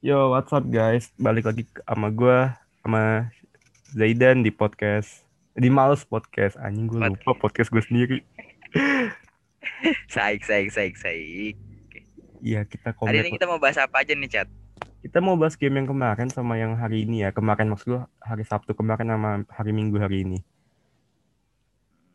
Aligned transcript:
Yo, 0.00 0.32
what's 0.32 0.48
up 0.48 0.64
guys? 0.64 1.12
Balik 1.20 1.44
lagi 1.44 1.68
sama 1.84 2.08
gue, 2.08 2.38
sama 2.80 3.28
Zaidan 3.92 4.40
di 4.40 4.48
podcast, 4.48 5.28
di 5.52 5.68
Males 5.68 6.08
Podcast. 6.08 6.56
Anjing 6.56 6.88
gue 6.88 6.96
lupa 6.96 7.36
podcast 7.36 7.68
gue 7.68 7.84
sendiri. 7.84 8.18
Saik, 10.08 10.40
saik, 10.40 10.72
saik, 10.72 10.96
saik. 10.96 11.52
Iya, 12.40 12.64
kita 12.64 12.96
Hari 12.96 13.12
ini 13.12 13.28
komen. 13.28 13.36
kita 13.36 13.44
mau 13.44 13.60
bahas 13.60 13.76
apa 13.76 14.00
aja 14.00 14.16
nih, 14.16 14.28
Chat? 14.28 14.48
Kita 15.04 15.20
mau 15.20 15.36
bahas 15.36 15.60
game 15.60 15.84
yang 15.84 15.88
kemarin 15.92 16.32
sama 16.32 16.56
yang 16.56 16.80
hari 16.80 17.04
ini 17.04 17.28
ya. 17.28 17.36
Kemarin 17.36 17.68
maksud 17.68 17.92
gue 17.92 18.00
hari 18.24 18.44
Sabtu 18.48 18.72
kemarin 18.72 19.12
sama 19.12 19.44
hari 19.52 19.76
Minggu 19.76 20.00
hari 20.00 20.24
ini. 20.24 20.38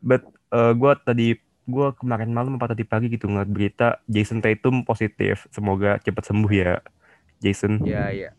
But 0.02 0.26
eh, 0.50 0.74
gue 0.74 0.92
tadi 1.06 1.38
gue 1.70 1.88
kemarin 2.02 2.34
malam 2.34 2.58
apa 2.58 2.74
tadi 2.74 2.82
pagi 2.82 3.10
gitu 3.14 3.30
ngeliat 3.30 3.50
berita 3.50 4.02
Jason 4.10 4.42
Tatum 4.42 4.82
positif. 4.82 5.46
Semoga 5.54 6.02
cepat 6.02 6.26
sembuh 6.26 6.50
ya, 6.50 6.82
Jason. 7.38 7.80
Ya, 7.82 8.08
ya. 8.08 8.30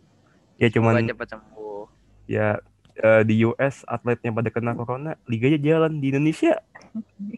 Ya 0.55 0.67
Semoga 0.67 0.97
cuman 0.97 1.07
cepat 1.07 1.27
sembuh. 1.29 1.83
ya 2.25 2.47
eh, 2.95 3.21
di 3.23 3.43
US 3.43 3.85
atletnya 3.85 4.31
pada 4.31 4.49
kena 4.49 4.73
corona, 4.73 5.15
liganya 5.23 5.57
jalan 5.57 5.97
di 5.97 6.09
Indonesia 6.09 6.57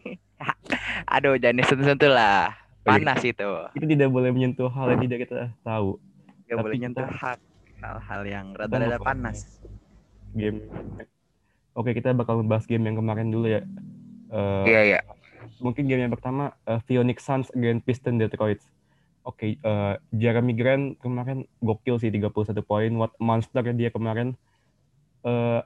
Aduh, 1.06 1.36
jangan 1.36 1.56
disentuh-sentuh 1.58 2.08
lah. 2.08 2.56
Panas 2.80 3.20
itu. 3.20 3.50
kita 3.70 3.84
tidak 3.86 4.08
boleh 4.08 4.30
menyentuh 4.30 4.66
hal 4.66 4.88
yang 4.90 5.04
tidak 5.04 5.18
kita 5.22 5.52
tahu 5.60 6.00
Gak 6.42 6.56
Tapi 6.56 6.64
boleh 6.64 6.76
nyentuh 6.80 7.04
kita- 7.04 7.12
hak 7.14 7.38
hal-hal 7.78 8.22
yang 8.24 8.46
rada-rada 8.50 8.96
panas. 8.98 9.60
game 10.30 10.64
oke 11.70 11.90
kita 11.90 12.12
bakal 12.12 12.38
membahas 12.38 12.64
game 12.64 12.82
yang 12.82 12.96
kemarin 12.96 13.28
dulu 13.28 13.46
ya 13.46 13.62
Eh, 14.28 14.64
Iya, 14.64 14.80
iya. 14.86 15.00
mungkin 15.58 15.84
game 15.84 16.02
yang 16.02 16.10
pertama 16.10 16.56
eh, 16.62 16.80
Phoenix 16.82 17.20
Suns 17.20 17.48
against 17.50 17.84
Pistons 17.84 18.16
Detroit 18.16 18.64
oke 19.24 19.46
eh, 19.60 19.94
Jeremy 20.14 20.52
Grant 20.56 20.84
kemarin 21.00 21.44
gokil 21.60 22.00
sih 22.00 22.12
31 22.12 22.60
poin. 22.64 22.90
What 22.96 23.12
monster 23.20 23.62
dia 23.74 23.90
kemarin. 23.92 24.36
Eh, 25.24 25.60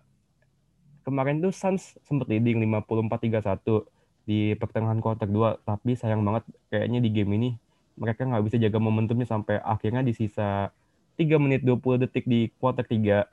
kemarin 1.04 1.44
tuh 1.44 1.52
Suns 1.52 1.94
sempat 2.02 2.26
leading 2.32 2.58
54-31 2.64 3.84
di 4.24 4.56
pertengahan 4.56 5.04
kuarter 5.04 5.28
2 5.28 5.68
tapi 5.68 5.92
sayang 6.00 6.24
banget 6.24 6.48
kayaknya 6.72 7.04
di 7.04 7.12
game 7.12 7.36
ini 7.36 7.50
mereka 7.94 8.24
nggak 8.24 8.40
bisa 8.48 8.56
jaga 8.56 8.80
momentumnya 8.80 9.28
sampai 9.28 9.60
akhirnya 9.60 10.00
di 10.00 10.16
sisa 10.16 10.72
3 11.20 11.38
menit 11.38 11.60
20 11.62 12.08
detik 12.08 12.24
di 12.26 12.50
kuarter 12.58 12.82
3 12.88 13.28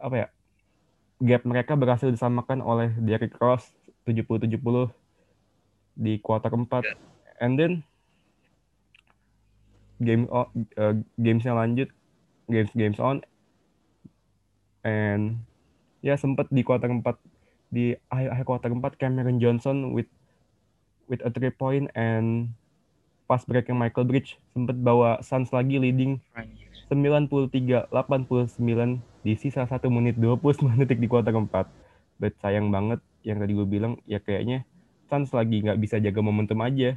apa 0.00 0.14
ya? 0.14 0.28
Gap 1.16 1.42
mereka 1.48 1.72
berhasil 1.74 2.12
disamakan 2.12 2.60
oleh 2.60 2.92
Derrick 3.00 3.34
Rose 3.40 3.72
70-70 4.04 4.92
di 5.96 6.20
kuarter 6.20 6.52
4 6.52 7.42
and 7.42 7.56
then 7.56 7.72
game 10.00 10.28
eh, 10.76 10.94
gamesnya 11.16 11.56
lanjut 11.56 11.88
games 12.46 12.72
games 12.76 13.00
on 13.00 13.24
and 14.86 15.40
ya 16.04 16.14
sempat 16.14 16.46
di 16.52 16.62
kuarter 16.62 16.92
4 16.92 17.02
di 17.74 17.98
akhir 18.12 18.28
akhir 18.30 18.44
kuarter 18.46 18.70
4 18.70 19.00
Cameron 19.00 19.42
Johnson 19.42 19.90
with 19.90 20.06
with 21.10 21.18
a 21.26 21.30
three 21.30 21.50
point 21.50 21.90
and 21.98 22.54
pas 23.26 23.42
break 23.42 23.66
yang 23.66 23.82
Michael 23.82 24.06
Bridge 24.06 24.38
sempat 24.54 24.78
bawa 24.78 25.18
Suns 25.26 25.50
lagi 25.50 25.82
leading 25.82 26.22
93 26.86 27.90
89 27.90 28.62
di 29.26 29.32
sisa 29.34 29.66
1 29.66 29.82
menit 29.90 30.14
29 30.14 30.78
detik 30.78 31.02
di 31.02 31.10
kuarter 31.10 31.34
4 31.34 31.50
but 32.22 32.32
sayang 32.38 32.70
banget 32.70 33.02
yang 33.26 33.42
tadi 33.42 33.58
gue 33.58 33.66
bilang 33.66 33.98
ya 34.06 34.22
kayaknya 34.22 34.62
Suns 35.10 35.34
lagi 35.34 35.66
nggak 35.66 35.78
bisa 35.82 35.98
jaga 35.98 36.22
momentum 36.22 36.62
aja 36.62 36.94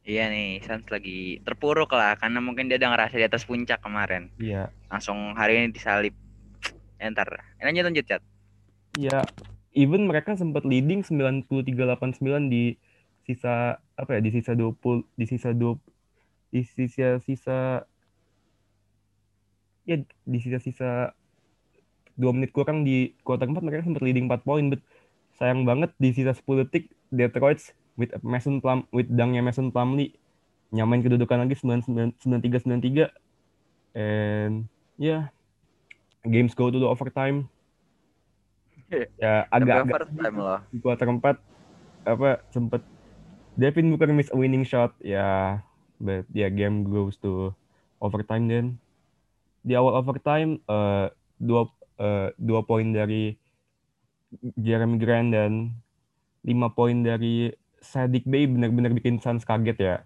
Iya 0.00 0.32
nih, 0.32 0.64
Suns 0.64 0.88
lagi 0.88 1.44
terpuruk 1.44 1.92
lah 1.92 2.16
karena 2.16 2.40
mungkin 2.40 2.72
dia 2.72 2.80
udah 2.80 2.90
ngerasa 2.96 3.20
di 3.20 3.24
atas 3.28 3.44
puncak 3.44 3.84
kemarin. 3.84 4.32
iya 4.40 4.72
Langsung 4.88 5.36
hari 5.36 5.60
ini 5.60 5.68
disalip. 5.70 6.16
Ya, 6.96 7.12
ntar. 7.12 7.28
Eh, 7.60 7.64
Lanjut 7.68 7.84
lanjut, 7.88 8.04
Chat. 8.08 8.22
ya 8.98 9.22
even 9.70 10.10
mereka 10.10 10.34
sempat 10.34 10.66
leading 10.66 11.06
93-89 11.06 12.50
di 12.50 12.74
sisa 13.22 13.78
apa 13.94 14.18
ya 14.18 14.20
di 14.24 14.30
sisa 14.34 14.58
20 14.58 15.06
di 15.14 15.24
sisa 15.30 15.54
20 15.54 15.78
di 16.50 16.60
sisa 16.66 17.22
sisa 17.22 17.58
ya 19.86 19.96
di 20.02 20.38
sisa-sisa 20.42 21.14
2 22.18 22.34
menit 22.34 22.50
kurang 22.50 22.82
di 22.82 23.14
kuarter 23.22 23.46
4 23.46 23.62
mereka 23.62 23.86
sempat 23.86 24.02
leading 24.02 24.26
4 24.26 24.42
poin 24.42 24.64
but 24.74 24.82
sayang 25.38 25.62
banget 25.62 25.94
di 26.02 26.10
sisa 26.10 26.34
10 26.34 26.66
detik 26.66 26.90
Detroit 27.14 27.62
with 27.98 28.12
Mason 28.22 28.62
Plum 28.62 28.86
with 28.94 29.10
dangnya 29.10 29.42
Mason 29.42 29.70
Plumlee 29.70 30.14
nyamain 30.70 31.02
kedudukan 31.02 31.42
lagi 31.46 31.58
93-93 31.58 33.10
and 33.98 34.70
ya 34.94 35.02
yeah, 35.02 35.22
games 36.26 36.54
go 36.54 36.70
to 36.70 36.78
the 36.78 36.86
overtime. 36.86 37.50
Ya 39.18 39.46
agak 39.50 39.66
Sampai 39.66 39.74
agak 39.74 39.94
overtime 40.06 40.36
loh. 40.38 40.60
di 40.70 40.78
kuarter 40.82 41.06
4 41.06 42.10
apa 42.10 42.30
sempet 42.50 42.82
Devin 43.58 43.92
Booker 43.92 44.10
miss 44.10 44.32
a 44.32 44.36
winning 44.38 44.66
shot. 44.66 44.94
Ya 45.02 45.58
but 45.98 46.26
ya 46.34 46.50
game 46.50 46.86
goes 46.86 47.18
to 47.18 47.54
overtime 48.02 48.46
then. 48.46 48.66
Di 49.66 49.74
awal 49.74 49.98
overtime 49.98 50.62
eh, 50.66 51.06
dua 51.38 51.70
eh, 51.98 52.30
dua 52.38 52.60
poin 52.62 52.90
dari 52.90 53.34
Jeremy 54.58 54.96
Grant 54.98 55.30
dan 55.34 55.52
lima 56.46 56.72
poin 56.72 57.04
dari 57.04 57.52
Sadiq 57.80 58.28
Bey 58.28 58.44
benar-benar 58.44 58.92
bikin 58.92 59.18
Suns 59.18 59.44
kaget 59.44 59.78
ya. 59.80 59.96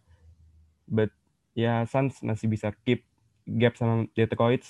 But 0.87 1.11
ya 1.59 1.83
Suns 1.91 2.23
masih 2.23 2.47
bisa 2.51 2.71
keep 2.87 3.03
gap 3.45 3.77
sama 3.77 4.09
Detroit 4.17 4.65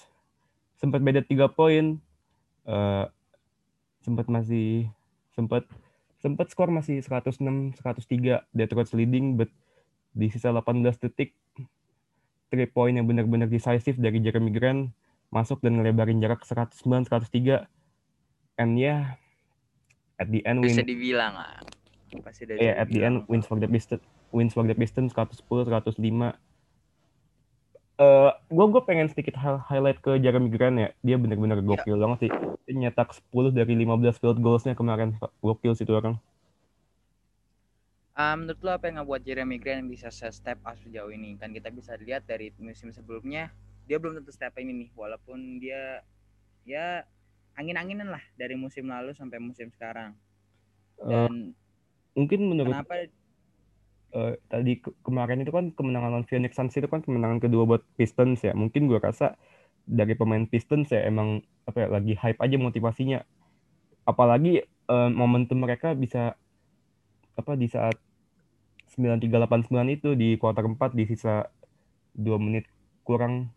sempat 0.80 1.00
beda 1.00 1.22
tiga 1.24 1.46
poin. 1.48 2.00
Eh 2.64 3.06
sempat 4.04 4.28
masih 4.28 4.92
sempat 5.32 5.64
sempat 6.20 6.52
skor 6.52 6.68
masih 6.68 7.00
106 7.00 7.40
103 7.80 8.44
Detroit 8.52 8.90
leading 8.92 9.40
but 9.40 9.48
di 10.12 10.28
sisa 10.28 10.52
18 10.52 10.84
detik 11.00 11.32
3 12.52 12.68
poin 12.70 12.92
yang 12.92 13.08
benar-benar 13.08 13.48
decisive 13.48 13.96
dari 13.96 14.20
Jeremy 14.20 14.52
Grant 14.52 14.92
masuk 15.32 15.58
dan 15.64 15.80
ngelebarin 15.80 16.20
jarak 16.20 16.44
109 16.44 17.08
103 17.08 17.66
and 18.60 18.72
ya 18.78 19.18
at 20.20 20.30
the 20.30 20.44
end 20.46 20.62
win. 20.62 20.70
Bisa 20.70 20.86
dibilang 20.86 21.34
lah. 21.34 21.58
Pasti 22.22 22.46
udah 22.46 22.56
yeah, 22.60 22.74
at 22.78 22.88
the 22.90 23.02
end 23.04 23.24
wins 23.28 23.46
for 23.46 23.58
the 23.58 23.68
Pistons 23.68 24.02
wins 24.32 24.54
for 24.54 24.64
the 24.66 24.74
Pistons 24.74 25.12
110 25.14 25.46
105 25.48 26.34
eh 28.04 28.30
gue 28.56 28.66
gue 28.72 28.82
pengen 28.88 29.06
sedikit 29.12 29.34
hi- 29.42 29.62
highlight 29.70 29.98
ke 30.04 30.18
Jeremy 30.24 30.48
Grant 30.54 30.76
ya. 30.82 30.88
Dia 31.06 31.16
benar-benar 31.22 31.58
gokil 31.62 31.94
banget 32.02 32.18
sih. 32.26 32.30
Dia 32.66 32.74
nyetak 32.82 33.08
10 33.14 33.50
dari 33.58 33.72
15 33.82 34.16
field 34.20 34.38
goalsnya 34.44 34.74
kemarin. 34.80 35.14
Gokil 35.46 35.72
sih 35.78 35.84
itu 35.86 35.94
orang. 35.94 36.14
Ah, 38.14 38.34
menurut 38.38 38.62
lo 38.62 38.70
apa 38.78 38.86
yang 38.86 39.02
ngebuat 39.02 39.22
Jeremy 39.26 39.58
Grant 39.58 39.90
bisa 39.90 40.06
step 40.10 40.58
up 40.62 40.78
sejauh 40.78 41.10
ini? 41.10 41.34
Kan 41.34 41.50
kita 41.50 41.68
bisa 41.74 41.98
lihat 41.98 42.22
dari 42.30 42.54
musim 42.62 42.94
sebelumnya 42.94 43.50
dia 43.90 43.98
belum 43.98 44.22
tentu 44.22 44.30
step 44.30 44.54
ini 44.62 44.72
nih, 44.86 44.90
walaupun 44.94 45.58
dia 45.58 45.98
ya 46.64 47.02
angin-anginan 47.58 48.08
lah 48.14 48.22
dari 48.38 48.54
musim 48.54 48.86
lalu 48.86 49.10
sampai 49.18 49.38
musim 49.42 49.66
sekarang. 49.74 50.14
Eh, 50.98 51.10
Dan 51.10 51.54
mungkin 52.14 52.40
menurut 52.46 52.74
kenapa 52.74 52.94
eh, 54.14 54.34
tadi 54.46 54.72
ke- 54.78 54.94
kemarin 55.02 55.42
itu 55.42 55.50
kan 55.50 55.74
kemenangan 55.74 56.10
lawan 56.14 56.26
Phoenix 56.26 56.54
Suns 56.54 56.74
itu 56.78 56.86
kan 56.86 57.02
kemenangan 57.02 57.42
kedua 57.42 57.66
buat 57.66 57.82
Pistons 57.98 58.40
ya. 58.46 58.54
Mungkin 58.54 58.86
gua 58.86 59.02
rasa 59.02 59.34
dari 59.84 60.14
pemain 60.16 60.46
Pistons 60.46 60.88
ya 60.94 61.04
emang 61.04 61.42
apa 61.68 61.84
ya 61.84 61.88
lagi 61.90 62.14
hype 62.14 62.40
aja 62.40 62.56
motivasinya. 62.56 63.26
Apalagi 64.06 64.62
eh, 64.64 65.10
momentum 65.10 65.60
mereka 65.60 65.92
bisa 65.92 66.38
apa 67.34 67.52
di 67.58 67.66
saat 67.66 67.98
9389 68.94 69.90
itu 69.90 70.14
di 70.14 70.38
kuarter 70.38 70.70
4 70.70 70.94
di 70.94 71.04
sisa 71.10 71.50
2 72.14 72.38
menit 72.38 72.70
kurang 73.02 73.50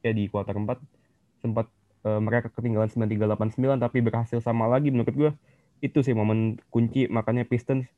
ya 0.00 0.16
di 0.16 0.32
kuarter 0.32 0.56
4 0.56 0.80
sempat 1.44 1.68
eh, 2.08 2.20
mereka 2.24 2.48
ketinggalan 2.48 2.88
9389 2.88 3.76
tapi 3.84 3.98
berhasil 4.00 4.40
sama 4.40 4.64
lagi 4.64 4.88
menurut 4.88 5.12
gua 5.12 5.32
itu 5.82 5.98
sih 6.00 6.14
momen 6.14 6.62
kunci 6.70 7.10
makanya 7.10 7.42
Pistons 7.42 7.90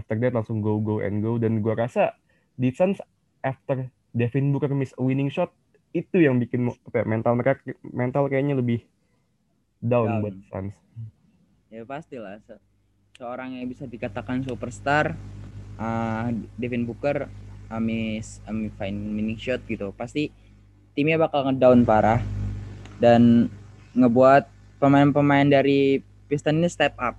after 0.00 0.16
that 0.16 0.32
langsung 0.32 0.64
go 0.64 0.80
go 0.80 1.04
and 1.04 1.20
go 1.20 1.36
dan 1.36 1.60
gua 1.60 1.76
rasa 1.76 2.16
di 2.56 2.72
Suns 2.72 2.98
after 3.44 3.92
Devin 4.16 4.48
Booker 4.48 4.72
miss 4.72 4.96
a 4.96 5.02
winning 5.04 5.28
shot 5.28 5.52
itu 5.92 6.24
yang 6.24 6.40
bikin 6.40 6.68
apa 6.72 6.96
ya, 7.00 7.04
mental 7.04 7.36
mereka 7.36 7.60
mental 7.84 8.28
kayaknya 8.28 8.56
lebih 8.56 8.84
down, 9.80 10.08
Down. 10.08 10.22
buat 10.24 10.36
Suns. 10.48 10.76
ya 11.68 11.84
pastilah 11.84 12.40
se- 12.48 12.64
seorang 13.20 13.60
yang 13.60 13.68
bisa 13.68 13.84
dikatakan 13.84 14.40
superstar 14.44 15.12
ah, 15.76 16.32
Devin 16.56 16.88
Booker 16.88 17.28
amis 17.68 18.40
amis 18.48 18.72
fine 18.80 18.98
winning 19.12 19.36
shot 19.36 19.60
gitu 19.68 19.92
pasti 19.92 20.32
timnya 20.96 21.20
bakal 21.20 21.44
ngedown 21.44 21.84
parah 21.84 22.24
dan 22.96 23.52
ngebuat 23.92 24.48
pemain-pemain 24.80 25.48
dari 25.48 26.00
Piston 26.26 26.58
ini 26.62 26.68
step 26.70 26.94
up 26.98 27.18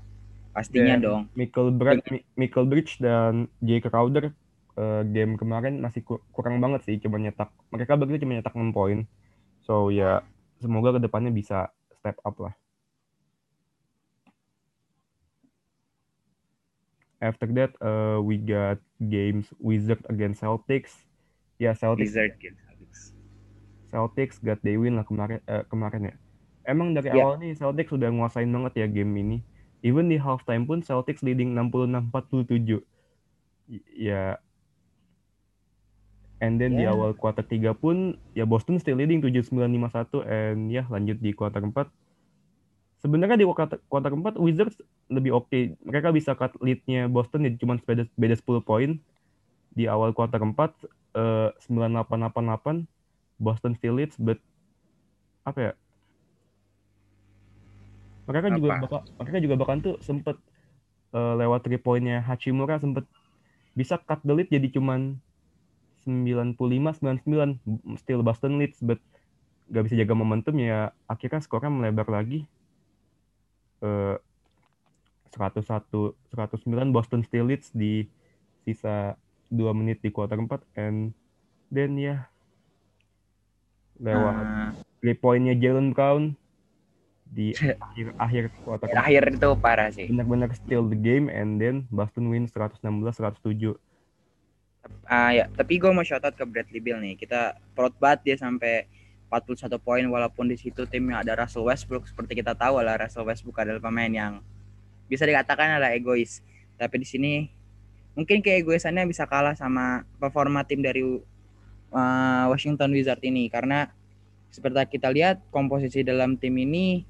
pastinya 0.51 0.97
Dan 0.97 1.03
dong 1.03 1.21
Michael 1.37 1.69
Bridge, 1.75 2.07
Michael 2.33 2.65
Bridge 2.67 2.91
dan 2.99 3.47
Jay 3.61 3.79
Crowder 3.79 4.33
eh, 4.77 5.01
game 5.09 5.37
kemarin 5.37 5.79
masih 5.79 6.01
ku- 6.03 6.23
kurang 6.33 6.57
banget 6.59 6.83
sih 6.87 6.97
cuma 6.99 7.21
nyetak 7.21 7.53
mereka 7.69 7.93
berdua 7.95 8.17
cuma 8.19 8.35
nyetak 8.37 8.53
6 8.57 8.73
poin 8.73 9.05
So 9.67 9.91
ya 9.91 10.23
semoga 10.63 10.95
ke 10.95 11.03
depannya 11.03 11.27
bisa 11.27 11.67
step 11.99 12.15
up 12.23 12.39
lah. 12.39 12.55
After 17.19 17.49
that, 17.59 17.75
uh, 17.83 18.23
we 18.23 18.39
got 18.39 18.79
games 19.11 19.51
Wizard 19.59 19.99
against 20.07 20.39
Celtics. 20.39 21.03
Ya 21.59 21.75
Celtics. 21.75 22.13
Wizard 22.15 22.31
against 22.39 22.61
Celtics. 22.63 23.01
Celtics 23.91 24.35
got 24.39 24.61
they 24.63 24.79
win 24.79 24.95
lah 24.95 25.03
kemarin 25.03 25.43
uh, 25.51 25.67
kemarin 25.67 26.13
ya. 26.13 26.15
Emang 26.67 26.91
dari 26.91 27.07
Yeah. 27.07 27.23
awal 27.23 27.39
nih 27.39 27.55
Celtics 27.55 27.95
sudah 27.95 28.11
nguasain 28.11 28.51
banget 28.51 28.73
ya 28.83 28.87
game 28.91 29.15
ini. 29.15 29.37
Even 29.79 30.11
di 30.11 30.19
halftime 30.19 30.67
pun 30.67 30.83
Celtics 30.83 31.23
leading 31.23 31.55
66-47. 31.55 32.83
Y- 33.71 34.11
Ya. 34.11 34.35
And 36.37 36.59
then 36.59 36.75
di 36.75 36.83
Yeah. 36.83 36.91
awal 36.93 37.15
kuarter 37.15 37.41
3 37.41 37.71
pun 37.73 38.19
ya 38.35 38.43
Boston 38.43 38.77
still 38.77 38.99
leading 38.99 39.23
79-51 39.23 40.21
and 40.27 40.67
ya 40.69 40.83
lanjut 40.91 41.17
di 41.17 41.31
kuarter 41.31 41.63
4. 41.63 41.87
Sebenarnya 42.99 43.39
di 43.39 43.45
kuarter, 43.47 43.79
kuarter 43.87 44.11
4 44.11 44.35
Wizards 44.35 44.75
lebih 45.07 45.33
oke. 45.33 45.77
Mereka 45.81 46.11
bisa 46.11 46.35
cut 46.35 46.51
lead-nya 46.59 47.07
Boston 47.07 47.47
ya 47.47 47.51
cuma 47.55 47.79
beda, 47.79 48.03
beda 48.19 48.35
10 48.35 48.59
poin. 48.59 48.99
Di 49.71 49.87
awal 49.87 50.11
kuarter 50.11 50.43
4 50.43 50.73
eh 51.15 51.49
9888 51.63 52.85
Boston 53.39 53.73
still 53.77 53.95
leads 53.95 54.17
but 54.19 54.41
apa 55.41 55.59
ya? 55.61 55.73
Mereka 58.27 58.47
juga 58.59 58.69
Apa? 58.75 58.81
bakal 58.83 58.99
mereka 59.23 59.37
juga 59.39 59.55
bahkan 59.55 59.77
tuh 59.79 59.95
sempet 60.03 60.35
eh, 61.15 61.33
lewat 61.39 61.63
3 61.63 61.79
poinnya 61.79 62.19
Hachimura 62.21 62.77
sempet 62.77 63.07
bisa 63.71 63.95
cut 63.97 64.19
the 64.25 64.33
lead 64.33 64.49
jadi 64.51 64.67
cuman 64.73 65.15
95 66.03 67.03
99 67.03 67.99
still 67.99 68.21
Boston 68.23 68.59
leads 68.59 68.79
but 68.83 68.99
gak 69.67 69.83
bisa 69.83 69.99
jaga 69.99 70.15
momentum 70.15 70.55
ya 70.59 70.95
akhirnya 71.07 71.43
skornya 71.43 71.71
melebar 71.71 72.07
lagi. 72.07 72.47
Eh 73.83 74.15
101 75.31 76.15
109 76.33 76.95
Boston 76.95 77.21
still 77.27 77.51
leads 77.51 77.69
di 77.75 78.07
sisa 78.63 79.15
2 79.51 79.71
menit 79.75 80.03
di 80.03 80.09
kuarter 80.11 80.39
4 80.39 80.63
and 80.75 81.15
then 81.71 81.95
ya 81.99 82.27
lewat 83.99 84.35
Nah, 84.43 84.71
3 85.03 85.13
poinnya 85.19 85.53
Jalen 85.53 85.91
Brown 85.93 86.33
di 87.31 87.51
akhir 87.57 88.07
akhir 88.17 88.43
kuarter 88.63 88.87
terakhir 88.87 89.23
itu 89.35 89.49
parah 89.59 89.89
sih. 89.91 90.07
benar-benar 90.07 90.49
steal 90.55 90.87
the 90.87 90.97
game 90.97 91.27
and 91.27 91.59
then 91.59 91.83
Boston 91.91 92.31
win 92.31 92.47
116 92.49 92.81
107 92.83 93.77
Ah 95.07 95.35
ya, 95.35 95.51
tapi 95.51 95.79
gue 95.79 95.91
mau 95.91 96.03
shout 96.03 96.23
out 96.23 96.35
ke 96.35 96.43
Bradley 96.47 96.79
Beal 96.79 96.99
nih. 97.03 97.19
Kita 97.19 97.59
proud 97.75 97.95
banget 97.99 98.23
dia 98.23 98.35
sampai 98.39 98.87
41 99.27 99.75
poin 99.83 100.03
walaupun 100.07 100.47
di 100.47 100.55
situ 100.55 100.87
timnya 100.87 101.19
ada 101.19 101.35
Russell 101.35 101.67
Westbrook 101.67 102.07
seperti 102.07 102.39
kita 102.39 102.55
tahu 102.55 102.79
lah 102.79 102.95
Russell 102.95 103.27
Westbrook 103.27 103.59
adalah 103.59 103.83
pemain 103.83 104.07
yang 104.07 104.39
bisa 105.11 105.27
dikatakan 105.27 105.79
adalah 105.79 105.91
egois. 105.91 106.39
Tapi 106.79 107.03
di 107.03 107.07
sini 107.07 107.33
mungkin 108.15 108.39
keegoisannya 108.39 109.03
bisa 109.07 109.27
kalah 109.27 109.55
sama 109.55 110.07
performa 110.19 110.63
tim 110.63 110.79
dari 110.79 111.03
uh, 111.03 112.45
Washington 112.47 112.95
Wizard 112.95 113.19
ini 113.23 113.51
karena 113.51 113.91
seperti 114.47 114.99
kita 114.99 115.11
lihat 115.11 115.43
komposisi 115.51 116.07
dalam 116.07 116.39
tim 116.39 116.55
ini 116.55 117.03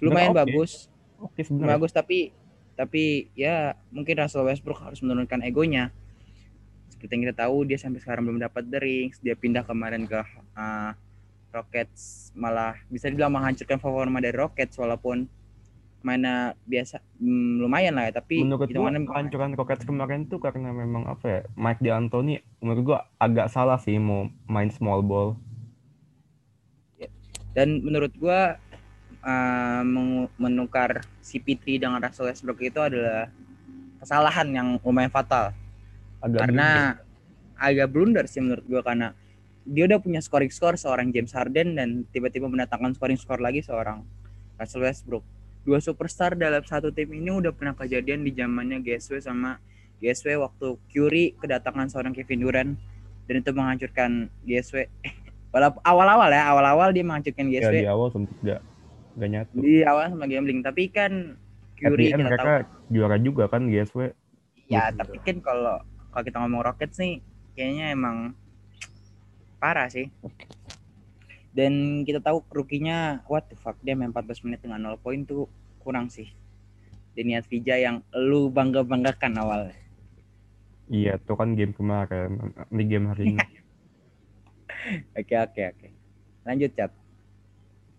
lumayan 0.00 0.32
Oke. 0.32 0.38
bagus. 0.44 0.72
Oke 1.20 1.40
sebenarnya. 1.44 1.72
Bagus 1.76 1.92
tapi 1.92 2.32
tapi 2.76 3.32
ya 3.32 3.72
mungkin 3.88 4.20
Russell 4.20 4.44
Westbrook 4.44 4.84
harus 4.84 5.00
menurunkan 5.00 5.40
egonya. 5.44 5.92
Seperti 6.92 7.12
yang 7.16 7.22
kita 7.28 7.36
tahu 7.48 7.64
dia 7.64 7.80
sampai 7.80 8.00
sekarang 8.04 8.28
belum 8.28 8.40
dapat 8.40 8.68
the 8.68 8.80
rings. 8.80 9.16
Dia 9.24 9.36
pindah 9.36 9.64
kemarin 9.64 10.04
ke 10.04 10.20
uh, 10.56 10.92
Rockets. 11.52 12.30
Malah 12.36 12.76
bisa 12.92 13.08
dibilang 13.08 13.32
menghancurkan 13.32 13.80
performa 13.80 14.20
dari 14.20 14.36
Rockets 14.36 14.76
walaupun 14.76 15.24
mainnya 16.06 16.54
biasa 16.70 17.02
hmm, 17.18 17.66
lumayan 17.66 17.98
lah 17.98 18.06
ya 18.06 18.22
tapi 18.22 18.46
menurut 18.46 18.70
gua 18.70 18.94
kehancuran 18.94 19.58
Rockets 19.58 19.82
kemarin 19.82 20.30
tuh 20.30 20.38
karena 20.38 20.70
memang 20.70 21.02
apa 21.10 21.24
ya 21.26 21.40
Mike 21.58 21.82
D'Antoni 21.82 22.38
menurut 22.62 22.82
gua 22.86 22.98
agak 23.18 23.50
salah 23.50 23.74
sih 23.82 23.98
mau 23.98 24.30
main 24.46 24.70
small 24.70 25.02
ball. 25.02 25.34
Dan 27.56 27.80
menurut 27.82 28.12
gua 28.20 28.60
uh, 29.26 29.82
menukar 30.38 31.02
CP3 31.20 31.82
dengan 31.82 31.98
Russell 31.98 32.30
Westbrook 32.30 32.62
itu 32.62 32.78
adalah 32.78 33.26
kesalahan 33.98 34.46
yang 34.54 34.68
lumayan 34.86 35.10
fatal 35.10 35.50
agak 36.22 36.40
karena 36.46 36.68
agak 37.58 37.88
blunder 37.90 38.24
sih 38.30 38.38
menurut 38.38 38.64
gua 38.68 38.82
karena 38.86 39.12
dia 39.66 39.84
udah 39.90 39.98
punya 39.98 40.22
scoring 40.22 40.52
score 40.54 40.78
seorang 40.78 41.10
James 41.10 41.34
Harden 41.34 41.74
dan 41.74 42.06
tiba-tiba 42.14 42.46
mendatangkan 42.46 42.94
scoring 42.94 43.18
score 43.18 43.42
lagi 43.42 43.66
seorang 43.66 44.06
Russell 44.56 44.86
Westbrook. 44.86 45.26
Dua 45.66 45.82
superstar 45.82 46.38
dalam 46.38 46.62
satu 46.62 46.94
tim 46.94 47.10
ini 47.10 47.34
udah 47.34 47.50
pernah 47.50 47.74
kejadian 47.74 48.22
di 48.22 48.30
zamannya 48.30 48.78
GSW 48.86 49.18
sama 49.18 49.58
GSW 49.98 50.38
waktu 50.38 50.78
Curry 50.94 51.34
kedatangan 51.42 51.90
seorang 51.90 52.14
Kevin 52.14 52.46
Durant 52.46 52.72
dan 53.26 53.34
itu 53.42 53.50
menghancurkan 53.50 54.30
GSW. 54.46 54.86
Walaupun 55.54 55.82
awal-awal 55.82 56.30
ya, 56.30 56.42
awal-awal 56.46 56.88
dia 56.94 57.02
menghancurkan 57.02 57.50
ya 57.50 57.66
GSW 57.66 57.82
di 57.82 57.90
awal 57.90 58.08
sempet 58.14 58.36
gak 58.46 58.62
gak 59.16 59.30
nyatu 59.32 59.52
di 59.56 59.80
awal 59.82 60.12
sama 60.12 60.28
gambling, 60.28 60.60
tapi 60.60 60.92
kan 60.92 61.40
Curry 61.76 62.08
kita 62.08 62.20
mereka 62.20 62.40
tahu 62.40 62.92
juara 62.92 63.16
juga 63.16 63.44
kan 63.48 63.68
GSW 63.68 64.12
Ya, 64.66 64.90
Gitu. 64.90 64.98
tapi 64.98 65.16
kan 65.22 65.36
kalau 65.40 65.76
kalau 66.10 66.24
kita 66.24 66.36
ngomong 66.42 66.62
Rockets 66.64 66.98
nih 66.98 67.22
kayaknya 67.54 67.94
emang 67.94 68.34
parah 69.56 69.86
sih. 69.86 70.10
Dan 71.56 72.04
kita 72.04 72.20
tahu 72.20 72.44
rukinya 72.52 73.24
what 73.30 73.48
the 73.48 73.56
fuck 73.56 73.80
dia 73.80 73.96
main 73.96 74.12
14 74.12 74.44
menit 74.44 74.60
dengan 74.60 74.92
0 74.92 75.00
poin 75.00 75.24
tuh 75.24 75.48
kurang 75.80 76.12
sih. 76.12 76.28
Deniat 77.16 77.48
Vija 77.48 77.80
yang 77.80 78.04
lu 78.12 78.52
bangga-banggakan 78.52 79.32
awalnya. 79.40 79.76
iya 80.86 81.18
tuh 81.18 81.34
kan 81.34 81.58
game 81.58 81.74
kemarin 81.74 82.38
di 82.70 82.84
game 82.86 83.10
hari 83.10 83.34
ini 83.34 83.42
Oke 85.18 85.34
oke 85.34 85.62
oke. 85.66 85.88
Lanjut 86.46 86.70
chat. 86.74 86.90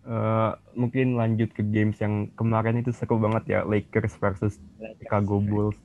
Eh, 0.08 0.52
mungkin 0.72 1.20
lanjut 1.20 1.52
ke 1.52 1.60
games 1.68 2.00
yang 2.00 2.32
kemarin 2.40 2.80
itu 2.80 2.96
seru 2.96 3.20
banget 3.20 3.44
ya 3.52 3.60
Lakers 3.68 4.16
versus 4.16 4.56
Chicago 5.04 5.44
Bulls. 5.44 5.76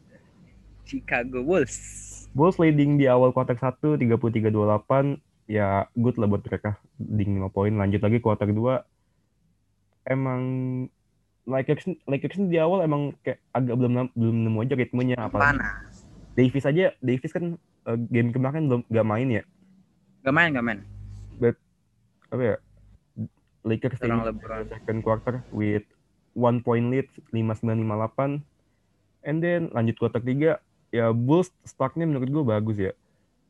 Chicago 0.86 1.42
Bulls. 1.42 1.74
Bulls 2.30 2.54
leading 2.62 3.02
di 3.02 3.10
awal 3.10 3.34
kuarter 3.34 3.58
1 3.58 3.98
33-28 3.98 5.18
ya 5.50 5.90
good 5.98 6.14
lah 6.22 6.30
buat 6.30 6.46
mereka 6.46 6.78
leading 7.02 7.42
5 7.42 7.50
poin. 7.50 7.74
Lanjut 7.74 7.98
lagi 7.98 8.22
kuarter 8.22 8.46
2 8.46 8.78
emang 10.06 10.42
Lakers 11.42 11.90
Lakers 12.06 12.46
di 12.46 12.62
awal 12.62 12.86
emang 12.86 13.18
kayak 13.26 13.42
agak 13.50 13.74
belum 13.74 14.06
belum 14.14 14.36
nemu 14.46 14.58
aja 14.62 14.74
ritmenya 14.78 15.16
apa. 15.18 15.50
Davis 16.38 16.62
aja 16.62 16.94
Davis 17.02 17.34
kan 17.34 17.58
eh, 17.90 17.98
game 18.06 18.30
kemarin 18.30 18.70
belum 18.70 18.86
gak 18.86 19.02
main 19.02 19.28
ya? 19.34 19.42
Gak 20.22 20.30
main 20.30 20.54
gak 20.54 20.62
main. 20.62 20.80
apa 22.32 22.38
ya 22.38 22.56
Lakers 23.62 23.98
Seorang 23.98 24.26
leading 24.26 24.38
LeBron. 24.42 24.64
second 24.70 25.00
quarter 25.06 25.34
with 25.54 25.86
one 26.34 26.58
point 26.64 26.90
lead 26.90 27.06
59-58 27.30 28.42
and 29.22 29.38
then 29.38 29.70
lanjut 29.70 29.96
kuarter 30.00 30.18
3 30.18 30.58
ya 30.92 31.06
Bulls 31.14 31.54
startnya 31.62 32.04
menurut 32.04 32.28
gue 32.28 32.44
bagus 32.44 32.76
ya 32.78 32.92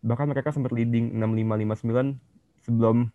bahkan 0.03 0.29
mereka 0.29 0.51
sempat 0.53 0.75
leading 0.75 1.15
65-59 1.17 2.19
sebelum 2.67 3.09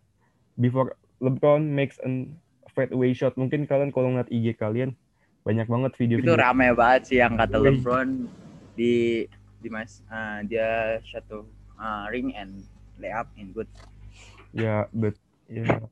before 0.58 0.96
LeBron 1.20 1.62
makes 1.64 2.00
an 2.02 2.34
fadeaway 2.72 3.12
shot 3.12 3.34
mungkin 3.36 3.64
kalian 3.68 3.90
kalau 3.90 4.12
ngeliat 4.12 4.30
IG 4.30 4.56
kalian 4.56 4.94
banyak 5.46 5.64
banget 5.64 5.90
Itu 5.96 6.00
video-video 6.04 6.36
rame 6.36 6.76
banget 6.76 7.02
sih 7.08 7.18
yang 7.22 7.38
kata 7.40 7.56
Wih. 7.58 7.80
LeBron 7.80 8.08
di 8.78 9.24
di 9.58 9.68
mas 9.68 10.04
ah, 10.12 10.44
dia 10.46 11.00
shot 11.02 11.24
to 11.26 11.42
ah, 11.80 12.06
ring 12.12 12.30
and 12.36 12.62
lay 12.98 13.10
up 13.10 13.26
in 13.38 13.50
good. 13.54 13.66
ya 14.56 14.88
but 14.96 15.12
ya 15.48 15.84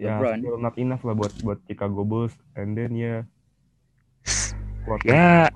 ya 0.00 0.16
LeBron. 0.16 0.38
still 0.40 0.56
not 0.58 0.74
enough 0.76 1.04
lah 1.04 1.12
buat 1.12 1.32
buat 1.40 1.60
Chicago 1.66 2.02
Bulls. 2.02 2.32
And 2.54 2.72
then 2.72 2.96
ya. 2.96 3.28
Quarter 4.80 5.06
Ya, 5.06 5.52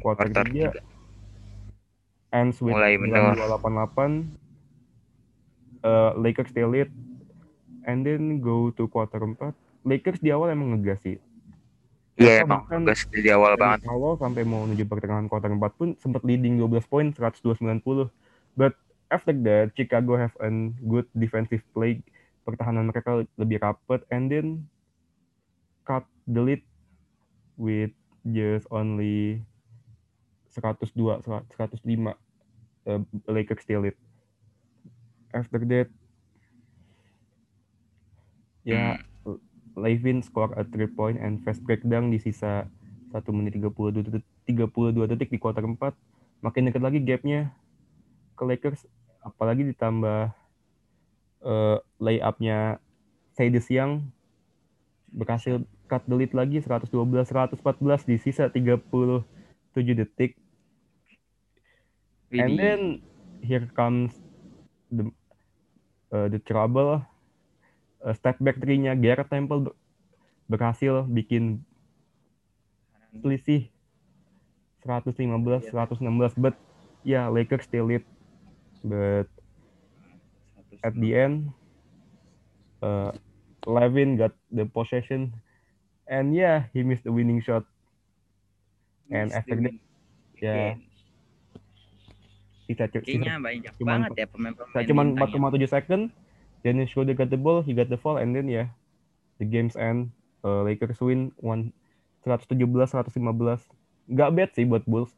quarter 0.00 0.26
quarter 0.26 0.44
3 0.48 0.48
tiga. 0.48 0.80
ends 2.32 2.58
with 2.58 2.72
Mulai 2.72 2.96
menurun. 2.96 3.36
9288 3.36 4.34
uh, 5.84 6.16
Lakers 6.16 6.48
still 6.48 6.72
lead 6.72 6.88
and 7.84 8.02
then 8.02 8.40
go 8.40 8.72
to 8.72 8.88
quarter 8.88 9.20
4 9.20 9.52
Lakers 9.84 10.18
di 10.18 10.32
awal 10.32 10.48
emang 10.48 10.72
ngegas 10.74 10.98
sih. 11.04 11.20
Iya 12.14 12.40
Mereka 12.40 12.44
emang 12.46 12.62
bahkan 12.64 12.80
gas 12.82 13.00
di 13.06 13.28
awal 13.28 13.52
banget. 13.54 13.84
awal 13.84 14.16
sampai 14.16 14.42
mau 14.42 14.64
menuju 14.64 14.86
pertengahan 14.86 15.28
kuarter 15.28 15.52
4 15.52 15.60
pun 15.74 15.88
sempat 15.98 16.22
leading 16.22 16.56
12 16.56 16.72
poin 16.86 17.06
102-90 17.10 18.08
but 18.54 18.72
after 19.10 19.34
that 19.34 19.74
Chicago 19.74 20.16
have 20.16 20.32
a 20.38 20.48
good 20.86 21.04
defensive 21.12 21.60
play 21.70 22.00
pertahanan 22.44 22.92
mereka 22.92 23.24
lebih 23.40 23.58
rapet. 23.60 24.04
And 24.12 24.28
then 24.28 24.68
cut 25.84 26.04
the 26.28 26.40
lead 26.40 26.62
with 27.56 27.92
just 28.24 28.68
only 28.72 29.44
102 30.54 30.94
105 30.94 32.14
uh, 32.86 33.00
Lakers 33.28 33.62
still 33.62 33.84
lead 33.84 33.96
after 35.34 35.58
that 35.60 35.88
ya 38.64 38.96
Levin 39.74 40.22
score 40.22 40.54
a 40.54 40.62
three 40.62 40.88
point 40.88 41.18
and 41.18 41.42
fast 41.42 41.60
breakdown 41.66 42.08
di 42.08 42.22
sisa 42.22 42.70
1 43.10 43.26
menit 43.34 43.58
32 43.58 44.06
detik, 44.06 44.24
32 44.46 45.10
detik 45.10 45.28
di 45.34 45.38
kuarter 45.42 45.66
4 45.66 45.76
makin 46.40 46.70
dekat 46.70 46.82
lagi 46.82 46.98
gapnya 47.02 47.50
ke 48.38 48.42
Lakers 48.46 48.86
apalagi 49.20 49.66
ditambah 49.68 50.32
uh, 51.44 51.78
layupnya 52.00 52.80
Sadis 53.36 53.68
Young 53.70 54.10
berhasil 55.14 55.62
cut 55.86 56.02
the 56.10 56.16
lead 56.16 56.32
lagi 56.34 56.58
112 56.58 56.90
114 56.90 58.08
di 58.08 58.16
sisa 58.18 58.50
37 58.50 59.22
detik. 59.94 60.34
And 62.34 62.58
then 62.58 62.80
here 63.44 63.70
comes 63.78 64.10
the 64.90 65.06
uh, 66.10 66.26
the 66.26 66.42
trouble. 66.42 67.04
Uh, 68.02 68.12
step 68.18 68.36
back 68.42 68.58
three-nya 68.58 68.98
Garrett 68.98 69.30
Temple 69.30 69.72
berhasil 70.50 71.08
bikin 71.08 71.64
selisih 73.16 73.70
115 74.84 75.72
116 75.72 76.36
but 76.36 76.52
ya 77.00 77.24
yeah, 77.24 77.24
Lakers 77.32 77.64
still 77.64 77.88
lead 77.88 78.04
but 78.84 79.24
at 80.84 80.92
the 81.00 81.16
end 81.16 81.48
uh, 82.84 83.10
Levin 83.64 84.20
got 84.20 84.36
the 84.52 84.68
possession. 84.68 85.32
And 86.04 86.36
yeah 86.36 86.68
he 86.76 86.84
missed 86.84 87.08
the 87.08 87.12
winning 87.12 87.40
shot. 87.40 87.64
And 89.08 89.32
after 89.32 89.56
that 89.56 89.76
ya 90.44 90.76
sisa 92.64 92.88
kayaknya 92.88 93.36
banyak 93.40 93.72
cuman, 93.76 94.08
banget 94.08 94.24
ya 94.24 94.26
pemain-pemain 94.28 94.84
cuman 94.88 95.06
4,7 95.60 95.68
second 95.68 96.02
Dennis 96.64 96.88
Schroeder 96.92 97.12
got 97.12 97.28
the 97.28 97.36
ball 97.36 97.60
he 97.60 97.76
got 97.76 97.92
the 97.92 98.00
fall 98.00 98.16
and 98.16 98.32
then 98.32 98.48
ya 98.48 98.64
yeah, 98.64 98.68
the 99.40 99.46
games 99.48 99.76
end. 99.76 100.12
Uh, 100.44 100.60
Lakers 100.60 101.00
win 101.00 101.32
one 101.40 101.72
117 102.28 102.68
115 102.68 103.16
nggak 104.12 104.30
bad 104.36 104.50
sih 104.52 104.68
buat 104.68 104.84
Bulls 104.84 105.12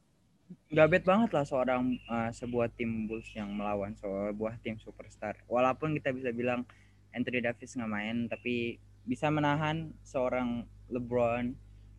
nggak 0.71 0.89
bad 0.91 1.05
banget 1.07 1.31
lah 1.35 1.45
seorang 1.47 1.99
uh, 2.11 2.31
sebuah 2.31 2.71
tim 2.75 3.07
Bulls 3.11 3.27
yang 3.35 3.51
melawan 3.55 3.95
sebuah 3.99 4.59
tim 4.63 4.79
superstar. 4.79 5.39
Walaupun 5.51 5.95
kita 5.99 6.15
bisa 6.15 6.31
bilang 6.31 6.67
Anthony 7.15 7.43
Davis 7.43 7.75
nggak 7.75 7.91
main 7.91 8.27
tapi 8.31 8.79
bisa 9.07 9.31
menahan 9.31 9.95
seorang 10.03 10.67
LeBron 10.91 11.55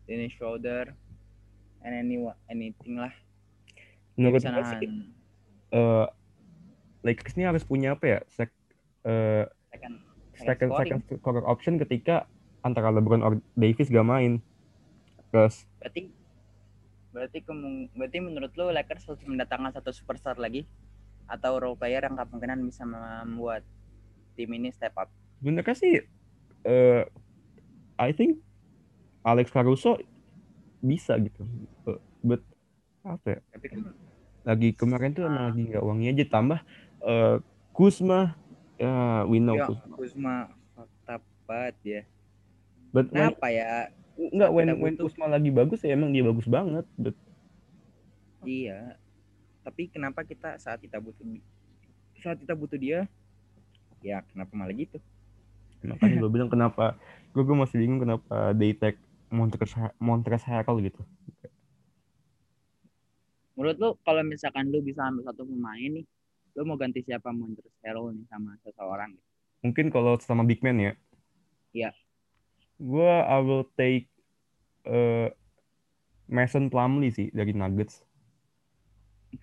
Dennis 0.08 0.32
Schroeder 0.36 0.92
and 1.84 1.92
any 1.92 2.16
anything 2.48 3.00
lah. 3.00 3.12
Menurut 4.16 4.40
bisa 4.40 4.52
nahan. 4.52 5.12
uh, 5.72 6.06
Lakers 7.04 7.36
ini 7.38 7.44
harus 7.46 7.62
punya 7.62 7.94
apa 7.94 8.04
ya 8.04 8.20
sek, 8.32 8.50
uh, 9.06 9.46
second 9.70 9.94
second 10.34 10.70
second 10.74 11.00
scorer 11.20 11.44
option 11.46 11.78
ketika 11.78 12.26
antara 12.66 12.90
LeBron 12.90 13.22
or 13.22 13.38
Davis 13.54 13.92
gak 13.92 14.06
main. 14.06 14.42
Terus 15.30 15.68
berarti 15.78 16.17
berarti 17.18 17.42
berarti 17.98 18.18
menurut 18.22 18.52
lo 18.54 18.70
Lakers 18.70 19.10
harus 19.10 19.22
mendatangkan 19.26 19.74
satu 19.74 19.90
superstar 19.90 20.38
lagi? 20.38 20.62
Atau 21.26 21.58
role 21.58 21.74
player 21.74 22.06
yang 22.06 22.14
kemungkinan 22.14 22.62
bisa 22.62 22.86
membuat 22.86 23.66
tim 24.38 24.48
ini 24.54 24.70
step 24.70 24.94
up? 24.94 25.10
Sebenarnya 25.42 25.74
sih 25.74 25.94
uh, 26.64 27.02
I 27.98 28.14
think 28.14 28.38
Alex 29.26 29.50
Caruso 29.50 29.98
bisa 30.78 31.18
gitu. 31.18 31.42
Uh, 31.84 31.98
but 32.22 32.40
apa 33.02 33.36
ya? 33.36 33.40
Tapi 33.50 33.66
kan 33.66 33.80
lagi 34.46 34.68
kemarin 34.72 35.12
tuh 35.12 35.26
emang 35.28 35.52
lagi 35.52 35.62
nggak 35.68 35.84
wangi 35.84 36.06
aja 36.08 36.24
tambah 36.30 36.60
uh, 37.04 37.36
Kuzma 37.76 38.32
ya 38.80 39.26
we 39.28 39.42
know 39.42 39.58
ya, 39.58 39.68
Kuzma, 39.68 39.92
Kuzma 39.92 40.34
fakta 40.72 41.14
banget 41.44 41.76
ya 41.84 42.02
But 42.88 43.12
Kenapa 43.12 43.46
when, 43.52 43.60
ya? 43.60 43.92
Enggak, 44.18 44.50
when, 44.50 44.68
when 44.82 44.94
Kuzma 44.98 45.30
lagi 45.30 45.54
bagus 45.54 45.86
ya 45.86 45.94
emang 45.94 46.10
dia 46.10 46.26
bagus 46.26 46.50
banget. 46.50 46.84
But... 46.98 47.14
Iya. 48.42 48.98
Tapi 49.62 49.88
kenapa 49.94 50.26
kita 50.26 50.58
saat 50.58 50.82
kita 50.82 50.98
butuh 50.98 51.22
saat 52.18 52.42
kita 52.42 52.58
butuh 52.58 52.74
dia, 52.74 53.06
ya 54.02 54.26
kenapa 54.34 54.50
malah 54.58 54.74
gitu? 54.74 54.98
Makanya 55.86 56.18
gue 56.18 56.30
bilang 56.34 56.50
kenapa, 56.50 56.98
gue, 57.30 57.42
gue 57.46 57.56
masih 57.56 57.78
bingung 57.78 58.02
kenapa 58.02 58.50
they 58.58 58.74
take 58.74 58.98
Montrezl 59.28 59.92
Montrezl 60.00 60.48
Harrell 60.48 60.80
gitu 60.80 61.04
menurut 63.58 63.76
lu 63.82 63.90
kalau 64.06 64.22
misalkan 64.22 64.70
lu 64.70 64.78
bisa 64.78 65.02
ambil 65.02 65.26
satu 65.26 65.42
pemain 65.42 65.90
nih 65.90 66.06
lu 66.54 66.62
mau 66.62 66.78
ganti 66.78 67.02
siapa 67.02 67.34
Montrezl 67.34 67.74
Harrell 67.82 68.14
nih 68.14 68.26
sama 68.30 68.54
seseorang 68.62 69.18
mungkin 69.60 69.90
kalau 69.90 70.14
sama 70.22 70.46
big 70.46 70.62
man 70.62 70.78
ya 70.78 70.92
iya 71.74 71.90
gue 72.78 73.12
I 73.26 73.38
will 73.42 73.66
take 73.74 74.06
uh, 74.86 75.30
Mason 76.30 76.70
Plumlee 76.70 77.12
sih 77.12 77.28
dari 77.34 77.52
Nuggets 77.54 78.02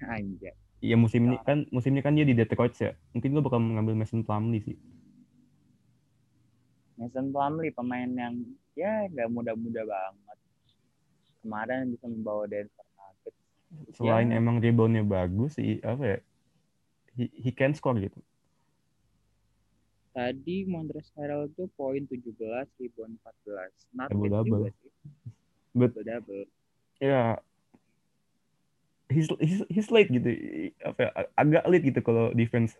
Anjay. 0.01 0.55
Iya 0.81 0.97
musim 0.97 1.29
ini 1.29 1.37
kan 1.45 1.65
musim 1.69 1.93
ini 1.97 2.01
kan 2.01 2.17
dia 2.17 2.25
di 2.25 2.33
Detroit 2.33 2.73
ya. 2.77 2.93
Mungkin 3.13 3.37
gue 3.37 3.43
bakal 3.45 3.61
mengambil 3.61 3.93
Mason 3.97 4.25
Plumlee 4.25 4.61
sih. 4.61 4.77
Mason 6.97 7.29
Plumlee 7.29 7.73
pemain 7.73 8.09
yang 8.09 8.33
ya 8.73 9.05
gak 9.13 9.29
muda-muda 9.29 9.85
banget. 9.85 10.37
Kemarin 11.45 11.93
bisa 11.93 12.05
membawa 12.09 12.49
Denver 12.49 12.85
selain 13.95 14.31
ya. 14.31 14.39
emang 14.39 14.59
reboundnya 14.59 15.03
bagus 15.03 15.57
sih 15.59 15.79
apa 15.83 16.03
ya 16.03 16.19
he, 17.17 17.25
he 17.31 17.51
can 17.51 17.75
score 17.75 17.97
gitu 17.99 18.19
tadi 20.15 20.63
Montrezl 20.63 21.11
Harrell 21.19 21.51
tuh 21.59 21.67
poin 21.75 21.99
17 21.99 22.31
rebound 22.79 23.19
14 23.19 23.99
not 23.99 24.07
double 24.07 24.31
double 24.31 24.63
juga 24.63 24.71
sih 24.79 24.91
but 25.75 25.91
double, 25.91 26.07
double. 26.07 26.43
ya 27.03 27.07
yeah, 27.11 27.29
he's, 29.11 29.27
he's, 29.43 29.61
he's 29.67 29.89
late 29.91 30.07
gitu 30.07 30.31
apa 30.87 30.99
ya, 31.03 31.09
agak 31.35 31.63
late 31.67 31.83
gitu 31.83 31.99
kalau 31.99 32.31
defense 32.31 32.79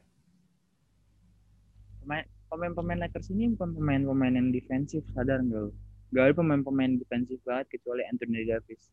pemain 2.00 2.24
pemain-pemain 2.48 3.04
Lakers 3.04 3.28
ini 3.36 3.52
bukan 3.52 3.76
pemain-pemain 3.76 4.34
yang 4.40 4.50
defensif 4.56 5.04
sadar 5.12 5.44
nggak 5.44 5.76
Gak 6.14 6.32
ada 6.32 6.38
pemain-pemain 6.38 6.96
defensif 6.96 7.42
banget 7.44 7.76
kecuali 7.76 8.06
Anthony 8.08 8.48
Davis 8.48 8.88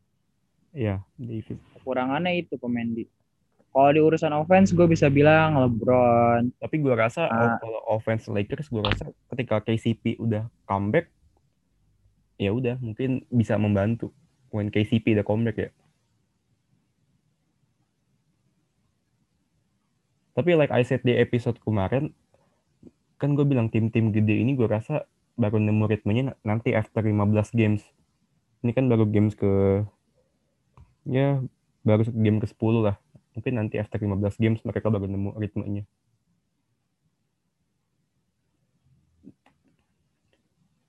Iya, 0.73 1.05
Davis. 1.21 1.61
Kekurangannya 1.77 2.41
itu 2.41 2.57
pemain 2.57 2.89
di. 2.89 3.05
Kalau 3.73 3.88
di 3.88 4.00
urusan 4.05 4.37
offense 4.37 4.76
gue 4.76 4.85
bisa 4.85 5.09
bilang 5.09 5.57
LeBron. 5.57 6.52
Tapi 6.61 6.76
gue 6.76 6.93
rasa 6.93 7.25
uh, 7.25 7.57
kalau 7.57 7.81
offense 7.88 8.29
Lakers 8.29 8.69
gue 8.69 8.85
rasa 8.85 9.09
ketika 9.33 9.64
KCP 9.64 10.21
udah 10.21 10.45
comeback 10.69 11.09
ya 12.37 12.52
udah 12.52 12.76
mungkin 12.85 13.25
bisa 13.33 13.57
membantu 13.57 14.12
when 14.52 14.69
KCP 14.69 15.17
udah 15.17 15.25
comeback 15.25 15.57
ya. 15.57 15.71
Tapi 20.37 20.50
like 20.52 20.73
I 20.73 20.85
said 20.85 21.00
di 21.00 21.17
episode 21.17 21.57
kemarin 21.64 22.12
kan 23.17 23.33
gue 23.33 23.47
bilang 23.49 23.73
tim-tim 23.73 24.12
gede 24.12 24.37
ini 24.37 24.52
gue 24.52 24.69
rasa 24.69 25.09
baru 25.41 25.57
nemu 25.57 25.88
ritmenya 25.88 26.37
nanti 26.45 26.76
after 26.76 27.00
15 27.00 27.57
games. 27.57 27.88
Ini 28.61 28.76
kan 28.76 28.85
baru 28.93 29.09
games 29.09 29.33
ke 29.33 29.81
ya 31.09 31.41
baru 31.88 32.05
game 32.12 32.37
ke 32.37 32.47
10 32.52 32.85
lah 32.85 32.97
mungkin 33.33 33.53
nanti 33.57 33.81
after 33.81 33.97
15 33.97 34.37
games 34.41 34.61
mereka 34.65 34.93
baru 34.93 35.09
nemu 35.09 35.37
ritmenya. 35.41 35.85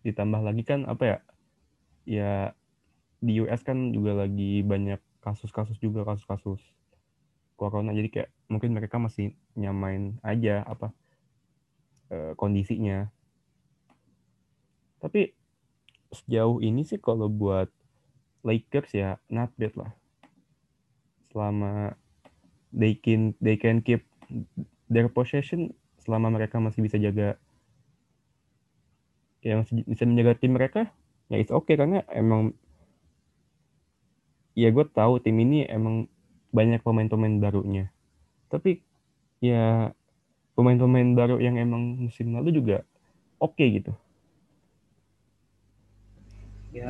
Ditambah 0.03 0.41
lagi 0.43 0.63
kan 0.67 0.83
apa 0.83 1.03
ya 1.03 1.17
ya 2.03 2.31
di 3.23 3.39
US 3.39 3.63
kan 3.63 3.95
juga 3.95 4.27
lagi 4.27 4.59
banyak 4.59 4.99
kasus-kasus 5.23 5.79
juga 5.79 6.03
kasus-kasus 6.03 6.59
corona. 7.55 7.95
Jadi 7.95 8.11
kayak 8.11 8.29
mungkin 8.51 8.75
mereka 8.75 8.99
masih 8.99 9.31
nyamain 9.55 10.19
aja 10.19 10.67
apa 10.67 10.91
e, 12.11 12.35
kondisinya. 12.35 13.07
Tapi 14.99 15.31
sejauh 16.11 16.59
ini 16.59 16.83
sih 16.83 16.99
kalau 16.99 17.31
buat 17.31 17.71
Lakers 18.43 18.91
ya 18.91 19.15
not 19.31 19.55
bad 19.55 19.73
lah. 19.79 19.91
Selama 21.31 21.95
they 22.73 22.97
can 22.97 23.37
they 23.37 23.55
can 23.55 23.79
keep 23.85 24.03
their 24.89 25.07
possession 25.07 25.71
selama 26.01 26.33
mereka 26.33 26.57
masih 26.57 26.81
bisa 26.81 26.97
jaga. 26.97 27.37
Yang 29.45 29.85
bisa 29.85 30.03
menjaga 30.09 30.33
tim 30.35 30.57
mereka 30.57 30.89
ya 31.31 31.39
it's 31.39 31.53
okay 31.53 31.79
karena 31.79 32.03
emang 32.11 32.51
ya 34.53 34.69
gue 34.69 34.85
tahu 34.91 35.23
tim 35.23 35.37
ini 35.39 35.65
emang 35.69 36.09
banyak 36.53 36.81
pemain-pemain 36.81 37.37
barunya. 37.39 37.85
Tapi 38.49 38.81
ya 39.39 39.93
pemain-pemain 40.53 41.17
baru 41.17 41.41
yang 41.41 41.57
emang 41.57 41.97
musim 41.97 42.33
lalu 42.33 42.53
juga 42.53 42.85
oke 43.41 43.57
okay 43.57 43.81
gitu. 43.81 43.93
Ya 46.73 46.89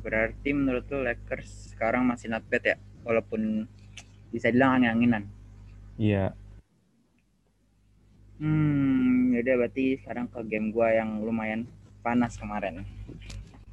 berarti 0.00 0.56
menurut 0.56 0.88
lo 0.88 1.04
Lakers 1.04 1.76
sekarang 1.76 2.08
masih 2.08 2.32
not 2.32 2.44
bad 2.48 2.64
ya? 2.64 2.76
Walaupun 3.04 3.68
bisa 4.32 4.52
bilang 4.52 4.80
angin-anginan. 4.80 5.24
Iya. 5.98 6.36
Hmm, 8.38 9.34
udah 9.34 9.54
berarti 9.66 9.98
sekarang 9.98 10.30
ke 10.30 10.40
game 10.46 10.70
gua 10.70 10.94
yang 10.94 11.22
lumayan 11.26 11.66
panas 12.06 12.38
kemarin. 12.38 12.86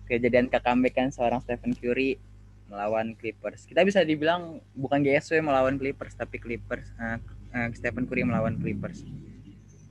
Kejadian 0.10 0.50
kecomebackan 0.50 1.14
seorang 1.14 1.42
Stephen 1.46 1.78
Curry 1.78 2.18
melawan 2.66 3.14
Clippers. 3.14 3.70
Kita 3.70 3.86
bisa 3.86 4.02
dibilang 4.02 4.58
bukan 4.74 5.06
GSW 5.06 5.42
melawan 5.46 5.78
Clippers, 5.78 6.18
tapi 6.18 6.42
Clippers 6.42 6.90
uh, 6.98 7.22
uh, 7.54 7.70
Stephen 7.78 8.10
Curry 8.10 8.26
melawan 8.26 8.58
Clippers. 8.58 9.06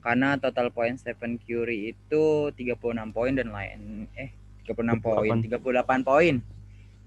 Karena 0.02 0.36
total 0.36 0.68
poin 0.74 0.98
Stephen 0.98 1.38
Curry 1.38 1.94
itu 1.94 2.50
36 2.52 3.14
poin 3.14 3.32
dan 3.32 3.48
lain 3.54 4.10
eh 4.18 4.34
36 4.66 5.00
poin, 5.00 5.38
38 5.38 6.02
poin. 6.02 6.34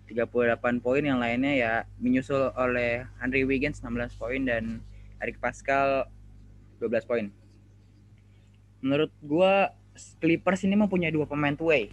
38 0.07 0.79
poin 0.79 1.03
yang 1.03 1.19
lainnya 1.19 1.53
ya 1.53 1.73
menyusul 1.99 2.55
oleh 2.55 3.03
Henry 3.19 3.43
Wiggins 3.43 3.83
16 3.83 4.15
poin 4.15 4.41
dan 4.47 4.79
Eric 5.19 5.37
Pascal 5.43 6.07
12 6.79 7.03
poin. 7.03 7.25
Menurut 8.79 9.11
gua 9.19 9.75
Clippers 10.21 10.61
ini 10.61 10.77
mempunyai 10.77 11.09
dua 11.09 11.25
pemain 11.25 11.57
two-way. 11.57 11.89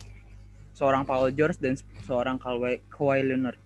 Seorang 0.77 1.09
Paul 1.09 1.33
George 1.33 1.57
dan 1.57 1.79
seorang 2.05 2.37
Kawhi, 2.37 2.85
Kawhi 2.93 3.25
Leonard. 3.25 3.57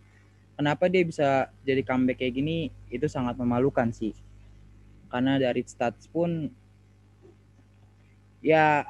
Kenapa 0.58 0.90
dia 0.90 1.02
bisa 1.02 1.50
jadi 1.62 1.82
comeback 1.82 2.22
kayak 2.22 2.34
gini? 2.38 2.70
Itu 2.90 3.10
sangat 3.10 3.38
memalukan 3.38 3.90
sih. 3.90 4.14
Karena 5.08 5.40
dari 5.40 5.64
stats 5.64 6.06
pun 6.10 6.52
ya 8.38 8.86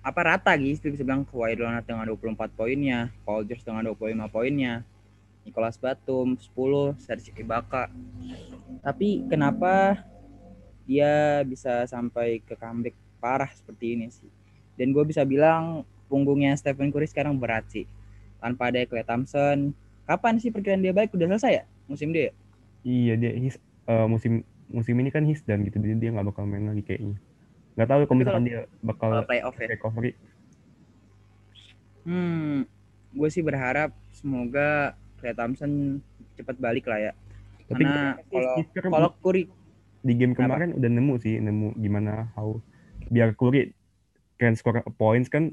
apa 0.00 0.20
rata 0.24 0.56
gitu 0.56 0.88
bisa 0.88 1.04
bilang 1.04 1.28
Kawhi 1.28 1.54
Leonard 1.54 1.84
dengan 1.84 2.08
24 2.08 2.56
poinnya, 2.56 3.12
Paul 3.22 3.44
George 3.44 3.62
dengan 3.62 3.86
25 3.92 4.32
poinnya, 4.32 4.82
Nicholas 5.44 5.80
Batum 5.80 6.36
10, 6.36 7.00
Serge 7.00 7.32
Ibaka. 7.36 7.88
Tapi 8.84 9.24
kenapa 9.28 10.04
dia 10.84 11.44
bisa 11.46 11.84
sampai 11.88 12.44
ke 12.44 12.56
comeback 12.56 12.96
parah 13.20 13.50
seperti 13.52 13.96
ini 13.96 14.06
sih? 14.12 14.30
Dan 14.76 14.96
gue 14.96 15.04
bisa 15.04 15.24
bilang 15.24 15.84
punggungnya 16.08 16.56
Stephen 16.56 16.90
Curry 16.90 17.08
sekarang 17.08 17.36
berat 17.36 17.68
sih. 17.68 17.84
Tanpa 18.40 18.72
ada 18.72 18.80
Clay 18.88 19.04
Thompson. 19.04 19.76
Kapan 20.08 20.40
sih 20.40 20.50
perkiraan 20.50 20.82
dia 20.82 20.90
balik? 20.96 21.14
Udah 21.14 21.28
selesai 21.36 21.62
ya 21.62 21.64
musim 21.86 22.14
dia? 22.14 22.32
Iya 22.86 23.14
dia 23.18 23.32
his 23.36 23.60
uh, 23.84 24.08
musim 24.08 24.46
musim 24.70 24.94
ini 24.96 25.10
kan 25.12 25.26
his 25.26 25.42
dan 25.44 25.66
gitu 25.66 25.82
dia 25.82 25.98
dia 25.98 26.10
nggak 26.14 26.32
bakal 26.32 26.46
main 26.48 26.70
lagi 26.70 26.86
kayaknya. 26.86 27.18
Nggak 27.76 27.88
tahu 27.90 28.00
kalau 28.06 28.18
misalkan 28.18 28.44
dia 28.46 28.60
bakal 28.80 29.10
playoff 29.26 29.56
ya. 29.58 29.68
recovery. 29.68 30.12
Hmm, 32.06 32.64
gue 33.12 33.28
sih 33.28 33.44
berharap 33.44 33.92
semoga 34.16 34.96
Clay 35.20 35.36
Thompson 35.36 36.00
cepat 36.34 36.56
balik 36.56 36.88
lah 36.88 36.98
ya. 36.98 37.12
Tapi 37.70 37.84
Karena 37.86 38.18
kalau 38.32 38.52
kalau 38.90 39.10
Curry 39.22 39.46
di 40.00 40.12
game 40.16 40.32
kemarin 40.32 40.72
Apa? 40.72 40.78
udah 40.80 40.90
nemu 40.90 41.14
sih 41.20 41.36
nemu 41.38 41.76
gimana 41.76 42.32
how 42.32 42.56
biar 43.12 43.36
Curry 43.36 43.76
can 44.40 44.56
score 44.56 44.80
points 44.96 45.28
kan 45.28 45.52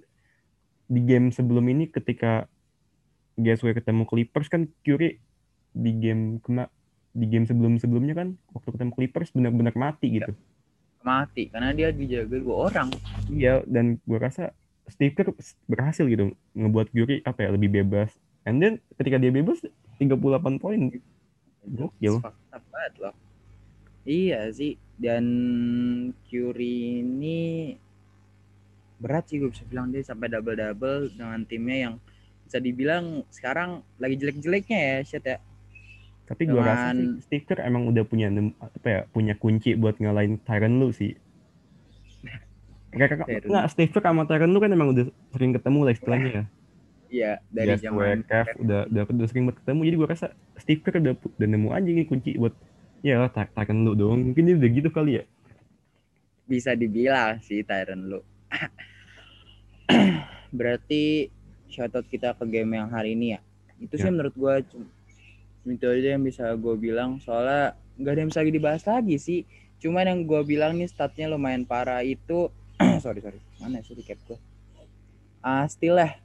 di 0.88 1.04
game 1.04 1.36
sebelum 1.36 1.68
ini 1.68 1.92
ketika 1.92 2.48
GSW 3.36 3.76
ketemu 3.76 4.08
Clippers 4.08 4.48
kan 4.48 4.72
Curry 4.88 5.20
di 5.76 5.92
game 6.00 6.40
kena 6.40 6.72
di 7.12 7.28
game 7.28 7.44
sebelum 7.44 7.76
sebelumnya 7.76 8.16
kan 8.16 8.40
waktu 8.56 8.70
ketemu 8.72 8.92
Clippers 8.96 9.30
benar-benar 9.36 9.76
mati 9.76 10.16
gitu 10.16 10.32
mati 11.04 11.52
karena 11.52 11.76
dia 11.76 11.92
dijaga 11.92 12.40
dua 12.40 12.72
orang 12.72 12.88
iya 13.28 13.62
dan 13.68 14.00
gue 14.08 14.20
rasa 14.20 14.56
Steve 14.88 15.12
Kerr 15.12 15.36
berhasil 15.68 16.08
gitu 16.08 16.32
ngebuat 16.56 16.96
Curry 16.96 17.20
apa 17.28 17.44
ya 17.44 17.50
lebih 17.52 17.84
bebas 17.84 18.16
and 18.48 18.63
then 18.63 18.80
ketika 18.96 19.20
dia 19.20 19.30
bebas 19.36 19.60
38 20.00 20.63
poin. 20.63 20.80
Gokil. 21.68 22.24
Banget 22.24 22.94
loh. 23.04 23.16
Iya 24.08 24.48
sih 24.56 24.80
dan 24.96 25.25
Curry 26.25 27.04
ini 27.04 27.75
berat 28.98 29.30
sih 29.30 29.38
gue 29.38 29.54
bisa 29.54 29.62
bilang 29.68 29.94
dia 29.94 30.01
sampai 30.01 30.32
double 30.32 30.58
double 30.58 31.12
dengan 31.13 31.46
timnya 31.46 31.77
yang 31.92 31.96
bisa 32.48 32.58
dibilang 32.58 33.28
sekarang 33.30 33.86
lagi 34.00 34.15
jelek-jeleknya 34.15 34.80
ya 34.80 34.98
shit 35.04 35.26
ya. 35.28 35.38
Tapi 36.28 36.48
gue 36.48 36.60
rasa 36.60 36.95
sih 36.95 37.19
stiker 37.28 37.60
emang 37.62 37.91
udah 37.91 38.08
punya 38.08 38.32
apa 38.63 38.88
ya 38.88 39.02
punya 39.12 39.36
kunci 39.36 39.76
buat 39.76 40.00
ngalahin 40.00 40.39
Tyron 40.48 40.80
lu 40.80 40.95
sih. 40.95 41.13
Kayak 42.95 43.43
nggak 43.43 43.65
Steve 43.76 43.91
sama 43.91 44.24
Tyron 44.24 44.56
lu 44.56 44.63
kan 44.63 44.72
emang 44.72 44.95
udah 44.95 45.12
sering 45.36 45.52
ketemu 45.52 45.80
lah 45.84 45.93
istilahnya 45.93 46.30
ya. 46.32 46.43
Iya, 47.08 47.39
dari 47.48 47.74
yes, 47.76 47.82
zaman 47.88 48.24
Kev 48.28 48.48
udah, 48.60 48.82
udah 48.91 49.04
udah 49.08 49.28
sering 49.32 49.48
ketemu. 49.52 49.82
Jadi 49.88 49.96
gue 49.96 50.08
rasa 50.08 50.28
Steve 50.60 50.82
Kerr 50.84 51.00
udah, 51.00 51.13
udah 51.15 51.48
nemu 51.48 51.70
aja 51.72 51.89
nih 51.89 52.06
kunci 52.08 52.36
buat 52.36 52.54
ya 53.06 53.24
lah 53.24 53.32
Tyron 53.32 53.88
lu 53.88 53.96
dong. 53.96 54.32
Mungkin 54.32 54.43
dia 54.43 54.56
udah 54.60 54.70
gitu 54.70 54.89
kali 54.91 55.12
ya. 55.22 55.24
Bisa 56.48 56.76
dibilang 56.76 57.39
sih 57.39 57.63
Tyron 57.63 58.12
lu. 58.12 58.20
berarti 60.58 61.32
shoutout 61.67 62.08
kita 62.08 62.36
ke 62.36 62.46
game 62.48 62.80
yang 62.80 62.88
hari 62.91 63.15
ini 63.15 63.36
ya 63.36 63.39
itu 63.78 63.96
ya. 64.00 64.08
sih 64.08 64.12
menurut 64.12 64.36
gue 64.36 64.54
itu 65.67 65.86
aja 65.86 66.15
yang 66.15 66.24
bisa 66.24 66.56
gue 66.56 66.76
bilang 66.80 67.20
soalnya 67.20 67.76
nggak 68.00 68.12
ada 68.13 68.20
yang 68.24 68.30
bisa 68.32 68.48
dibahas 68.48 68.84
lagi 68.88 69.15
sih 69.20 69.39
cuman 69.84 70.08
yang 70.08 70.20
gue 70.24 70.41
bilang 70.48 70.80
nih 70.80 70.88
statnya 70.88 71.28
lumayan 71.28 71.67
parah 71.67 72.02
itu 72.02 72.50
sorry 73.04 73.20
sorry 73.20 73.39
mana 73.60 73.84
sih 73.84 73.93
di 73.93 74.04
cap 74.08 74.17
gue 74.26 74.39
uh, 75.43 75.65
still 75.67 76.00
lah 76.00 76.15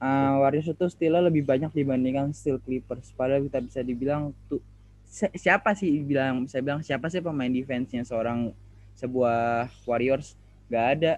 uh, 0.00 0.40
Warriors 0.42 0.72
itu 0.72 0.86
stillnya 0.90 1.28
lebih 1.28 1.46
banyak 1.46 1.70
dibandingkan 1.70 2.32
still 2.34 2.58
Clippers 2.58 3.12
padahal 3.14 3.46
kita 3.46 3.60
bisa 3.60 3.80
dibilang 3.84 4.34
tuh 4.50 4.60
siapa 5.10 5.74
sih 5.74 6.02
bilang 6.02 6.46
bisa 6.46 6.58
bilang 6.62 6.80
siapa 6.82 7.10
sih 7.10 7.22
pemain 7.22 7.50
defense-nya 7.50 8.06
seorang 8.06 8.54
sebuah 8.94 9.70
Warriors 9.86 10.34
gak 10.70 10.86
ada 10.98 11.12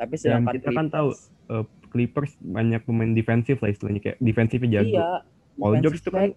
tapi 0.00 0.14
sedangkan 0.16 0.56
kita 0.56 0.70
kan 0.72 0.88
tahu 0.88 1.12
uh, 1.52 1.64
Clippers 1.90 2.32
banyak 2.38 2.80
pemain 2.86 3.10
defensif 3.10 3.58
lah 3.58 3.68
istilahnya 3.74 4.00
kayak 4.00 4.18
defensifnya 4.22 4.80
jago. 4.80 4.96
Iya. 4.96 5.08
Paul 5.58 5.74
George 5.82 5.98
itu 6.00 6.10
kan 6.14 6.30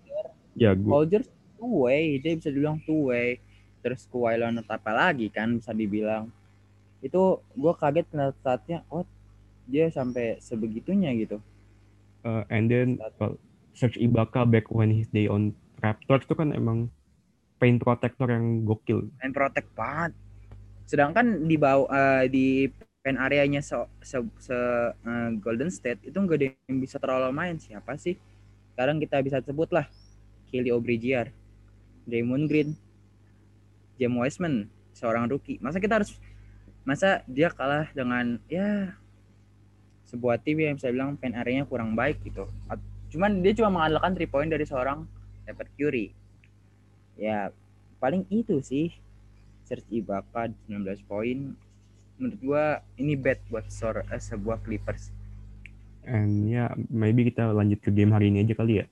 jago. 0.58 0.90
Paul 0.90 1.06
George 1.08 1.30
two 1.56 1.74
way, 1.88 2.20
dia 2.20 2.34
bisa 2.36 2.50
dibilang 2.50 2.82
two 2.84 3.14
way. 3.14 3.40
Terus 3.86 4.10
Kawhi 4.10 4.42
Leonard 4.42 4.68
apa 4.68 4.92
lagi 4.92 5.30
kan 5.30 5.62
bisa 5.62 5.72
dibilang. 5.72 6.34
Itu 7.00 7.46
gue 7.54 7.74
kaget 7.78 8.10
kena 8.10 8.34
saatnya, 8.42 8.82
oh 8.90 9.06
dia 9.70 9.88
sampai 9.94 10.42
sebegitunya 10.42 11.14
gitu. 11.16 11.40
Uh, 12.24 12.48
and 12.48 12.72
then 12.72 13.00
well, 13.20 13.36
Serge 13.76 14.00
Ibaka 14.00 14.48
back 14.48 14.72
when 14.72 14.92
his 14.92 15.12
day 15.12 15.28
on 15.28 15.52
Raptors 15.84 16.24
itu 16.24 16.36
kan 16.40 16.56
emang 16.56 16.88
paint 17.60 17.84
protector 17.84 18.32
yang 18.32 18.64
gokil. 18.64 19.12
Paint 19.20 19.36
protect 19.36 19.70
banget. 19.76 20.16
Sedangkan 20.88 21.44
di 21.44 21.60
bawah 21.60 21.88
uh, 21.92 22.24
di 22.32 22.72
pen 23.04 23.20
areanya 23.20 23.60
se, 23.60 23.76
se, 24.00 24.16
se 24.40 24.56
uh, 24.56 25.30
Golden 25.44 25.68
State 25.68 26.08
itu 26.08 26.16
nggak 26.16 26.40
ada 26.40 26.48
yang 26.72 26.80
bisa 26.80 26.96
terlalu 27.04 27.36
main 27.36 27.60
siapa 27.60 28.00
sih 28.00 28.16
sekarang 28.74 28.98
kita 29.04 29.20
bisa 29.20 29.44
sebut 29.44 29.68
lah 29.76 29.92
Kelly 30.48 30.72
Obrigiar 30.72 31.28
Draymond 32.08 32.48
Green 32.48 32.80
James 34.00 34.16
Wiseman 34.16 34.72
seorang 34.96 35.28
rookie 35.28 35.60
masa 35.60 35.84
kita 35.84 36.00
harus 36.00 36.16
masa 36.88 37.28
dia 37.28 37.52
kalah 37.52 37.92
dengan 37.92 38.40
ya 38.48 38.96
sebuah 40.10 40.42
tim 40.42 40.60
yang 40.60 40.76
bisa 40.76 40.92
bilang 40.92 41.16
pen 41.16 41.36
areanya 41.36 41.68
kurang 41.68 41.96
baik 41.98 42.20
gitu 42.26 42.48
cuman 43.14 43.46
dia 43.46 43.54
cuma 43.58 43.70
mengandalkan 43.80 44.18
three 44.18 44.30
point 44.30 44.50
dari 44.50 44.66
seorang 44.66 45.06
Stephen 45.44 45.70
Curry 45.78 46.08
ya 47.20 47.54
paling 48.02 48.26
itu 48.34 48.60
sih 48.60 48.92
Serge 49.64 49.88
Ibaka 49.90 50.52
19 50.68 50.84
poin 51.08 51.56
menurut 52.18 52.40
gua 52.40 52.66
ini 53.00 53.18
bad 53.18 53.42
buat 53.50 53.66
sor 53.68 54.06
uh, 54.06 54.22
sebuah 54.22 54.62
Clippers. 54.62 55.10
And 56.04 56.52
ya, 56.52 56.68
yeah, 56.68 56.70
maybe 56.92 57.28
kita 57.28 57.48
lanjut 57.56 57.80
ke 57.80 57.90
game 57.90 58.12
hari 58.12 58.28
ini 58.28 58.44
aja 58.44 58.54
kali 58.60 58.84
ya. 58.84 58.86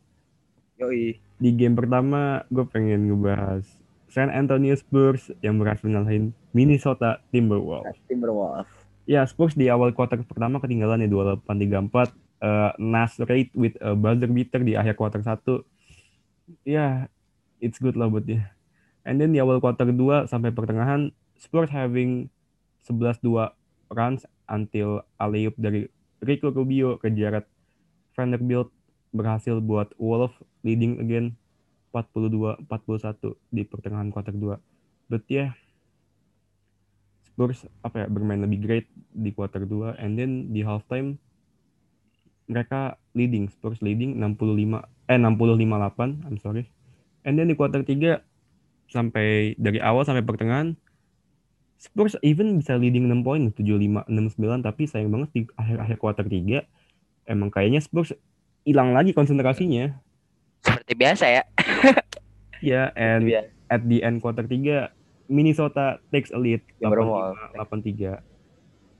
Yoi. 0.79 1.19
Di 1.41 1.49
game 1.53 1.75
pertama, 1.75 2.47
gue 2.47 2.63
pengen 2.63 3.11
ngebahas 3.11 3.67
San 4.07 4.31
Antonio 4.31 4.71
Spurs 4.79 5.27
yang 5.43 5.59
berhasil 5.59 5.85
ngalahin 5.85 6.31
Minnesota 6.55 7.19
Timberwolves. 7.29 7.99
Timberwolves. 8.07 8.69
Ya, 9.11 9.27
Spurs 9.27 9.59
di 9.59 9.67
awal 9.67 9.91
kuarter 9.91 10.23
pertama 10.23 10.63
ketinggalan 10.63 11.03
ya 11.03 11.11
28-34. 11.43 12.15
Uh, 12.39 12.71
Nas 12.79 13.19
Raid 13.19 13.51
with 13.51 13.75
a 13.83 13.91
buzzer 13.91 14.31
beater 14.31 14.63
di 14.63 14.79
akhir 14.79 14.95
kuarter 14.95 15.19
1. 15.19 15.35
Ya, 16.63 16.63
yeah, 16.63 16.91
it's 17.59 17.75
good 17.75 17.99
lah 17.99 18.07
buat 18.07 18.23
dia. 18.23 18.55
And 19.03 19.19
then 19.19 19.35
di 19.35 19.43
awal 19.43 19.59
kuarter 19.59 19.83
2 19.83 20.31
sampai 20.31 20.55
pertengahan, 20.55 21.11
Spurs 21.35 21.67
having 21.75 22.31
11-2 22.87 23.51
runs 23.91 24.23
until 24.47 25.03
alley 25.19 25.51
dari 25.59 25.91
Rico 26.23 26.47
Rubio 26.47 26.95
ke 26.95 27.11
Jared 27.11 27.43
Vanderbilt 28.15 28.71
berhasil 29.11 29.59
buat 29.59 29.91
Wolf 29.99 30.31
leading 30.63 31.03
again 31.03 31.35
42-41 31.91 32.63
di 33.51 33.67
pertengahan 33.67 34.07
kuarter 34.07 34.31
2. 34.31 34.55
But 35.11 35.27
yeah, 35.27 35.59
Spurs 37.31 37.63
apa 37.79 38.03
ya 38.03 38.07
bermain 38.11 38.43
lebih 38.43 38.59
great 38.59 38.85
di 39.15 39.31
kuarter 39.31 39.63
2 39.63 39.95
and 40.03 40.19
then 40.19 40.51
di 40.51 40.67
halftime 40.67 41.15
mereka 42.51 42.99
leading 43.15 43.47
Spurs 43.47 43.79
leading 43.79 44.19
65 44.19 44.83
eh 45.07 45.15
65-8 45.15 46.27
I'm 46.27 46.35
sorry. 46.43 46.67
And 47.23 47.39
then 47.39 47.47
di 47.47 47.55
kuarter 47.55 47.87
3 47.87 48.19
sampai 48.91 49.55
dari 49.55 49.79
awal 49.79 50.03
sampai 50.03 50.27
pertengahan 50.27 50.75
Spurs 51.79 52.19
even 52.21 52.59
bisa 52.59 52.75
leading 52.75 53.07
6 53.07 53.23
poin 53.23 53.41
75 53.55 54.05
69 54.11 54.67
tapi 54.67 54.83
sayang 54.85 55.09
banget 55.09 55.29
di 55.31 55.41
akhir-akhir 55.55 55.97
kuarter 55.97 56.27
3 56.27 56.61
emang 57.31 57.49
kayaknya 57.49 57.79
Spurs 57.79 58.11
hilang 58.67 58.93
lagi 58.93 59.15
konsentrasinya. 59.15 59.95
Seperti 60.61 60.93
biasa 60.93 61.25
ya. 61.25 61.43
Ya, 62.61 62.93
yeah, 62.93 62.93
and 62.93 63.25
at 63.73 63.81
the 63.89 64.05
end 64.05 64.21
quarter 64.21 64.45
3 64.45 65.00
Minnesota 65.31 66.03
takes 66.11 66.35
a 66.35 66.39
lead 66.39 66.59
Yang 66.83 66.91
bermol. 66.99 67.31
85 67.55 68.19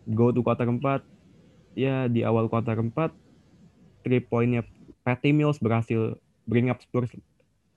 83. 0.07 0.15
Go 0.15 0.31
to 0.31 0.39
quarter 0.39 0.65
4 0.65 1.03
ya 1.75 2.07
di 2.07 2.23
awal 2.23 2.47
kuarter 2.47 2.79
4 2.79 2.91
three 4.03 4.23
pointnya 4.23 4.63
Patty 5.03 5.31
Mills 5.35 5.59
berhasil 5.59 6.15
bring 6.47 6.71
up 6.71 6.79
Spurs 6.79 7.11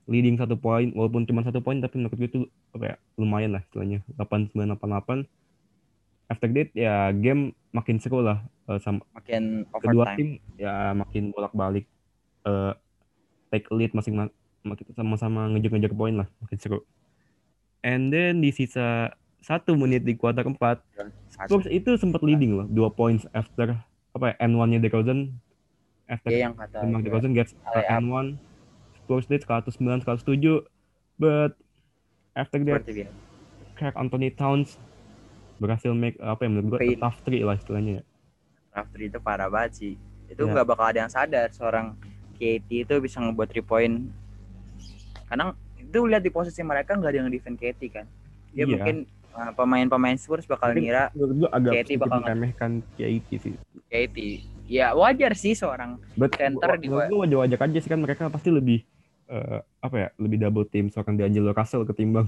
leading 0.06 0.36
satu 0.36 0.54
poin 0.54 0.92
walaupun 0.92 1.24
cuma 1.24 1.40
satu 1.42 1.64
poin 1.64 1.80
tapi 1.80 1.96
menurut 1.96 2.16
gue 2.16 2.28
itu 2.28 2.40
apa 2.76 2.94
ya 2.94 2.96
lumayan 3.18 3.58
lah 3.58 3.62
istilahnya. 3.66 4.06
8988 4.16 5.26
after 6.28 6.48
that 6.48 6.68
ya 6.72 7.12
game 7.12 7.52
makin 7.74 8.00
seru 8.00 8.24
lah 8.24 8.40
uh, 8.68 8.80
sama 8.80 9.04
Makin 9.16 9.68
kedua 9.68 10.16
tim 10.16 10.40
ya 10.56 10.96
makin 10.96 11.32
bolak-balik 11.34 11.84
uh, 12.48 12.72
take 13.52 13.68
lead 13.72 13.92
masing 13.92 14.16
makin 14.64 14.86
sama-sama 14.96 15.52
ngejar-ngejar 15.52 15.92
poin 15.92 16.16
lah 16.16 16.28
makin 16.40 16.58
seru 16.60 16.80
and 17.84 18.08
then 18.08 18.40
di 18.40 18.48
sisa 18.48 19.12
satu 19.38 19.76
menit 19.76 20.02
di 20.02 20.16
kuarter 20.16 20.40
keempat 20.40 20.80
Spurs 21.28 21.68
itu 21.68 22.00
sempat 22.00 22.24
leading 22.24 22.56
loh 22.56 22.66
dua 22.66 22.88
points 22.88 23.28
after 23.30 23.76
apa 24.16 24.32
ya 24.32 24.48
N1 24.48 24.66
nya 24.72 24.78
DeRozan 24.80 25.36
after 26.06 26.32
Iya 26.32 26.48
yang 26.48 26.54
kata 26.56 26.80
gua. 26.80 27.02
DeRozan 27.02 27.32
gets 27.36 27.52
Layup. 27.68 28.00
N1 28.00 28.26
Spurs 28.96 29.26
lead 29.28 29.42
109 29.44 30.00
107 30.00 30.64
but 31.20 31.52
after 32.32 32.56
that. 32.64 32.82
Craig 33.74 33.94
Anthony 33.98 34.30
Towns 34.30 34.78
berhasil 35.58 35.90
make 35.92 36.16
apa 36.18 36.46
ya 36.46 36.48
menurut 36.48 36.78
gue 36.78 36.96
tough 36.96 37.20
three 37.22 37.42
lah 37.42 37.54
istilahnya 37.54 38.00
Rafter 38.70 39.00
itu 39.02 39.18
parah 39.22 39.46
banget 39.46 39.72
sih. 39.76 39.92
Itu 40.26 40.46
Ya. 40.46 40.50
nggak 40.50 40.66
bakal 40.66 40.90
ada 40.90 40.98
yang 41.06 41.12
sadar 41.12 41.46
seorang 41.50 41.94
KT 42.34 42.66
itu 42.86 42.94
bisa 42.98 43.22
ngebuat 43.22 43.46
3 43.50 43.62
point. 43.62 44.10
Karena 45.30 45.54
itu 45.94 46.02
lihat 46.02 46.26
di 46.26 46.34
posisi 46.34 46.58
mereka 46.66 46.98
nggak 46.98 47.10
ada 47.14 47.18
yang 47.22 47.30
defend 47.30 47.54
KT 47.54 47.80
kan. 47.94 48.06
Ya 48.50 48.66
Iya. 48.66 48.74
mungkin 48.74 48.96
uh, 49.34 49.50
pemain-pemain 49.54 50.18
Spurs 50.18 50.46
bakal 50.50 50.74
Mungkin 50.74 50.90
ngira 50.90 51.04
sedikit 51.14 52.02
bakal 52.02 52.18
meremehkan 52.26 52.70
KIT 52.98 53.28
sih 53.38 53.54
KT. 53.86 54.16
Ya 54.66 54.90
wajar 54.96 55.38
sih 55.38 55.54
seorang 55.54 56.02
but 56.18 56.34
Center 56.34 56.74
di 56.80 56.90
gue 56.90 57.06
wajar-wajar 57.14 57.58
aja 57.62 57.78
sih 57.78 57.90
kan 57.90 58.00
mereka 58.02 58.26
pasti 58.26 58.50
lebih 58.50 58.82
eh, 59.30 59.60
apa 59.78 59.96
ya 59.96 60.08
lebih 60.18 60.42
double 60.42 60.66
team 60.66 60.90
seorang 60.90 61.14
D'Angelo 61.14 61.54
Russell 61.54 61.86
ketimbang 61.86 62.26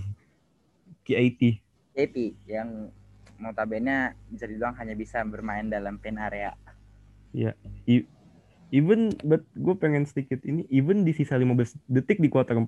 KIT 1.06 1.58
KT 1.96 2.16
yang 2.46 2.92
notabene 3.40 4.16
bisa 4.28 4.44
dibilang 4.48 4.76
hanya 4.76 4.92
bisa 4.96 5.20
bermain 5.24 5.68
dalam 5.68 6.00
pen 6.00 6.16
area. 6.16 6.52
even 8.72 9.12
but 9.24 9.44
gue 9.56 9.74
pengen 9.76 10.04
sedikit 10.08 10.42
ini 10.44 10.64
even 10.72 11.04
di 11.06 11.12
sisa 11.12 11.36
15 11.38 11.76
detik 11.86 12.18
di 12.18 12.28
kuarter 12.32 12.56
4 12.56 12.66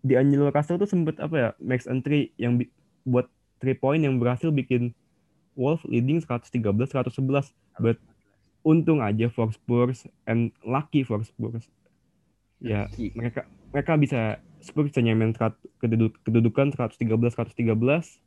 di 0.00 0.16
Angelo 0.16 0.48
Russell 0.48 0.80
tuh 0.80 0.88
sempet 0.88 1.20
apa 1.20 1.34
ya 1.36 1.48
max 1.60 1.84
entry 1.84 2.32
yang 2.40 2.56
buat 3.04 3.28
3 3.60 3.76
point 3.76 4.00
yang 4.00 4.16
berhasil 4.16 4.48
bikin 4.48 4.96
Wolf 5.52 5.84
leading 5.84 6.24
113 6.24 6.64
111 6.64 7.52
but 7.80 8.00
untung 8.64 9.04
aja 9.04 9.28
for 9.28 9.52
Spurs 9.52 10.08
and 10.24 10.52
lucky 10.64 11.04
for 11.04 11.20
Spurs. 11.20 11.68
Ya 12.60 12.88
mereka 13.16 13.44
mereka 13.72 13.92
bisa 13.96 14.20
Spurs 14.60 14.92
bisa 14.92 15.00
serat- 15.00 15.60
keduduk, 15.80 16.16
kedudukan 16.24 16.72
113 16.72 17.08
113 17.08 18.20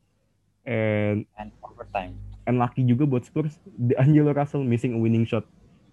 and 0.66 1.26
And 1.38 1.50
overtime. 1.62 2.14
and 2.46 2.58
lucky 2.58 2.82
juga 2.82 3.06
buat 3.06 3.22
Spurs 3.26 3.58
the 3.78 3.94
Angelo 3.98 4.34
Russell 4.34 4.62
missing 4.66 4.94
a 4.94 5.00
winning 5.00 5.26
shot. 5.26 5.46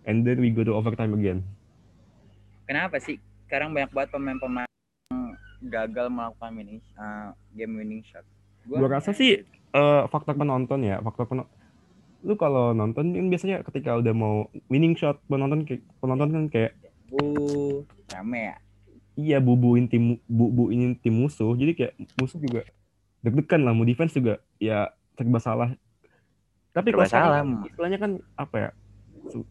And 0.05 0.25
then 0.25 0.41
we 0.41 0.49
go 0.49 0.65
to 0.65 0.73
overtime 0.73 1.13
again. 1.13 1.45
Kenapa 2.65 2.97
sih? 2.97 3.21
Sekarang 3.45 3.75
banyak 3.75 3.93
banget 3.93 4.09
pemain-pemain 4.15 4.70
gagal 5.71 6.11
melakukan 6.11 6.51
winning 6.51 6.83
uh, 6.99 7.31
game 7.55 7.79
winning 7.79 8.03
shot. 8.03 8.27
Gua 8.67 8.91
rasa 8.91 9.15
sih 9.15 9.41
eh, 9.71 10.01
faktor 10.11 10.35
penonton 10.35 10.83
ya 10.83 10.99
faktor 10.99 11.25
penonton 11.27 11.51
lu 12.21 12.37
kalau 12.37 12.69
nonton 12.77 13.17
kan 13.17 13.25
biasanya 13.33 13.65
ketika 13.65 13.97
udah 13.97 14.13
mau 14.13 14.45
winning 14.69 14.93
shot 14.93 15.17
penonton 15.25 15.65
penonton 15.97 16.29
kan 16.29 16.43
kayak 16.53 16.77
uh 17.17 17.81
rame 18.13 18.53
ya. 18.53 18.55
iya 19.17 19.37
bubuin 19.41 19.89
tim 19.89 20.21
bubuin 20.29 20.93
tim 21.01 21.17
musuh 21.17 21.57
jadi 21.57 21.73
kayak 21.73 21.93
musuh 22.21 22.37
juga 22.37 22.61
deg-degan 23.25 23.65
lah 23.65 23.73
mau 23.73 23.85
defense 23.89 24.13
juga 24.13 24.37
ya 24.61 24.93
serba 25.17 25.41
salah 25.41 25.73
tapi 26.77 26.93
kalau 26.93 27.09
salah. 27.09 27.41
kan 27.41 27.65
istilahnya 27.65 27.97
kan 27.97 28.11
apa 28.37 28.55
ya 28.55 28.69
su- 29.33 29.49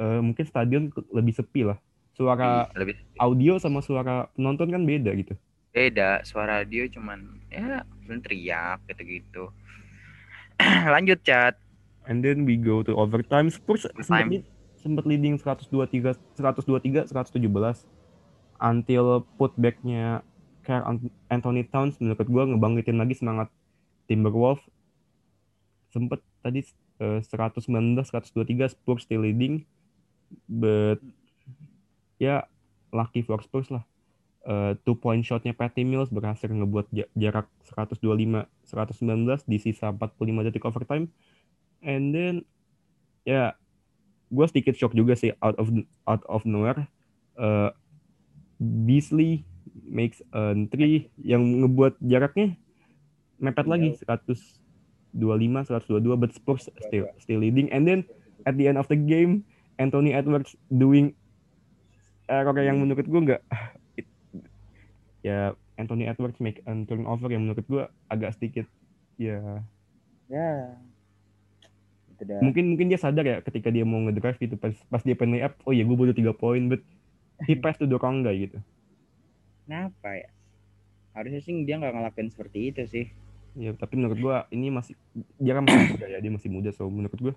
eh, 0.00 0.20
mungkin 0.24 0.44
stadion 0.48 0.88
lebih 1.12 1.36
sepi 1.36 1.68
lah 1.68 1.76
suara 2.12 2.68
lebih 2.76 2.96
audio 3.16 3.56
sama 3.56 3.80
suara 3.80 4.28
penonton 4.36 4.68
kan 4.68 4.82
beda 4.84 5.10
gitu. 5.16 5.34
Beda 5.72 6.20
suara 6.22 6.60
dia 6.68 6.84
cuman 6.92 7.40
ya 7.48 7.82
belum 8.04 8.20
teriak 8.20 8.84
gitu-gitu. 8.92 9.48
Lanjut 10.94 11.24
chat. 11.24 11.56
And 12.04 12.20
then 12.20 12.44
we 12.44 12.58
go 12.58 12.82
to 12.84 12.92
overtime. 12.98 13.48
Spurs 13.48 13.88
sempat 14.02 14.28
lead- 14.28 14.48
sempat 14.76 15.04
leading 15.06 15.38
123 15.38 16.18
123 16.36 17.08
117 17.14 17.86
until 18.58 19.22
putbacknya 19.38 20.26
Ant- 20.62 21.14
Anthony 21.26 21.66
Towns 21.66 21.98
menurut 21.98 22.26
gua 22.30 22.46
ngebangkitin 22.46 22.98
lagi 23.00 23.18
semangat 23.18 23.48
Timberwolves. 24.06 24.62
Sempet 25.90 26.20
tadi 26.44 26.62
eh, 27.00 27.20
119 27.24 27.64
123 28.02 28.74
Spurs 28.74 29.06
still 29.06 29.24
leading. 29.24 29.64
But 30.48 31.00
ya 32.22 32.46
lucky 32.94 33.26
for 33.26 33.42
Spurs 33.42 33.66
lah. 33.74 33.82
Eh, 34.42 34.74
two 34.86 34.98
point 34.98 35.22
shotnya 35.22 35.54
Patty 35.54 35.82
Mills 35.82 36.10
berhasil 36.10 36.50
ngebuat 36.50 36.90
ja- 36.94 37.10
jarak 37.18 37.46
125 37.66 38.46
119 38.66 39.46
di 39.46 39.58
sisa 39.58 39.90
45 39.90 40.46
detik 40.46 40.66
overtime. 40.66 41.10
And 41.82 42.14
then 42.14 42.34
ya 43.26 43.58
gue 44.30 44.46
sedikit 44.50 44.78
shock 44.78 44.94
juga 44.94 45.18
sih 45.18 45.34
out 45.42 45.58
of 45.58 45.70
out 46.10 46.22
of 46.26 46.42
nowhere 46.42 46.90
eh, 47.38 47.70
Beasley 48.58 49.46
makes 49.86 50.22
a 50.34 50.54
three 50.70 51.10
yang 51.22 51.42
ngebuat 51.62 52.02
jaraknya 52.02 52.58
mepet 53.42 53.66
lagi 53.66 53.94
125 54.06 55.14
122 55.14 56.18
but 56.18 56.30
Spurs 56.34 56.66
still 56.82 57.06
still 57.22 57.38
leading. 57.42 57.70
And 57.70 57.86
then 57.86 58.06
at 58.42 58.58
the 58.58 58.66
end 58.66 58.78
of 58.78 58.90
the 58.90 58.98
game 58.98 59.46
Anthony 59.78 60.10
Edwards 60.10 60.58
doing 60.66 61.14
error 62.30 62.56
yang 62.58 62.78
menurut 62.78 63.06
gue 63.06 63.20
nggak 63.20 63.42
ya 65.28 65.54
Anthony 65.80 66.06
Edwards 66.06 66.38
make 66.38 66.60
a 66.68 66.72
turnover 66.86 67.32
yang 67.32 67.48
menurut 67.48 67.64
gue 67.66 67.84
agak 68.12 68.36
sedikit 68.36 68.66
ya. 69.16 69.62
Ya. 70.28 70.76
Dah. 72.22 72.38
Mungkin 72.38 72.76
mungkin 72.76 72.86
dia 72.86 73.00
sadar 73.02 73.26
ya 73.26 73.42
ketika 73.42 73.66
dia 73.74 73.82
mau 73.82 73.98
ngedrive 74.06 74.38
gitu 74.38 74.54
pas 74.54 74.70
pas 74.86 75.02
dia 75.02 75.18
pengen 75.18 75.42
up 75.42 75.58
oh 75.66 75.74
ya 75.74 75.82
gue 75.82 75.96
butuh 75.98 76.14
tiga 76.14 76.30
poin 76.30 76.70
but 76.70 76.78
he 77.50 77.58
passed 77.62 77.82
to 77.82 77.86
the 77.90 77.98
wrong 77.98 78.22
guy 78.22 78.46
gitu. 78.46 78.62
Kenapa 79.66 80.14
ya? 80.14 80.30
Harusnya 81.18 81.42
sih 81.42 81.66
dia 81.66 81.82
nggak 81.82 81.90
ngelakuin 81.98 82.30
seperti 82.30 82.58
itu 82.70 82.82
sih. 82.86 83.06
Ya 83.58 83.74
tapi 83.74 83.98
menurut 83.98 84.18
gue 84.22 84.36
ini 84.54 84.70
masih 84.70 84.94
dia 85.42 85.58
kan 85.58 85.66
masih 85.66 85.98
muda 85.98 86.06
ya 86.06 86.18
dia 86.22 86.32
masih 86.32 86.48
muda 86.48 86.70
so 86.70 86.86
menurut 86.86 87.18
gue 87.18 87.34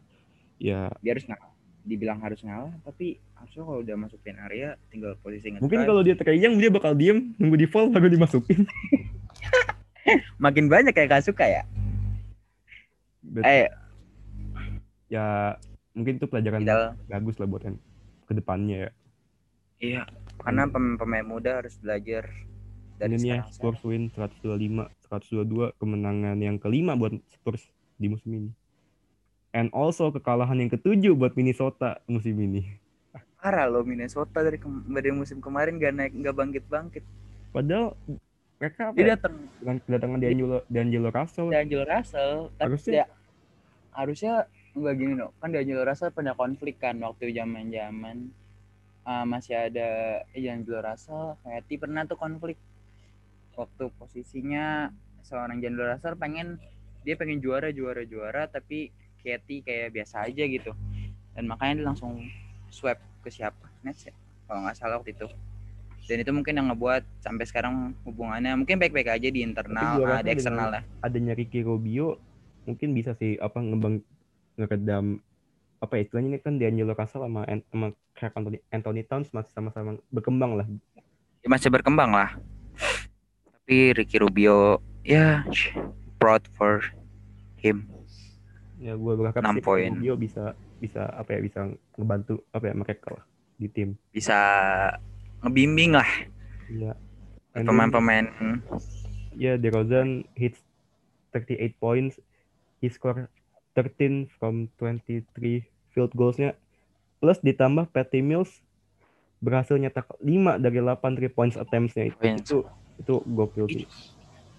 ya 0.61 0.87
dia 1.01 1.11
harus 1.11 1.25
ngalah 1.27 1.54
dibilang 1.85 2.17
harus 2.17 2.41
ngalah 2.41 2.73
tapi 2.81 3.21
harusnya 3.37 3.61
kalau 3.61 3.79
udah 3.85 3.95
masuk 3.95 4.17
pen 4.25 4.41
area 4.41 4.73
tinggal 4.89 5.13
posisi 5.21 5.53
mungkin 5.53 5.85
ngedrive. 5.85 5.89
kalau 5.89 6.01
dia 6.01 6.15
terkayang 6.17 6.57
dia 6.57 6.69
bakal 6.73 6.97
diem 6.97 7.37
nunggu 7.37 7.57
di 7.61 7.67
foul 7.69 7.93
baru 7.93 8.09
dimasukin. 8.09 8.65
Makin 10.43 10.69
banyak 10.69 10.93
kayak 10.93 11.17
Kasuka 11.17 11.45
ya? 11.45 11.63
But, 13.25 13.45
eh. 13.45 13.69
Ya 15.09 15.57
mungkin 15.93 16.17
itu 16.17 16.25
pelajaran 16.29 16.65
tinggal. 16.65 16.93
bagus 17.09 17.37
lah 17.37 17.47
buat 17.49 17.63
yang 17.65 17.77
ke 18.25 18.33
depannya 18.33 18.89
ya. 18.89 18.91
Iya 19.81 20.01
karena 20.41 20.67
pemain-pemain 20.67 21.25
muda 21.25 21.63
harus 21.63 21.77
belajar 21.79 22.27
dari 22.99 23.15
dan 23.15 23.21
ya 23.23 23.39
Spurs 23.51 23.79
win 23.83 24.11
125 24.11 24.87
122 25.07 25.79
kemenangan 25.79 26.37
yang 26.39 26.57
kelima 26.59 26.95
buat 26.95 27.15
Spurs 27.31 27.63
di 27.95 28.11
musim 28.11 28.31
ini 28.35 28.51
and 29.55 29.71
also 29.71 30.11
kekalahan 30.11 30.59
yang 30.59 30.67
ketujuh 30.67 31.15
buat 31.15 31.31
Minnesota 31.33 32.03
musim 32.11 32.35
ini. 32.35 32.67
Parah 33.39 33.71
loh 33.71 33.87
Minnesota 33.87 34.43
dari 34.43 34.59
dari 34.91 35.11
musim 35.15 35.39
kemarin 35.39 35.79
gak 35.79 35.95
naik 35.95 36.11
nggak 36.11 36.35
bangkit 36.35 36.65
bangkit 36.67 37.05
padahal 37.55 37.95
mereka 38.59 38.91
apa 38.91 38.97
dia 38.97 39.05
ya, 39.05 39.09
datang 39.15 39.33
dengan 39.61 39.75
kedatangan 39.85 40.17
D'Angelo 40.19 40.57
D'Angelo 40.67 41.09
Russell. 41.13 41.47
D'Angelo 41.53 41.83
Russell 41.87 42.31
tapi 42.59 42.65
Harusnya- 42.67 42.95
ya, 42.99 43.05
harusnya 43.95 44.33
nggak 44.75 44.95
gini 44.99 45.13
loh 45.15 45.31
kan 45.39 45.49
D'Angelo 45.55 45.81
Russell 45.87 46.11
pernah 46.11 46.33
konflik 46.35 46.75
kan 46.83 46.99
waktu 46.99 47.31
zaman 47.31 47.71
zaman 47.71 48.17
masih 49.29 49.55
ada 49.71 49.87
D'Angelo 50.33 50.81
Russell 50.81 51.37
Fatty 51.39 51.75
pernah 51.79 52.03
tuh 52.03 52.17
konflik. 52.19 52.57
Waktu 53.55 53.87
posisinya 53.95 54.89
seorang 55.23 55.61
D'Angelo 55.63 55.93
Russell 55.95 56.19
pengen 56.19 56.57
dia 57.05 57.13
pengen 57.13 57.39
juara 57.39 57.69
juara 57.69 58.01
juara 58.03 58.49
tapi 58.49 58.89
Katie 59.25 59.65
kayak 59.65 59.89
biasa 59.97 60.29
aja 60.29 60.43
gitu. 60.45 60.71
Dan 61.33 61.49
makanya 61.49 61.81
dia 61.81 61.85
langsung 61.89 62.21
swap 62.69 63.01
ke 63.25 63.33
siapa? 63.33 63.65
Nets 63.81 64.05
ya? 64.05 64.13
Kalau 64.45 64.61
nggak 64.61 64.77
salah 64.77 65.01
waktu 65.01 65.17
itu. 65.17 65.25
Dan 66.05 66.21
itu 66.21 66.29
mungkin 66.29 66.53
yang 66.53 66.69
ngebuat 66.69 67.01
sampai 67.25 67.45
sekarang 67.49 67.97
hubungannya 68.05 68.53
mungkin 68.53 68.77
baik-baik 68.77 69.09
aja 69.09 69.25
di 69.25 69.41
internal 69.41 69.97
gua 69.97 70.13
ah, 70.13 70.21
di 70.21 70.29
eksternal 70.29 70.69
lah. 70.69 70.83
adanya 71.01 71.33
Ricky 71.33 71.65
Rubio 71.65 72.21
mungkin 72.69 72.93
bisa 72.93 73.17
sih 73.17 73.41
apa 73.41 73.57
ngebang 73.57 74.05
ngeredam 74.53 75.17
apa 75.81 75.97
ya 75.97 76.01
istilahnya 76.05 76.29
ini 76.37 76.39
kan 76.45 76.61
D'Angelo 76.61 76.93
Russell 76.93 77.25
sama 77.25 77.41
sama 77.73 77.87
Karl 78.13 78.31
Anthony, 78.37 78.57
Anthony 78.69 79.01
Towns 79.01 79.33
masih 79.33 79.51
sama-sama 79.51 79.97
berkembang 80.13 80.61
lah. 80.61 80.67
Ya, 81.41 81.49
masih 81.49 81.73
berkembang 81.73 82.13
lah. 82.13 82.37
Tapi 83.49 83.97
Ricky 83.97 84.21
Rubio 84.21 84.77
ya 85.01 85.41
proud 86.21 86.45
for 86.53 86.85
him 87.57 87.89
ya 88.85 88.93
gue 88.93 89.13
berharap 89.17 89.41
sih 89.41 89.65
poin. 89.65 89.97
Rubio 89.97 90.13
bisa 90.13 90.53
bisa 90.77 91.09
apa 91.09 91.33
ya 91.33 91.39
bisa 91.41 91.59
ngebantu 91.97 92.45
apa 92.53 92.69
ya 92.69 92.75
mereka 92.77 93.07
lah 93.17 93.25
di 93.57 93.67
tim 93.71 93.97
bisa 94.13 94.37
ngebimbing 95.41 95.97
lah 95.97 96.09
ya 96.69 96.93
pemain-pemain 97.65 98.29
Ya, 99.35 99.59
DeRozan 99.59 100.23
hits 100.39 100.63
38 101.35 101.75
points. 101.75 102.15
He 102.79 102.87
score 102.87 103.27
13 103.75 104.31
from 104.39 104.71
23 104.79 105.27
field 105.91 106.11
goals-nya. 106.15 106.55
Plus 107.19 107.35
ditambah 107.43 107.91
Patty 107.91 108.23
Mills 108.23 108.63
berhasil 109.43 109.75
nyetak 109.75 110.07
5 110.23 110.55
dari 110.63 110.79
8 110.79 111.19
3 111.19 111.35
points 111.35 111.59
attempts-nya 111.59 112.07
itu. 112.07 112.15
Points. 112.15 112.47
Itu 112.47 112.57
itu 112.95 113.15
gokil 113.27 113.67
sih. 113.67 113.85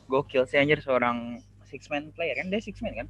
gokil 0.07 0.45
sih 0.45 0.61
anjir 0.61 0.79
seorang 0.85 1.41
six 1.67 1.89
man 1.91 2.13
player 2.15 2.37
kan 2.39 2.47
dia 2.47 2.61
six 2.61 2.79
man 2.85 2.95
kan 2.95 3.09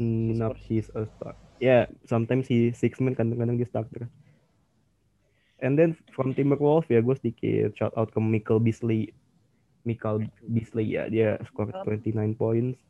Not 0.00 0.56
scores. 0.56 0.64
he's 0.64 0.88
a 0.92 1.04
star. 1.06 1.36
Yeah, 1.60 1.86
sometimes 2.04 2.48
he 2.48 2.72
six 2.72 2.96
man 2.98 3.12
kadang-kadang 3.12 3.60
dia 3.60 3.68
starter. 3.68 4.08
And 5.60 5.76
then 5.76 5.92
from 6.16 6.32
Timberwolves 6.32 6.88
ya 6.88 7.04
gue 7.04 7.12
sedikit 7.14 7.76
shout 7.76 7.92
out 7.92 8.08
ke 8.08 8.16
Michael 8.16 8.58
Beasley. 8.58 9.12
Michael 9.84 10.24
Beasley 10.42 10.88
ya 10.88 11.04
dia 11.06 11.36
score 11.44 11.68
29 11.84 12.16
points. 12.32 12.80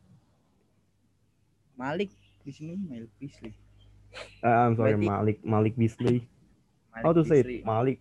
Malik 1.75 2.11
di 2.41 2.51
sini 2.51 2.75
Malik 2.79 3.11
Beasley 3.17 3.51
Ah, 4.39 4.65
I'm 4.65 4.75
sorry 4.75 4.95
Berarti- 4.95 5.07
Malik 5.07 5.37
Malik 5.41 5.73
Beasley. 5.75 6.23
Malik 6.91 7.03
How 7.03 7.11
to 7.11 7.23
say 7.23 7.39
it? 7.39 7.63
Malik. 7.63 7.99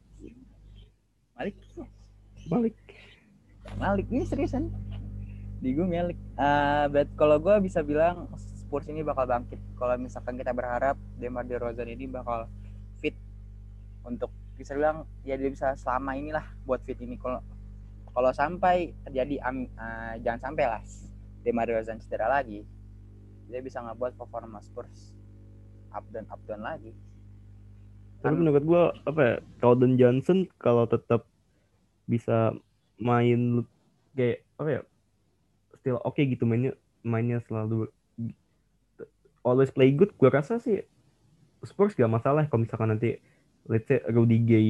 Malik 1.34 1.54
Malik. 2.46 2.76
Malik 3.74 4.06
ini 4.06 4.22
seriusan 4.22 4.70
di 5.58 5.74
gue 5.74 5.84
Malik 5.84 6.18
uh, 6.34 6.86
but 6.88 7.06
kalau 7.14 7.36
gue 7.36 7.52
bisa 7.60 7.82
bilang 7.82 8.26
Spurs 8.70 8.86
ini 8.86 9.02
bakal 9.02 9.26
bangkit 9.26 9.58
kalau 9.74 9.98
misalkan 9.98 10.38
kita 10.38 10.54
berharap 10.54 10.94
Demar 11.18 11.42
Derozan 11.42 11.90
ini 11.90 12.06
bakal 12.06 12.46
fit 13.02 13.18
untuk 14.06 14.30
bisa 14.54 14.78
bilang 14.78 15.10
ya 15.26 15.34
dia 15.34 15.50
bisa 15.50 15.74
selama 15.74 16.14
inilah 16.14 16.46
buat 16.62 16.78
fit 16.86 16.94
ini 17.02 17.18
kalau 17.18 17.42
kalau 18.14 18.30
sampai 18.30 18.94
terjadi 19.02 19.42
uh, 19.42 20.14
jangan 20.22 20.54
sampai 20.54 20.70
lah 20.70 20.78
Demar 21.42 21.66
Derozan 21.66 21.98
cedera 21.98 22.30
lagi 22.30 22.62
dia 23.50 23.58
bisa 23.58 23.82
ngebuat 23.82 24.14
performa 24.14 24.62
Spurs 24.62 25.18
up 25.90 26.06
dan 26.14 26.30
up 26.30 26.38
down 26.46 26.62
lagi 26.62 26.94
Tapi 28.22 28.30
Kan- 28.30 28.38
menurut 28.38 28.62
gua 28.62 28.82
apa 29.02 29.18
ya? 29.18 29.34
Calden 29.58 29.98
Johnson 29.98 30.46
kalau 30.62 30.86
tetap 30.86 31.26
bisa 32.06 32.54
main 33.02 33.66
kayak 34.14 34.46
apa 34.62 34.78
ya? 34.78 34.80
Still 35.82 35.98
oke 36.06 36.22
gitu 36.22 36.46
mainnya 36.46 36.78
mainnya 37.02 37.42
selalu 37.50 37.90
always 39.46 39.72
play 39.72 39.92
good. 39.94 40.12
Gua 40.16 40.32
rasa 40.32 40.58
sih 40.58 40.84
Spurs 41.60 41.92
gak 41.92 42.08
masalah 42.08 42.48
kalau 42.48 42.64
misalkan 42.64 42.96
nanti 42.96 43.20
let's 43.68 43.84
say 43.84 44.00
Rudy 44.08 44.40
Gay 44.40 44.68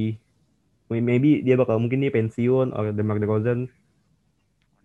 maybe 0.91 1.39
dia 1.39 1.55
bakal 1.55 1.79
mungkin 1.79 2.03
dia 2.03 2.11
pensiun 2.11 2.75
atau 2.75 2.91
DeMar 2.91 3.15
DeRozan 3.15 3.71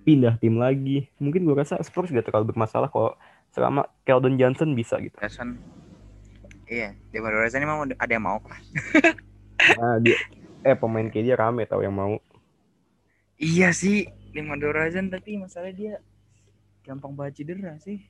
pindah 0.06 0.38
tim 0.38 0.54
lagi. 0.54 1.10
Mungkin 1.18 1.42
gua 1.42 1.66
rasa 1.66 1.82
Spurs 1.82 2.14
gak 2.14 2.30
terlalu 2.30 2.54
bermasalah 2.54 2.86
kalau 2.90 3.18
selama 3.50 3.90
Keldon 4.06 4.38
Johnson 4.38 4.78
bisa 4.78 5.02
gitu. 5.02 5.18
Derozan 5.18 5.58
iya 6.70 6.94
Demar 7.10 7.34
Derozan 7.34 7.66
mau 7.66 7.82
ada 7.82 8.12
yang 8.12 8.26
mau 8.26 8.38
kah 8.42 8.58
Nah, 9.78 9.98
dia 9.98 10.16
eh 10.66 10.76
pemain 10.76 11.06
kayak 11.06 11.24
dia 11.24 11.36
rame 11.38 11.62
tau 11.64 11.80
yang 11.80 11.94
mau. 11.94 12.18
Iya 13.36 13.70
sih, 13.76 14.08
lima 14.32 14.56
Dorazan 14.56 15.12
tapi 15.12 15.36
masalah 15.36 15.70
dia 15.70 16.00
gampang 16.82 17.12
banget 17.14 17.42
cedera 17.42 17.76
sih. 17.78 18.02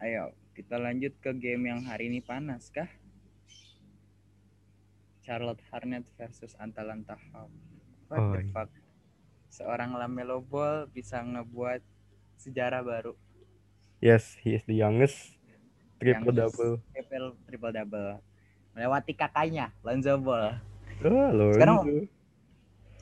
Ayo, 0.00 0.32
kita 0.56 0.80
lanjut 0.80 1.12
ke 1.20 1.36
game 1.36 1.68
yang 1.68 1.84
hari 1.84 2.08
ini 2.08 2.24
panas 2.24 2.72
kah? 2.72 2.88
Charlotte 5.20 5.60
Hornets 5.68 6.08
versus 6.16 6.56
Atalanta 6.56 7.20
Hawks. 7.30 7.60
What 8.08 8.18
Oh, 8.18 8.32
the 8.32 8.42
fuck? 8.50 8.72
Seorang 9.52 9.92
Lamelo 9.92 10.40
Ball 10.40 10.88
bisa 10.88 11.20
ngebuat 11.20 11.84
sejarah 12.40 12.80
baru. 12.80 13.12
Yes, 14.00 14.40
he 14.40 14.56
is 14.56 14.64
the 14.64 14.80
youngest. 14.80 15.36
Triple 16.00 16.32
Youngest. 16.32 16.56
double. 16.56 16.74
Triple 16.96 17.26
triple 17.44 17.72
double. 17.76 18.10
Melewati 18.72 19.12
kakaknya, 19.12 19.68
Lonzo 19.84 20.16
Ball. 20.16 20.56
Oh, 21.04 21.28
Lonzo. 21.28 21.60
Sekarang 21.60 21.78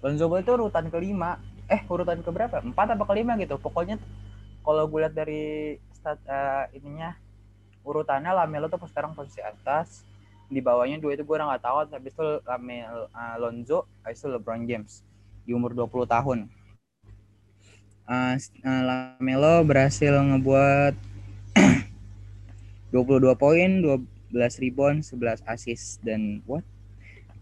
Lonzo 0.03 0.25
Ball 0.27 0.43
itu 0.43 0.51
urutan 0.51 0.91
kelima. 0.91 1.39
Eh, 1.71 1.87
urutan 1.87 2.27
ke 2.27 2.31
berapa? 2.35 2.59
Empat 2.59 2.91
apa 2.91 3.05
kelima 3.07 3.39
gitu. 3.39 3.55
Pokoknya 3.55 4.03
kalau 4.67 4.91
gue 4.91 4.99
lihat 5.07 5.15
dari 5.15 5.79
eh, 6.17 6.65
ininya 6.79 7.11
urutannya 7.85 8.33
Lamelo 8.33 8.67
tuh 8.73 8.81
sekarang 8.89 9.13
posisi 9.17 9.41
atas. 9.45 10.05
Di 10.49 10.61
bawahnya 10.65 10.97
dua 11.03 11.13
itu 11.17 11.25
gue 11.29 11.37
nggak 11.37 11.63
tahu. 11.65 11.77
Habis 11.93 12.13
itu 12.17 12.29
Lamelo, 12.49 13.09
eh, 13.13 13.37
Lonzo, 13.43 13.85
itu 14.09 14.27
LeBron 14.29 14.65
James 14.69 15.03
di 15.45 15.53
umur 15.57 15.73
20 15.77 16.09
tahun. 16.09 16.49
S- 18.41 18.53
eh, 18.65 18.83
Lamelo 18.89 19.61
berhasil 19.69 20.13
ngebuat 20.13 20.95
22 22.93 23.35
poin, 23.37 23.71
12 23.85 24.57
rebound, 24.63 25.05
11 25.05 25.41
assist 25.45 26.01
dan 26.01 26.41
what? 26.49 26.65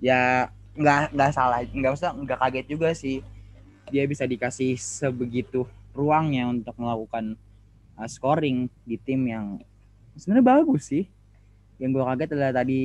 Ya 0.03 0.51
nggak 0.77 1.17
nggak 1.17 1.33
salah 1.33 1.65
nggak 1.65 1.93
usah 1.97 2.13
nggak 2.13 2.37
kaget 2.37 2.67
juga 2.69 2.93
sih 2.93 3.25
dia 3.89 4.05
bisa 4.05 4.29
dikasih 4.29 4.77
sebegitu 4.77 5.65
ruangnya 5.97 6.51
untuk 6.53 6.77
melakukan 6.77 7.39
uh, 7.97 8.09
scoring 8.09 8.69
di 8.85 8.97
tim 8.97 9.25
yang 9.27 9.61
sebenarnya 10.15 10.47
bagus 10.61 10.89
sih. 10.89 11.05
Yang 11.77 11.91
gue 11.93 12.05
kaget 12.05 12.29
adalah 12.33 12.53
tadi 12.57 12.81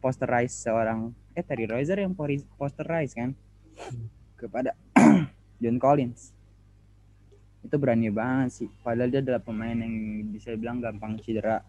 posterize 0.00 0.52
seorang 0.52 1.08
eh 1.32 1.40
tadi 1.40 1.64
Royzer 1.64 1.98
yang 1.98 2.12
posterize 2.56 3.16
kan? 3.16 3.32
Kepada 4.36 4.76
John 5.62 5.80
Collins. 5.80 6.36
Itu 7.64 7.80
berani 7.80 8.12
banget 8.12 8.50
sih. 8.52 8.68
Padahal 8.84 9.08
dia 9.08 9.24
adalah 9.24 9.40
pemain 9.40 9.72
yang 9.72 9.94
bisa 10.28 10.52
bilang 10.52 10.84
gampang 10.84 11.16
cedera. 11.20 11.64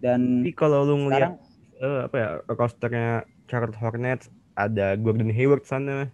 Dan 0.00 0.40
Tapi 0.46 0.54
kalau 0.56 0.86
lu 0.88 0.96
ngeliat 1.06 1.36
eh, 1.76 2.00
apa 2.08 2.16
ya 2.16 2.28
rosternya 2.48 3.26
Charlotte 3.50 3.76
Hornets 3.76 4.32
ada 4.56 4.96
Gordon 4.96 5.30
Hayward 5.30 5.68
sana. 5.68 6.08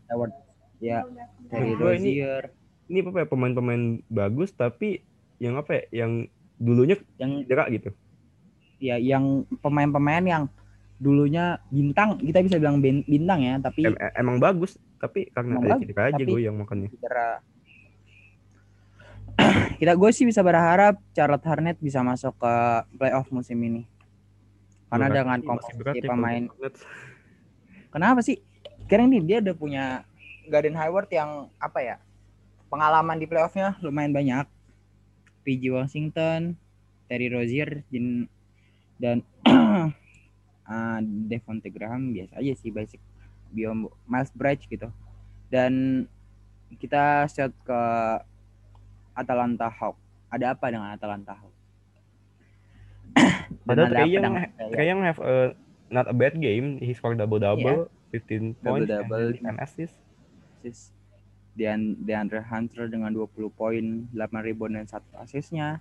ya 0.82 1.06
Terry 1.48 1.78
gua 1.78 1.94
ini- 1.96 2.18
Rozier. 2.20 2.44
Ini 2.84 3.00
apa 3.00 3.24
ya 3.24 3.28
pemain-pemain 3.30 4.04
bagus 4.12 4.52
tapi 4.52 5.00
yang 5.38 5.54
apa 5.56 5.70
ya 5.74 6.04
yang 6.04 6.12
dulunya 6.56 6.96
yang 7.18 7.42
cedera 7.42 7.66
gitu. 7.68 7.90
ya 8.78 8.96
yang 8.96 9.42
pemain-pemain 9.58 10.24
yang 10.24 10.44
dulunya 10.96 11.58
bintang 11.68 12.16
kita 12.16 12.38
bisa 12.40 12.56
bilang 12.56 12.78
bin- 12.78 13.02
bintang 13.04 13.42
ya 13.42 13.58
tapi 13.58 13.82
Em- 13.84 13.98
em- 13.98 14.14
emang 14.16 14.36
bagus 14.38 14.78
tapi 14.96 15.26
karena 15.28 15.58
ada 15.58 15.66
bagus, 15.76 15.82
cedera 15.84 16.02
aja 16.06 16.14
tapi- 16.16 16.30
gue 16.30 16.40
yang 16.42 16.56
makannya. 16.56 16.88
cedera. 16.90 17.28
Kita 19.82 19.98
gue 19.98 20.10
sih 20.14 20.22
bisa 20.22 20.40
berharap 20.40 21.02
Charlotte 21.10 21.42
Hornet 21.42 21.76
bisa 21.82 22.00
masuk 22.00 22.38
ke 22.38 22.54
playoff 22.94 23.26
musim 23.34 23.58
ini. 23.58 23.82
Karena 24.86 25.10
Berat 25.10 25.16
dengan 25.18 25.38
komposisi 25.42 26.00
pemain 26.00 26.42
kenapa 27.90 28.22
sih? 28.22 28.38
Sekarang 28.86 29.10
nih 29.10 29.22
dia 29.26 29.38
udah 29.42 29.54
punya 29.54 29.84
Garden 30.46 30.78
Hayward 30.78 31.10
yang 31.10 31.50
apa 31.58 31.82
ya 31.82 31.96
pengalaman 32.70 33.18
di 33.18 33.26
playoffnya 33.26 33.74
lumayan 33.82 34.14
banyak 34.14 34.46
PG 35.44 35.70
Washington 35.70 36.56
Terry 37.06 37.28
Rozier 37.28 37.84
Jin- 37.92 38.28
dan 38.96 39.20
uh, 39.46 40.98
Devonte 41.28 41.68
Graham 41.68 42.16
biasa 42.16 42.40
aja 42.40 42.52
sih 42.56 42.72
basic 42.72 43.00
Biom 43.54 43.86
Miles 44.08 44.32
Bridge 44.34 44.66
gitu 44.66 44.88
dan 45.52 46.04
kita 46.80 47.28
shot 47.30 47.52
ke 47.62 47.80
Atalanta 49.14 49.70
Hawk 49.70 49.94
ada 50.32 50.56
apa 50.56 50.66
dengan 50.72 50.90
Atalanta 50.90 51.36
Hawk 51.36 51.54
Padahal 53.68 53.94
apa 53.94 54.08
Young, 54.08 54.34
Trae 54.74 54.86
Young 54.90 55.00
have 55.06 55.20
a 55.22 55.54
not 55.94 56.10
a 56.10 56.16
bad 56.16 56.34
game. 56.42 56.82
He 56.82 56.90
scored 56.92 57.22
double 57.22 57.38
double, 57.38 57.86
15 58.10 58.58
points, 58.58 58.90
Double-double. 58.90 59.38
and 59.46 59.56
10 59.58 59.64
assists. 59.64 60.00
Sis. 60.64 60.90
DeAndre 61.54 62.42
Hunter 62.42 62.90
dengan 62.90 63.14
20 63.14 63.50
poin, 63.54 63.84
8 64.10 64.46
rebound 64.46 64.74
dan 64.74 64.86
1 64.86 65.00
asisnya. 65.22 65.78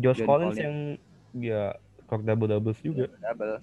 Josh 0.00 0.24
John 0.24 0.28
Collins 0.28 0.56
Collins. 0.56 0.64
yang 0.64 0.76
ya 1.36 1.62
kok 2.08 2.24
double 2.24 2.48
doubles 2.48 2.80
juga. 2.80 3.12
Double. 3.20 3.60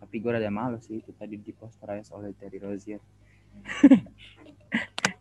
Tapi 0.00 0.14
gue 0.16 0.30
rada 0.30 0.50
males 0.50 0.86
sih 0.86 1.02
itu 1.02 1.10
tadi 1.14 1.36
di 1.36 1.52
posterize 1.52 2.08
oleh 2.14 2.30
Terry 2.38 2.58
Rozier. 2.62 3.02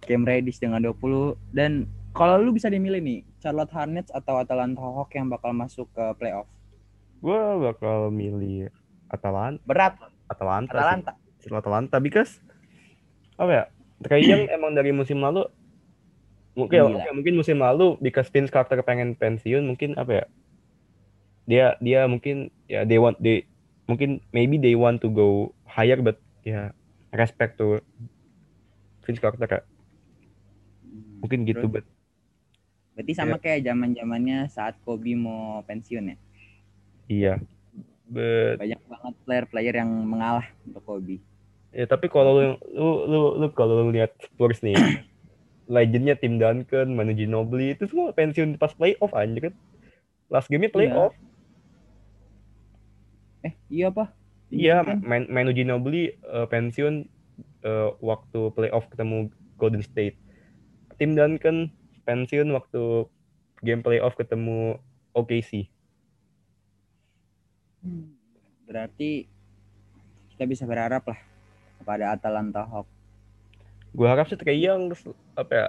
Cam 0.10 0.26
Reddish 0.26 0.58
dengan 0.58 0.82
20 0.82 1.38
dan 1.54 1.86
kalau 2.18 2.42
lu 2.42 2.50
bisa 2.50 2.66
dimilih 2.66 2.98
nih 2.98 3.22
Charlotte 3.38 3.70
Hornets 3.70 4.10
atau 4.10 4.42
Atlanta 4.42 4.82
Hawks 4.82 5.14
yang 5.14 5.30
bakal 5.30 5.54
masuk 5.54 5.86
ke 5.94 6.06
playoff. 6.18 6.50
Gue 7.22 7.38
bakal 7.38 8.10
milih 8.10 8.74
Atalanta. 9.10 9.62
Berat 9.66 9.94
Atalanta. 10.26 10.74
Atalanta. 10.74 11.12
Still 11.38 11.58
Atalanta 11.62 11.98
because 12.02 12.42
apa 13.38 13.52
ya? 13.54 13.66
Trae 14.04 14.24
Young 14.24 14.48
emang 14.56 14.72
dari 14.76 14.92
musim 14.96 15.20
lalu 15.20 15.44
mungkin 16.58 17.00
oke, 17.00 17.10
mungkin 17.16 17.34
musim 17.40 17.58
lalu 17.62 17.96
because 18.04 18.28
Vince 18.32 18.52
Carter 18.52 18.84
pengen 18.84 19.16
pensiun 19.16 19.64
mungkin 19.64 19.96
apa 19.96 20.12
ya? 20.12 20.26
Dia 21.50 21.66
dia 21.82 22.00
mungkin 22.06 22.52
ya 22.70 22.86
they 22.86 23.00
want 23.02 23.18
they 23.24 23.48
mungkin 23.90 24.22
maybe 24.30 24.62
they 24.62 24.76
want 24.78 25.02
to 25.02 25.10
go 25.10 25.50
higher 25.66 25.98
but 25.98 26.22
ya 26.46 26.72
respect 27.16 27.58
to 27.58 27.82
Vince 29.06 29.22
Carter 29.22 29.48
ya. 29.50 29.62
mungkin 31.20 31.44
gitu 31.48 31.68
Terus, 31.68 31.74
but 31.74 31.86
Berarti 33.00 33.14
sama 33.16 33.40
kayak 33.40 33.64
zaman-zamannya 33.64 34.52
saat 34.52 34.76
Kobe 34.84 35.16
mau 35.16 35.64
pensiun 35.64 36.12
ya. 36.12 36.18
iya 37.08 37.34
but 38.12 38.60
Banyak 38.60 38.82
banget 38.84 39.14
player-player 39.24 39.76
yang 39.80 39.92
mengalah 40.04 40.46
untuk 40.68 40.84
Kobe. 40.84 41.24
Ya 41.70 41.86
tapi 41.86 42.10
kalau 42.10 42.34
lu 42.34 42.44
lu 42.74 42.90
lu, 43.06 43.22
lu 43.38 43.48
kalau 43.54 43.86
lu 43.86 43.94
lihat 43.94 44.18
Spurs 44.18 44.66
nih, 44.66 44.74
legendnya 45.70 46.18
Tim 46.18 46.42
Duncan, 46.42 46.98
Manu 46.98 47.14
Ginobili 47.14 47.78
itu 47.78 47.86
semua 47.86 48.10
pensiun 48.10 48.58
pas 48.58 48.74
playoff 48.74 49.14
anjir 49.14 49.50
kan. 49.50 49.56
Last 50.34 50.50
game-nya 50.50 50.74
playoff. 50.74 51.14
Eh, 53.46 53.54
iya 53.70 53.94
apa? 53.94 54.14
Iya, 54.50 54.82
Kan? 54.82 55.06
Man- 55.06 55.30
Manu 55.30 55.54
Ginobili 55.54 56.18
eh, 56.18 56.48
pensiun 56.50 57.06
eh, 57.62 57.90
waktu 58.02 58.40
playoff 58.58 58.90
ketemu 58.90 59.30
Golden 59.62 59.86
State. 59.86 60.18
Tim 60.98 61.14
Duncan 61.14 61.70
pensiun 62.04 62.50
waktu 62.50 63.06
game 63.62 63.86
playoff 63.86 64.18
ketemu 64.18 64.82
OKC. 65.14 65.70
Berarti 68.66 69.30
kita 70.34 70.44
bisa 70.50 70.66
berharap 70.66 71.06
lah 71.08 71.29
kepada 71.80 72.13
Atalanta 72.13 72.68
Hawks. 72.68 72.92
Gue 73.96 74.06
harap 74.06 74.30
sih 74.30 74.38
Trae 74.38 74.60
Young 74.60 74.94
apa 75.34 75.52
ya 75.56 75.68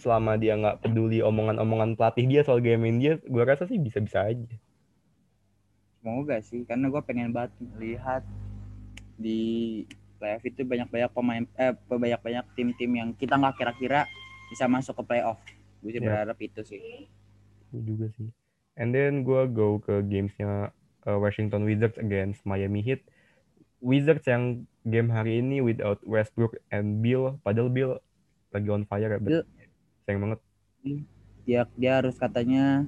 selama 0.00 0.40
dia 0.40 0.56
nggak 0.56 0.80
peduli 0.80 1.20
omongan-omongan 1.20 1.92
pelatih 1.92 2.24
dia 2.24 2.40
soal 2.40 2.64
game 2.64 2.88
dia, 2.96 3.20
gue 3.20 3.42
rasa 3.44 3.68
sih 3.68 3.76
bisa-bisa 3.76 4.24
aja. 4.24 4.56
Semoga 6.00 6.40
sih, 6.40 6.64
karena 6.64 6.88
gue 6.88 7.02
pengen 7.04 7.28
banget 7.36 7.52
melihat 7.60 8.24
di 9.20 9.84
playoff 10.16 10.40
itu 10.48 10.64
banyak-banyak 10.64 11.10
pemain, 11.12 11.44
eh 11.60 11.76
banyak-banyak 11.76 12.44
tim-tim 12.56 12.90
yang 12.96 13.12
kita 13.12 13.36
nggak 13.36 13.60
kira-kira 13.60 14.08
bisa 14.48 14.64
masuk 14.64 14.96
ke 14.96 15.04
playoff. 15.04 15.36
Gue 15.84 15.92
sih 15.92 16.00
Ya. 16.00 16.08
berharap 16.08 16.40
itu 16.40 16.60
sih. 16.64 17.04
Gue 17.68 17.82
juga 17.84 18.08
sih. 18.16 18.32
And 18.80 18.96
then 18.96 19.20
gue 19.28 19.44
go 19.52 19.76
ke 19.84 20.00
gamesnya 20.08 20.72
uh, 21.04 21.18
Washington 21.20 21.68
Wizards 21.68 22.00
against 22.00 22.48
Miami 22.48 22.80
Heat. 22.80 23.04
Wizards 23.80 24.24
yang 24.28 24.64
game 24.84 25.08
hari 25.08 25.40
ini 25.40 25.60
without 25.60 26.00
Westbrook 26.04 26.56
and 26.68 27.00
Bill, 27.00 27.40
padahal 27.40 27.68
Bill 27.68 27.90
lagi 28.52 28.68
on 28.68 28.84
fire 28.84 29.08
ya. 29.08 29.20
Bill- 29.20 29.48
Sayang 30.04 30.20
banget. 30.20 30.38
Dia 31.44 31.64
dia 31.76 31.92
harus 32.00 32.16
katanya 32.16 32.84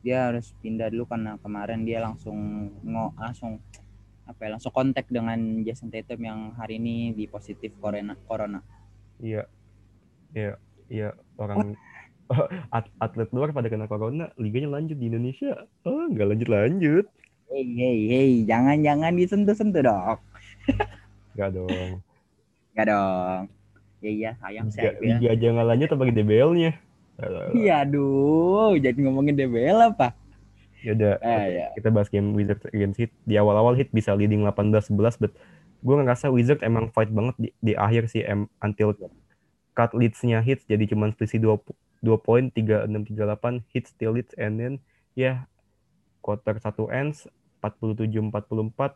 dia 0.00 0.30
harus 0.30 0.54
pindah 0.62 0.86
dulu 0.90 1.06
karena 1.10 1.34
kemarin 1.42 1.82
dia 1.82 1.98
langsung 1.98 2.70
ngo 2.82 3.10
langsung 3.18 3.58
apa 4.26 4.38
ya 4.42 4.58
langsung 4.58 4.74
kontak 4.74 5.06
dengan 5.06 5.38
Jason 5.62 5.90
Tatum 5.90 6.18
yang 6.22 6.40
hari 6.58 6.78
ini 6.78 7.14
di 7.14 7.26
positif 7.26 7.74
corona 7.78 8.14
corona. 8.26 8.62
Iya, 9.22 9.46
iya, 10.34 10.58
iya 10.90 11.08
orang 11.38 11.74
at- 12.76 12.90
atlet 12.98 13.30
luar 13.30 13.54
pada 13.54 13.70
kena 13.70 13.86
corona, 13.86 14.34
liganya 14.38 14.78
lanjut 14.78 14.98
di 14.98 15.06
Indonesia. 15.06 15.66
Oh, 15.86 16.10
nggak 16.10 16.26
lanjut 16.34 16.48
lanjut. 16.50 17.06
Hey 17.46 17.62
hey 17.78 17.98
hey, 18.10 18.30
jangan 18.42 18.82
jangan 18.82 19.14
disentuh-sentuh 19.14 19.82
dong. 19.86 20.18
Nggak 21.36 21.50
dong. 21.52 21.90
Gak 22.76 22.86
dong. 22.88 23.42
Ya 24.04 24.10
iya 24.12 24.30
sayang 24.38 24.68
sih 24.68 24.84
Liga, 24.84 25.00
liga 25.00 25.28
aja 25.32 25.46
nggak 25.56 25.68
lanjut 25.72 25.88
apa 25.96 26.02
DBL-nya. 26.12 26.72
Iya 27.56 27.74
aduh, 27.88 28.76
jadi 28.76 28.98
ngomongin 29.00 29.32
DBL 29.32 29.96
apa? 29.96 30.12
Ya 30.84 30.92
udah, 30.92 31.16
Eh 31.24 31.46
ya. 31.56 31.66
kita 31.72 31.88
bahas 31.88 32.12
game 32.12 32.36
Wizards 32.36 32.62
against 32.70 33.00
Heat. 33.00 33.12
Di 33.24 33.40
awal-awal 33.40 33.72
Heat 33.74 33.88
bisa 33.90 34.12
leading 34.12 34.44
18-11, 34.44 35.16
but 35.18 35.32
gue 35.80 35.94
ngerasa 35.96 36.28
Wizards 36.28 36.60
emang 36.60 36.92
fight 36.92 37.08
banget 37.08 37.34
di, 37.40 37.48
di 37.64 37.72
akhir 37.72 38.12
sih, 38.12 38.20
em, 38.22 38.44
until 38.60 38.92
cut 39.72 39.96
leads-nya 39.96 40.44
Heat 40.44 40.68
jadi 40.68 40.84
cuma 40.84 41.08
selisih 41.16 41.40
2, 41.40 42.04
2 42.04 42.20
poin, 42.20 42.52
36-38, 42.52 43.64
Heat 43.72 43.84
still 43.88 44.12
leads, 44.14 44.36
and 44.36 44.60
then 44.60 44.72
ya 45.16 45.48
quarter 46.20 46.60
1 46.60 46.92
ends, 46.92 47.24
47-44, 47.64 48.92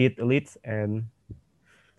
Heat 0.00 0.16
leads, 0.24 0.56
and 0.64 1.04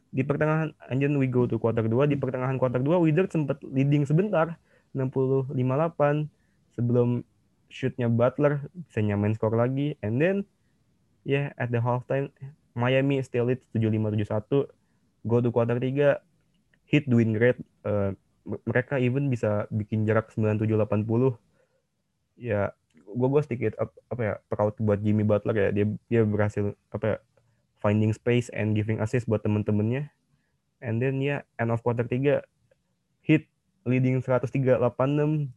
di 0.09 0.25
pertengahan, 0.25 0.73
then 0.89 1.21
we 1.21 1.29
go 1.29 1.45
to 1.45 1.61
quarter 1.61 1.85
2, 1.85 2.09
di 2.09 2.17
pertengahan 2.17 2.57
quarter 2.57 2.81
2, 2.81 2.97
Wizards 2.97 3.37
sempat 3.37 3.61
leading 3.61 4.09
sebentar, 4.09 4.57
65-8, 4.97 6.25
sebelum 6.73 7.21
shootnya 7.69 8.09
Butler 8.11 8.65
bisa 8.89 8.99
nyamain 9.05 9.37
skor 9.37 9.53
lagi. 9.53 9.95
And 10.01 10.17
then 10.17 10.43
yeah, 11.23 11.53
at 11.55 11.71
the 11.71 11.79
halftime 11.79 12.33
Miami 12.75 13.19
still 13.23 13.47
lead 13.47 13.61
75-71 13.71 14.67
go 15.27 15.37
to 15.39 15.49
quarter 15.53 15.77
3 15.77 16.17
hit 16.89 17.05
doing 17.07 17.35
great 17.35 17.59
Eh, 17.81 18.13
m- 18.45 18.61
mereka 18.69 19.01
even 19.01 19.25
bisa 19.33 19.65
bikin 19.73 20.05
jarak 20.05 20.29
97-80 20.37 21.33
ya 22.37 22.69
gue 22.93 23.27
gue 23.27 23.41
sedikit 23.41 23.73
ap- 23.81 23.97
apa 24.05 24.21
ya 24.21 24.33
proud 24.45 24.77
buat 24.77 25.01
Jimmy 25.01 25.25
Butler 25.25 25.55
ya. 25.57 25.69
Dia 25.73 25.85
dia 26.05 26.21
berhasil 26.21 26.77
apa 26.93 27.05
ya 27.05 27.17
finding 27.81 28.13
space 28.13 28.47
and 28.53 28.77
giving 28.77 29.01
assist 29.01 29.25
buat 29.25 29.41
temen-temennya. 29.41 30.13
And 30.81 31.01
then 31.01 31.21
ya 31.21 31.41
end 31.57 31.73
of 31.73 31.81
quarter 31.81 32.05
3 32.05 32.41
hit 33.25 33.49
leading 33.85 34.21
103-86 34.21 35.49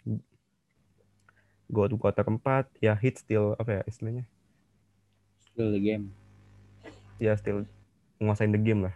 go 1.72 1.88
to 1.88 1.96
quarter 1.96 2.24
4 2.24 2.40
ya 2.80 2.96
hit 2.96 3.20
still 3.20 3.56
apa 3.60 3.80
ya 3.80 3.82
istilahnya? 3.88 4.24
Still 5.44 5.72
the 5.72 5.80
game. 5.80 6.12
ya 7.22 7.32
still 7.38 7.62
nguasain 8.18 8.50
the 8.50 8.60
game 8.60 8.84
lah. 8.90 8.94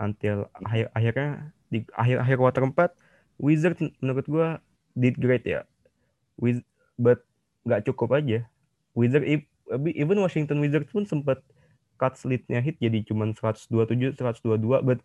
Until 0.00 0.48
akhir 0.64 0.88
akhirnya 0.96 1.52
di 1.68 1.84
akhir 1.94 2.16
akhir 2.24 2.36
quarter 2.40 2.64
4 2.64 2.96
Wizards 3.42 3.80
menurut 4.00 4.26
gua 4.26 4.48
did 4.94 5.18
great 5.18 5.44
ya. 5.44 5.66
Wiz 6.38 6.62
but 6.98 7.22
nggak 7.66 7.86
cukup 7.86 8.18
aja. 8.18 8.46
Wizard 8.96 9.24
even 9.88 10.18
Washington 10.20 10.58
Wizards 10.58 10.90
pun 10.90 11.06
sempat 11.06 11.40
cut 12.02 12.18
lead-nya 12.26 12.58
hit 12.58 12.82
jadi 12.82 13.06
cuman 13.06 13.38
127 13.38 14.18
122 14.18 14.58
but 14.82 14.98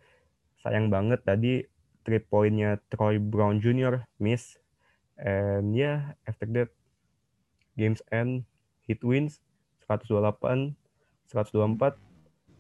sayang 0.66 0.90
banget 0.90 1.22
tadi 1.22 1.70
three 2.02 2.18
point-nya 2.18 2.82
Troy 2.90 3.22
Brown 3.22 3.62
Jr. 3.62 4.02
miss 4.18 4.58
and 5.22 5.78
yeah 5.78 6.18
after 6.26 6.50
that 6.50 6.74
games 7.78 8.02
end 8.10 8.50
hit 8.90 9.06
wins 9.06 9.38
128 9.86 10.74
124 11.30 11.94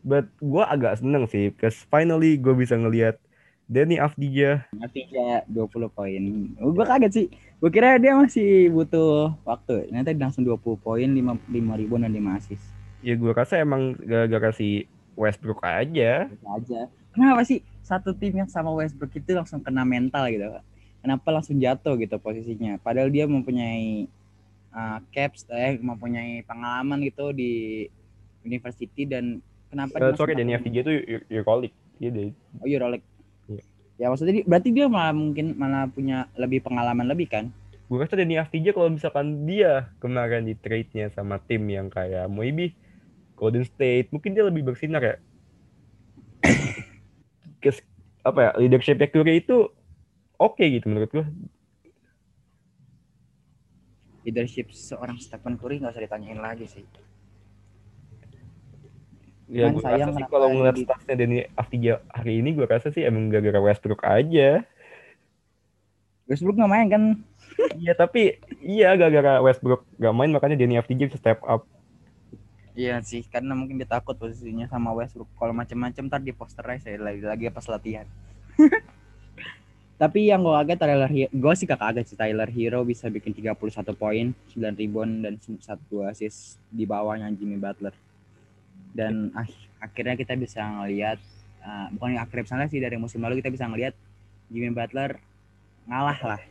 but 0.05 0.29
gue 0.37 0.63
agak 0.69 1.01
seneng 1.01 1.25
sih 1.25 1.49
because 1.49 1.81
finally 1.89 2.37
gue 2.37 2.53
bisa 2.53 2.77
ngelihat 2.77 3.17
Danny 3.67 3.99
Avdija 3.99 4.63
Nanti 4.71 5.03
ya 5.11 5.43
20 5.51 5.91
poin. 5.91 6.23
Oh, 6.63 6.71
gue 6.71 6.87
kaget 6.87 7.11
sih. 7.11 7.27
Gue 7.59 7.67
kira 7.67 7.99
dia 7.99 8.15
masih 8.15 8.71
butuh 8.71 9.35
waktu. 9.43 9.91
Dia 9.91 10.15
langsung 10.15 10.47
20 10.47 10.79
poin, 10.79 11.03
5, 11.03 11.35
5 11.51 11.75
ribu 11.75 11.99
dan 11.99 12.15
5 12.15 12.39
assist. 12.39 12.76
Ya 13.07 13.15
gue 13.15 13.31
rasa 13.31 13.63
emang 13.63 13.95
gara-gara 14.03 14.51
si 14.51 14.83
Westbrook 15.15 15.63
aja 15.63 16.27
aja. 16.27 16.79
Kenapa 17.15 17.41
sih 17.47 17.63
satu 17.79 18.11
tim 18.11 18.35
yang 18.35 18.51
sama 18.51 18.67
Westbrook 18.75 19.15
itu 19.15 19.31
langsung 19.31 19.63
kena 19.63 19.87
mental 19.87 20.27
gitu? 20.27 20.51
Kenapa 20.99 21.31
langsung 21.31 21.55
jatuh 21.55 21.95
gitu 21.95 22.19
posisinya? 22.19 22.75
Padahal 22.83 23.07
dia 23.07 23.23
mempunyai 23.23 24.11
uh, 24.75 24.99
caps, 25.15 25.47
eh, 25.55 25.79
mempunyai 25.79 26.43
pengalaman 26.43 26.99
gitu 27.07 27.31
di 27.31 27.87
university 28.43 29.07
dan 29.07 29.39
kenapa 29.71 30.03
dia 30.03 30.19
sorry 30.19 30.35
jatuh? 30.35 30.59
Avdija 30.59 30.79
itu 30.83 30.93
Euroleague 31.31 31.77
dia 31.97 32.09
deh 32.11 32.29
Oh 32.59 32.67
Euroleague. 32.67 33.07
Iya. 33.47 33.63
Ya 33.97 34.05
maksudnya 34.11 34.43
berarti 34.43 34.69
dia 34.75 34.85
malah 34.91 35.15
mungkin 35.15 35.55
malah 35.55 35.87
punya 35.89 36.27
lebih 36.35 36.59
pengalaman 36.59 37.07
lebih 37.07 37.31
kan? 37.31 37.47
gue 37.87 38.03
rasa 38.03 38.19
Danny 38.19 38.35
Avdija 38.35 38.75
kalau 38.75 38.91
misalkan 38.91 39.47
dia 39.47 39.87
kemarin 40.03 40.43
di 40.43 40.59
trade-nya 40.59 41.07
sama 41.15 41.39
tim 41.39 41.63
yang 41.71 41.87
kayak 41.87 42.27
maybe 42.27 42.75
Golden 43.37 43.63
State 43.63 44.09
mungkin 44.09 44.33
dia 44.33 44.43
lebih 44.43 44.65
bersinar 44.65 44.99
ya. 45.05 45.15
Kes, 47.63 47.79
apa 48.25 48.39
ya 48.41 48.51
leadership 48.57 48.97
Curry 48.99 49.45
itu 49.45 49.69
oke 50.41 50.57
okay 50.57 50.77
gitu 50.77 50.89
menurut 50.89 51.09
gue 51.13 51.25
leadership 54.27 54.67
seorang 54.75 55.15
Stephen 55.23 55.55
Curry 55.55 55.79
nggak 55.79 55.95
usah 55.95 56.03
ditanyain 56.03 56.43
lagi 56.43 56.67
sih. 56.67 56.83
Ya 59.47 59.71
gue 59.71 59.79
rasa 59.79 60.11
sih 60.11 60.27
kalau 60.27 60.51
ngeliat 60.51 60.75
di... 60.75 60.83
statsnya 60.83 61.15
Denny 61.15 61.47
Avdija 61.55 62.03
hari 62.11 62.43
ini 62.43 62.51
gue 62.51 62.67
rasa 62.67 62.91
sih 62.91 63.07
emang 63.07 63.31
gara-gara 63.31 63.63
Westbrook 63.63 64.03
aja. 64.03 64.67
Westbrook 66.27 66.59
nggak 66.59 66.67
main 66.67 66.87
kan? 66.91 67.03
Iya 67.79 67.95
tapi 67.95 68.43
iya 68.59 68.91
gara-gara 68.99 69.39
Westbrook 69.39 69.87
gak 69.95 70.11
main 70.11 70.35
makanya 70.35 70.59
Denny 70.59 70.75
Avdija 70.75 71.07
bisa 71.07 71.15
step 71.23 71.39
up 71.47 71.63
Iya 72.77 73.01
sih, 73.01 73.25
karena 73.25 73.57
mungkin 73.57 73.81
dia 73.81 73.89
takut 73.89 74.13
posisinya 74.13 74.69
sama 74.69 74.93
Westbrook. 74.93 75.25
Kalau 75.33 75.49
macam-macam 75.49 76.13
ntar 76.13 76.21
di 76.21 76.29
posterize 76.29 76.85
ya 76.85 77.01
lagi-lagi 77.01 77.49
pas 77.49 77.65
latihan. 77.65 78.05
Tapi 79.97 80.29
yang 80.29 80.45
gue 80.45 80.53
kaget 80.53 80.77
Tyler 80.77 81.09
Hero, 81.09 81.29
gue 81.33 81.53
sih 81.57 81.65
kakak 81.65 81.89
kaget 81.89 82.05
sih 82.13 82.17
Tyler 82.21 82.45
Hero 82.53 82.85
bisa 82.85 83.09
bikin 83.09 83.33
31 83.33 83.57
poin, 83.97 84.29
9 84.53 84.77
rebound 84.77 85.25
dan 85.25 85.33
satu 85.57 86.05
assist 86.05 86.61
di 86.69 86.85
bawahnya 86.85 87.33
Jimmy 87.33 87.57
Butler. 87.57 87.97
Dan 88.93 89.33
ah, 89.33 89.49
akhirnya 89.81 90.13
kita 90.13 90.37
bisa 90.37 90.61
ngelihat 90.61 91.17
uh, 91.65 91.89
bukan 91.97 92.13
yang 92.13 92.29
akhirnya 92.29 92.45
misalnya 92.45 92.69
sih 92.69 92.77
dari 92.77 92.97
musim 93.01 93.25
lalu 93.25 93.41
kita 93.41 93.49
bisa 93.49 93.65
ngelihat 93.65 93.97
Jimmy 94.53 94.69
Butler 94.69 95.17
ngalah 95.89 96.37
lah. 96.37 96.41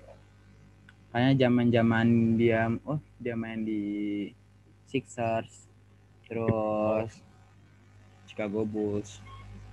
Karena 1.14 1.38
zaman-zaman 1.38 2.34
dia 2.34 2.66
oh 2.82 2.98
dia 3.22 3.38
main 3.38 3.62
di 3.62 4.26
Sixers, 4.90 5.65
terus 6.26 7.22
Chicago 8.26 8.66
Bulls, 8.66 9.22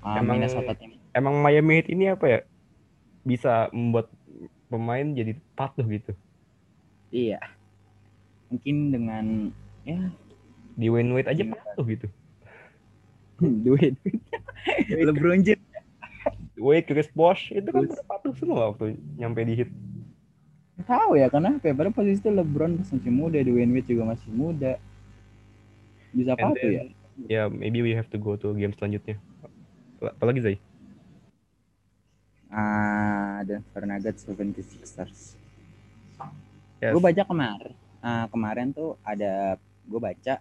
uh, 0.06 0.18
emang, 0.18 0.39
Minnesota 0.39 0.74
tim. 0.78 0.95
Emang 1.12 1.41
Miami 1.41 1.82
Heat 1.82 1.89
ini 1.89 2.10
apa 2.14 2.26
ya? 2.30 2.39
bisa 3.24 3.72
membuat 3.72 4.12
pemain 4.68 5.16
jadi 5.16 5.39
patuh 5.56 5.88
gitu. 5.88 6.12
Iya. 7.10 7.39
Mungkin 8.51 8.91
dengan 8.91 9.26
ya 9.88 10.12
di 10.76 10.88
Wayne 10.91 11.16
Wade 11.16 11.32
aja 11.32 11.43
patuh 11.47 11.86
gitu. 11.88 12.08
Wayne 13.39 13.70
Wade. 13.70 13.99
LeBron 15.08 15.41
James. 15.41 15.64
Wade, 16.60 16.88
Chris 16.88 17.10
Bosh 17.12 17.51
itu 17.51 17.68
kan 17.68 17.84
udah 17.84 18.06
patuh 18.08 18.32
semua 18.38 18.72
waktu 18.72 18.95
nyampe 19.20 19.43
di 19.43 19.64
hit. 19.64 19.70
Tahu 20.84 21.16
ya 21.20 21.28
kenapa? 21.32 21.64
Ya? 21.64 21.74
Padahal 21.76 21.95
posisi 21.95 22.20
itu 22.24 22.32
LeBron 22.32 22.80
masih 22.80 23.12
muda, 23.12 23.39
di 23.39 23.51
Wayne 23.51 23.72
Wade 23.76 23.88
juga 23.88 24.16
masih 24.16 24.30
muda. 24.32 24.80
Bisa 26.14 26.38
patuh 26.38 26.70
ya? 26.70 26.72
Ya, 26.80 26.88
yeah, 27.30 27.45
maybe 27.49 27.86
we 27.86 27.93
have 27.93 28.09
to 28.09 28.18
go 28.18 28.34
to 28.38 28.53
game 28.57 28.74
selanjutnya. 28.74 29.22
Apalagi 30.01 30.41
Zay? 30.41 30.57
uh, 32.53 33.38
Denver 33.43 33.84
Nuggets 33.84 34.22
76ers. 34.30 35.20
Yes. 36.80 36.91
Gue 36.93 37.01
baca 37.01 37.24
kemarin, 37.26 37.74
uh, 38.03 38.26
kemarin 38.30 38.68
tuh 38.76 38.99
ada 39.01 39.57
gue 39.84 39.99
baca 39.99 40.39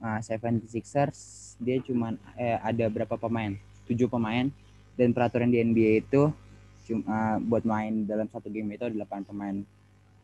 uh, 0.00 0.20
76ers 0.20 1.54
dia 1.56 1.80
cuman 1.80 2.20
eh, 2.36 2.58
ada 2.60 2.84
berapa 2.90 3.14
pemain? 3.16 3.56
Tujuh 3.86 4.10
pemain 4.10 4.50
dan 4.98 5.12
peraturan 5.12 5.52
di 5.52 5.62
NBA 5.62 6.04
itu 6.08 6.32
cuma 6.86 7.02
uh, 7.08 7.36
buat 7.42 7.66
main 7.66 8.06
dalam 8.06 8.30
satu 8.30 8.46
game 8.48 8.76
itu 8.76 8.84
ada 8.88 8.96
8 9.04 9.28
pemain. 9.28 9.56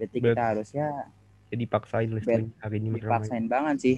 Jadi 0.01 0.19
kita 0.19 0.43
harus 0.43 0.69
ya 0.75 0.89
jadi 1.53 1.69
paksain 1.69 2.09
hari 2.65 2.81
ini 2.81 2.97
dipaksain 2.97 3.45
banget 3.45 3.77
sih. 3.77 3.97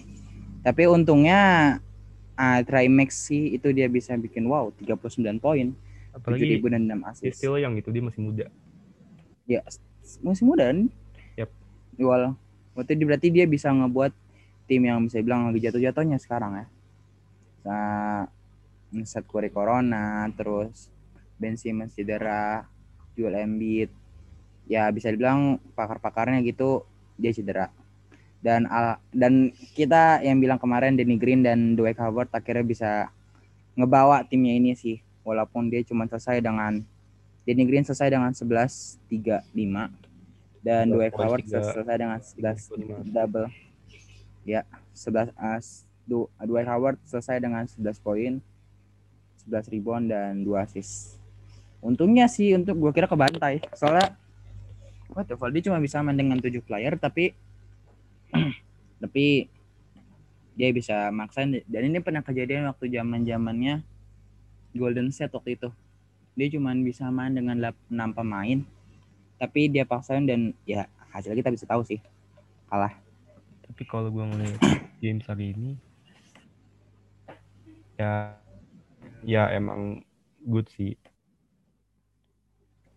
Tapi 0.65 0.89
untungnya 0.89 1.77
uh, 2.41 2.61
Trimax 2.65 3.29
sih 3.29 3.53
itu 3.53 3.69
dia 3.71 3.87
bisa 3.87 4.17
bikin 4.17 4.49
wow 4.49 4.73
39 4.81 5.21
poin 5.39 5.77
apalagi 6.15 6.63
7006 6.63 7.11
assist. 7.11 7.37
Still 7.37 7.61
yang 7.61 7.75
itu 7.77 7.91
dia 7.91 8.03
masih 8.03 8.21
muda. 8.23 8.47
Ya, 9.45 9.61
masih 10.25 10.45
muda 10.47 10.73
kan? 10.73 10.89
Yap. 11.37 11.51
Jual. 12.01 12.33
Berarti 12.73 12.93
berarti 13.05 13.29
dia 13.29 13.45
bisa 13.45 13.69
ngebuat 13.69 14.13
tim 14.65 14.83
yang 14.89 15.05
bisa 15.05 15.21
bilang 15.21 15.51
lagi 15.51 15.61
jatuh-jatuhnya 15.69 16.17
sekarang 16.17 16.65
ya. 16.65 16.67
Nah, 17.69 18.25
set 19.05 19.27
Curry 19.27 19.51
Corona, 19.51 20.31
terus 20.33 20.89
Ben 21.37 21.59
Simmons 21.59 21.93
cedera, 21.93 22.65
Joel 23.19 23.45
Embiid. 23.45 23.91
Ya 24.65 24.89
bisa 24.89 25.13
dibilang 25.13 25.61
pakar-pakarnya 25.77 26.41
gitu 26.47 26.89
dia 27.21 27.35
cedera. 27.35 27.69
Dan 28.45 28.69
al 28.69 29.01
dan 29.09 29.57
kita 29.73 30.21
yang 30.21 30.37
bilang 30.37 30.61
kemarin 30.61 31.01
Danny 31.01 31.17
Green 31.17 31.41
dan 31.41 31.81
Dwight 31.81 31.97
Howard 31.97 32.29
akhirnya 32.29 32.61
bisa 32.61 32.91
ngebawa 33.73 34.21
timnya 34.29 34.53
ini 34.53 34.77
sih 34.77 35.01
walaupun 35.25 35.73
dia 35.73 35.81
cuma 35.81 36.05
selesai 36.05 36.45
dengan 36.45 36.85
Danny 37.49 37.65
Green 37.65 37.89
selesai 37.89 38.13
dengan 38.13 38.37
11 38.37 39.01
3 39.09 39.49
5 39.49 40.05
dan 40.65 40.89
Dwight 40.89 41.13
Howard 41.17 41.45
selesai 41.45 41.97
dengan 41.97 42.21
11 42.21 43.13
double. 43.13 43.49
Ya, 44.45 44.65
11 44.93 45.33
as 45.37 45.85
uh, 46.09 46.29
Dwight 46.45 46.69
Howard 46.69 47.01
selesai 47.05 47.41
dengan 47.41 47.65
11 47.65 48.01
poin, 48.01 48.41
11 49.45 49.73
rebound 49.73 50.05
dan 50.09 50.41
2 50.41 50.65
assist. 50.65 51.21
Untungnya 51.85 52.29
sih 52.33 52.57
untuk 52.57 52.81
gua 52.81 52.93
kira 52.97 53.09
kebantai. 53.09 53.61
Soalnya 53.77 54.17
what 55.13 55.29
the 55.29 55.37
dia 55.37 55.69
cuma 55.69 55.81
bisa 55.85 56.01
main 56.01 56.17
dengan 56.17 56.41
7 56.41 56.49
player 56.65 56.97
tapi 56.97 57.37
tapi 59.03 59.49
dia 60.55 60.71
bisa 60.71 61.11
maksain 61.11 61.63
dan 61.67 61.83
ini 61.83 61.99
pernah 61.99 62.23
kejadian 62.23 62.71
waktu 62.71 62.87
zaman-zamannya 62.95 63.83
Golden 64.75 65.11
State 65.15 65.35
waktu 65.35 65.55
itu. 65.59 65.71
Dia 66.35 66.51
cuma 66.51 66.75
bisa 66.75 67.07
main 67.15 67.31
dengan 67.31 67.59
6 67.63 68.19
pemain. 68.19 68.59
Tapi 69.39 69.71
dia 69.71 69.87
paksain 69.87 70.27
dan 70.27 70.55
ya 70.67 70.91
hasilnya 71.15 71.43
kita 71.47 71.55
bisa 71.55 71.67
tahu 71.67 71.87
sih. 71.87 72.03
Kalah. 72.67 72.95
Tapi 73.67 73.83
kalau 73.87 74.11
gue 74.11 74.25
ngeliat 74.27 74.61
James 74.99 75.27
hari 75.31 75.55
ini 75.55 75.79
ya 77.95 78.35
ya 79.23 79.51
emang 79.55 80.03
good 80.43 80.67
sih. 80.75 80.99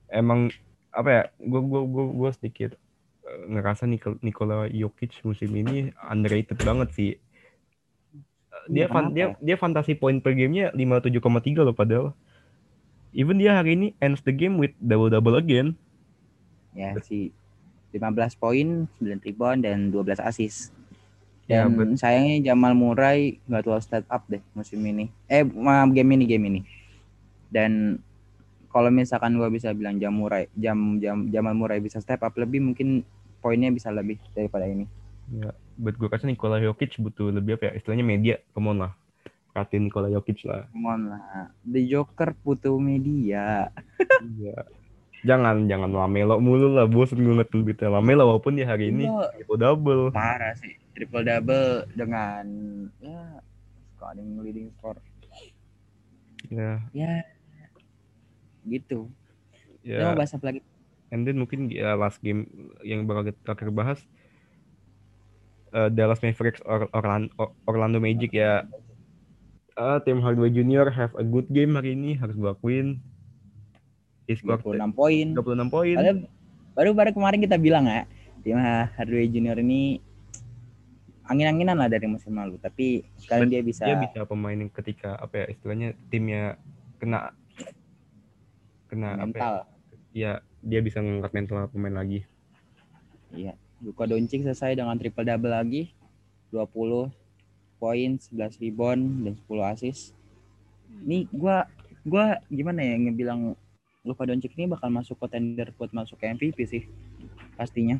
Emang 0.10 0.50
apa 0.90 1.10
ya? 1.10 1.24
Gue 1.38 1.62
gue 1.62 1.82
gue 1.86 2.06
gue 2.18 2.30
sedikit 2.34 2.72
ngerasa 3.48 3.84
Nikola 4.24 4.72
Jokic 4.72 5.20
musim 5.28 5.52
ini 5.52 5.92
underrated 6.08 6.60
banget 6.64 6.90
sih 6.96 7.12
dia 8.68 8.86
fan, 8.92 9.16
dia 9.16 9.34
dia 9.40 9.56
fantasi 9.56 9.96
poin 9.96 10.20
per 10.20 10.36
gamenya 10.36 10.76
57,3 10.76 11.64
loh 11.64 11.76
padahal. 11.76 12.08
Even 13.16 13.40
dia 13.40 13.56
hari 13.56 13.74
ini 13.74 13.88
ends 14.04 14.22
the 14.22 14.36
game 14.36 14.60
with 14.60 14.76
double 14.78 15.10
double 15.10 15.40
again. 15.40 15.74
Ya 16.76 16.94
sih 17.02 17.32
15 17.96 18.36
poin, 18.38 18.86
9 19.00 19.24
rebound 19.24 19.64
dan 19.64 19.90
12 19.90 20.20
assist. 20.22 20.76
Ya, 21.48 21.64
dan 21.64 21.74
ya, 21.74 21.76
but... 21.80 21.88
sayangnya 21.96 22.52
Jamal 22.52 22.76
Murray 22.76 23.40
nggak 23.48 23.64
terlalu 23.64 23.84
step 23.84 24.06
up 24.12 24.28
deh 24.28 24.44
musim 24.52 24.84
ini. 24.84 25.08
Eh 25.32 25.48
game 25.96 26.12
ini 26.20 26.26
game 26.28 26.46
ini. 26.52 26.62
Dan 27.48 28.04
kalau 28.68 28.92
misalkan 28.92 29.40
gua 29.40 29.48
bisa 29.48 29.72
bilang 29.72 29.96
Jam 29.98 30.20
Murray, 30.20 30.52
jam 30.60 31.00
jam 31.00 31.32
Jamal 31.32 31.56
Murray 31.56 31.80
bisa 31.80 32.04
step 32.04 32.20
up 32.20 32.36
lebih 32.36 32.60
mungkin 32.60 33.08
poinnya 33.48 33.72
bisa 33.72 33.88
lebih 33.96 34.20
daripada 34.36 34.68
ini. 34.68 34.84
Ya, 35.32 35.56
buat 35.80 35.96
gue 35.96 36.12
kasih 36.12 36.28
Nikola 36.28 36.60
Jokic 36.60 37.00
butuh 37.00 37.32
lebih 37.32 37.56
apa 37.56 37.72
ya? 37.72 37.80
Istilahnya 37.80 38.04
media 38.04 38.36
come 38.52 38.76
on 38.76 38.84
lah. 38.84 38.92
Perhatiin 39.56 39.88
Nikola 39.88 40.12
Jokic 40.12 40.44
lah. 40.44 40.68
Come 40.76 40.88
on 40.92 41.02
lah. 41.16 41.48
The 41.64 41.80
Joker 41.88 42.36
butuh 42.44 42.76
media. 42.76 43.72
Iya. 44.38 44.68
Jangan 45.26 45.66
jangan 45.66 45.90
Lamelo 45.90 46.38
mulu 46.38 46.76
lah 46.76 46.86
bosan 46.86 47.24
gue 47.24 47.34
ngeliat 47.34 47.50
gitu 47.50 47.90
Lamelo 47.90 48.30
walaupun 48.30 48.54
dia 48.54 48.70
hari 48.70 48.94
ini 48.94 49.10
triple 49.34 49.58
double 49.58 50.04
parah 50.14 50.54
sih 50.54 50.78
triple 50.94 51.26
double 51.26 51.90
dengan 51.98 52.46
ya 53.02 53.42
scoring 53.98 54.38
leading 54.46 54.70
score 54.78 55.02
ya. 56.54 56.80
Ya. 56.94 57.26
Gitu. 58.68 59.08
Ya. 59.84 60.04
Mau 60.04 60.20
bahas 60.20 60.36
apa 60.36 60.52
lagi 60.52 60.62
and 61.12 61.24
then 61.24 61.40
mungkin 61.40 61.72
ya 61.72 61.96
last 61.96 62.20
game 62.20 62.48
yang 62.84 63.08
bakal 63.08 63.32
kita 63.32 63.72
bahas 63.72 64.04
uh, 65.72 65.90
Dallas 65.92 66.20
Mavericks 66.20 66.60
or 66.68 66.88
Orlando, 66.92 67.32
Orlando 67.68 68.00
Magic 68.00 68.36
ya 68.36 68.68
uh, 69.78 69.98
tim 70.04 70.20
Hardaway 70.20 70.52
Junior 70.52 70.90
have 70.90 71.14
a 71.16 71.24
good 71.24 71.48
game 71.54 71.78
hari 71.78 71.94
ini 71.94 72.18
harus 72.18 72.36
gue 72.36 72.50
akuin. 72.50 73.00
He 74.28 74.36
26 74.36 74.92
poin. 74.92 75.32
26 75.32 75.72
poin. 75.72 75.96
Baru 76.76 76.92
baru 76.92 77.10
kemarin 77.16 77.40
kita 77.40 77.56
bilang 77.56 77.88
ya, 77.88 78.04
tim 78.44 78.60
Hardaway 78.60 79.32
Junior 79.32 79.56
ini 79.62 80.04
angin-anginan 81.28 81.76
lah 81.76 81.88
dari 81.92 82.08
musim 82.08 82.36
lalu, 82.36 82.56
tapi 82.60 83.04
sekarang 83.20 83.52
dia 83.52 83.60
bisa 83.64 83.84
dia 83.84 84.00
bisa 84.00 84.24
pemain 84.24 84.56
yang 84.56 84.72
ketika 84.72 85.20
apa 85.20 85.44
ya 85.44 85.46
istilahnya 85.52 85.90
timnya 86.08 86.56
kena 87.04 87.36
kena 88.88 89.10
mental. 89.20 89.28
apa 89.28 89.68
ya, 90.16 90.32
ya 90.32 90.34
dia 90.62 90.80
bisa 90.82 91.00
ngangkat 91.00 91.32
mental 91.34 91.68
pemain 91.70 91.96
lagi. 91.96 92.26
Iya. 93.32 93.54
Luka 93.78 94.10
Doncic 94.10 94.42
selesai 94.42 94.74
dengan 94.74 94.98
triple 94.98 95.22
double 95.24 95.54
lagi. 95.54 95.94
20 96.50 97.12
poin, 97.78 98.10
11 98.18 98.58
rebound 98.58 99.04
dan 99.22 99.34
10 99.38 99.64
assist. 99.70 100.18
Ini 101.04 101.28
gua 101.30 101.68
gua 102.02 102.40
gimana 102.48 102.82
ya 102.82 102.96
ngebilang 102.98 103.54
Luka 104.02 104.24
Doncic 104.24 104.56
ini 104.56 104.66
bakal 104.66 104.88
masuk 104.90 105.20
contender 105.20 105.70
buat 105.76 105.92
masuk 105.92 106.18
ke 106.18 106.32
MVP 106.32 106.58
sih 106.64 106.84
pastinya. 107.54 108.00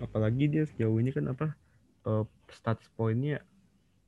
apalagi 0.00 0.48
dia 0.48 0.64
sejauh 0.64 0.96
ini 0.96 1.12
kan 1.12 1.28
apa 1.28 1.52
uh, 2.08 2.24
stats 2.48 2.88
poinnya 2.96 3.44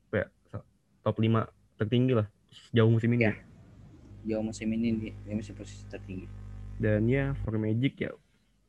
ya, 0.09 0.25
sa- 0.49 0.65
top 1.05 1.21
5 1.21 1.45
tertinggi 1.77 2.17
lah 2.17 2.25
sejauh 2.49 2.89
musim 2.89 3.13
ini 3.13 3.29
Iya. 3.29 3.35
Jauh 4.25 4.41
musim 4.41 4.73
ini 4.73 4.89
dia, 4.97 5.13
dia 5.23 5.35
masih 5.37 5.53
posisi 5.53 5.85
tertinggi. 5.93 6.25
Dan 6.83 7.07
ya 7.07 7.31
for 7.41 7.55
Magic 7.55 7.95
ya 7.97 8.11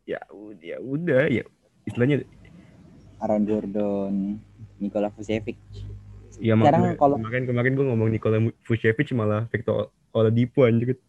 ya 0.06 0.22
ya 0.62 0.78
udah 0.78 1.26
ya 1.26 1.42
istilahnya 1.84 2.22
Aaron 3.18 3.48
Gordon, 3.48 4.38
Nikola 4.78 5.08
Vucevic. 5.10 5.56
ya 6.38 6.54
Sekarang 6.54 6.60
makanya 6.60 7.00
kalau- 7.00 7.18
kemarin 7.18 7.44
kemarin 7.48 7.72
gue 7.74 7.86
ngomong 7.88 8.10
Nikola 8.12 8.38
Vucevic 8.68 9.10
malah 9.16 9.48
Victor 9.50 9.90
Oladipo 10.12 10.68
anjir 10.68 11.00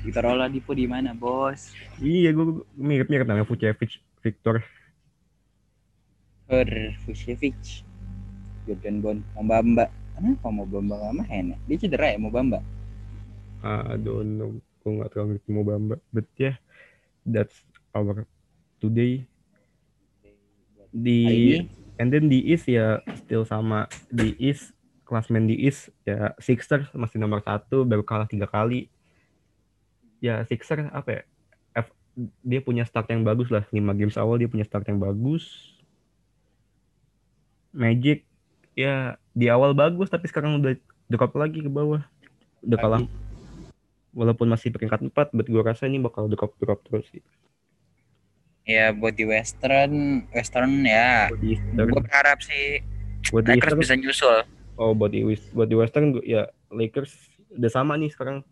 Victor 0.00 0.24
Oladipo 0.26 0.72
di 0.72 0.88
mana, 0.88 1.12
Bos? 1.12 1.70
iya 2.00 2.32
gue 2.32 2.64
mirip-mirip 2.74 3.28
namanya 3.28 3.44
Vucevic 3.44 4.00
Victor 4.18 4.64
Per 6.48 6.68
Vucevic. 7.04 7.84
Jordan 8.64 9.00
Bond, 9.00 9.20
Mobamba. 9.32 9.88
Kenapa 10.16 10.48
Mobamba 10.48 10.96
nggak 10.96 11.14
main 11.24 11.44
ya? 11.52 11.58
Dia 11.64 11.76
cedera 11.78 12.08
ya 12.12 12.18
Mobamba? 12.18 12.60
I 13.60 13.96
don't 13.96 14.36
know 14.36 14.56
gue 14.88 15.04
gak 15.04 15.12
terlalu 15.12 15.36
ngerti 15.36 15.48
mau 15.52 15.64
bamba. 15.68 16.00
But 16.08 16.24
yeah 16.40 16.56
that's 17.28 17.60
our 17.92 18.24
today. 18.80 19.28
Di 20.88 21.60
and 22.00 22.08
then 22.08 22.32
di 22.32 22.40
East 22.48 22.64
ya 22.64 23.04
still 23.20 23.44
sama. 23.44 23.84
Di 24.08 24.32
East 24.40 24.72
klasmen 25.04 25.44
di 25.44 25.68
East 25.68 25.92
ya 26.08 26.32
Sixers 26.40 26.88
masih 26.96 27.20
nomor 27.20 27.44
satu 27.44 27.84
baru 27.84 28.00
kalah 28.00 28.24
tiga 28.24 28.48
kali. 28.48 28.88
Ya 30.24 30.40
Sixers 30.48 30.88
apa 30.88 31.08
ya? 31.12 31.22
F- 31.84 31.96
dia 32.40 32.64
punya 32.64 32.88
start 32.88 33.12
yang 33.12 33.22
bagus 33.22 33.52
lah. 33.52 33.68
Lima 33.68 33.92
games 33.92 34.16
awal 34.16 34.40
dia 34.40 34.48
punya 34.48 34.64
start 34.64 34.88
yang 34.88 34.96
bagus. 34.96 35.76
Magic 37.76 38.24
ya 38.72 39.20
di 39.36 39.52
awal 39.52 39.76
bagus 39.76 40.08
tapi 40.08 40.24
sekarang 40.24 40.56
udah 40.64 40.72
drop 41.12 41.36
lagi 41.36 41.60
ke 41.60 41.68
bawah. 41.68 42.00
Udah 42.64 42.78
kalah 42.80 43.02
walaupun 44.10 44.46
masih 44.46 44.68
peringkat 44.68 45.04
4 45.04 45.30
but 45.30 45.44
gue 45.44 45.60
rasa 45.60 45.84
ini 45.84 45.98
bakal 45.98 46.26
drop 46.26 46.56
drop 46.56 46.80
terus 46.82 47.08
sih 47.08 47.20
ya 48.64 48.92
buat 48.92 49.16
di 49.16 49.24
Western, 49.24 50.24
Western 50.28 50.84
ya. 50.84 51.32
buat 51.32 51.40
Gue 51.88 52.02
berharap 52.04 52.38
sih 52.40 52.84
buat 53.32 53.44
Lakers 53.44 53.56
Eastern 53.64 53.80
bisa 53.80 53.94
nyusul. 53.96 54.38
oh 54.76 54.92
buat 54.92 55.08
di 55.08 55.24
West- 55.24 55.50
buat 55.50 55.66
di 55.66 55.76
Western 55.76 56.12
gua- 56.12 56.22
ya 56.22 56.42
Lakers 56.68 57.12
udah 57.50 57.70
sama 57.72 57.96
nih 57.96 58.12
sekarang 58.12 58.44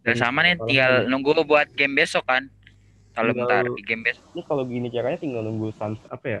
Udah 0.00 0.16
sama 0.16 0.40
nih, 0.40 0.56
tinggal 0.64 1.04
nunggu 1.04 1.44
buat 1.44 1.68
game 1.76 1.92
besok 1.94 2.24
kan. 2.24 2.48
Kalau 3.12 3.34
bentar 3.34 3.66
di 3.66 3.82
game 3.82 4.06
besok, 4.06 4.24
ini 4.32 4.42
kalau 4.46 4.62
gini 4.64 4.88
caranya 4.88 5.18
tinggal 5.18 5.42
nunggu 5.42 5.68
Suns 5.74 6.00
apa 6.08 6.26
ya 6.26 6.40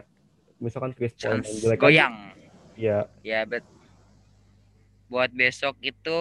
misalkan 0.56 0.96
Chris 0.96 1.12
Paul 1.14 1.42
goyang. 1.76 2.32
ya 2.74 3.04
Ya, 3.20 3.42
bet. 3.44 3.60
Buat 5.08 5.32
besok 5.32 5.80
itu 5.80 6.20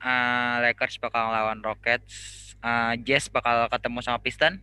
eh, 0.00 0.54
Lakers 0.64 0.96
bakal 0.96 1.28
lawan 1.30 1.60
Rockets, 1.60 2.12
eh, 2.58 2.92
Jazz 3.04 3.28
bakal 3.28 3.68
ketemu 3.68 3.98
sama 4.00 4.18
Piston. 4.20 4.60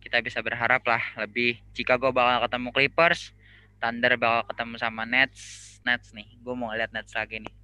Kita 0.00 0.22
bisa 0.24 0.40
berharap 0.40 0.80
lah 0.86 1.02
lebih. 1.20 1.60
Chicago 1.76 2.10
bakal 2.10 2.48
ketemu 2.48 2.68
Clippers, 2.72 3.36
Thunder 3.76 4.16
bakal 4.16 4.48
ketemu 4.48 4.74
sama 4.80 5.02
Nets. 5.04 5.40
Nets 5.84 6.10
nih, 6.16 6.26
gue 6.40 6.54
mau 6.56 6.72
ngeliat 6.72 6.90
Nets 6.90 7.14
lagi 7.14 7.42
nih. 7.44 7.54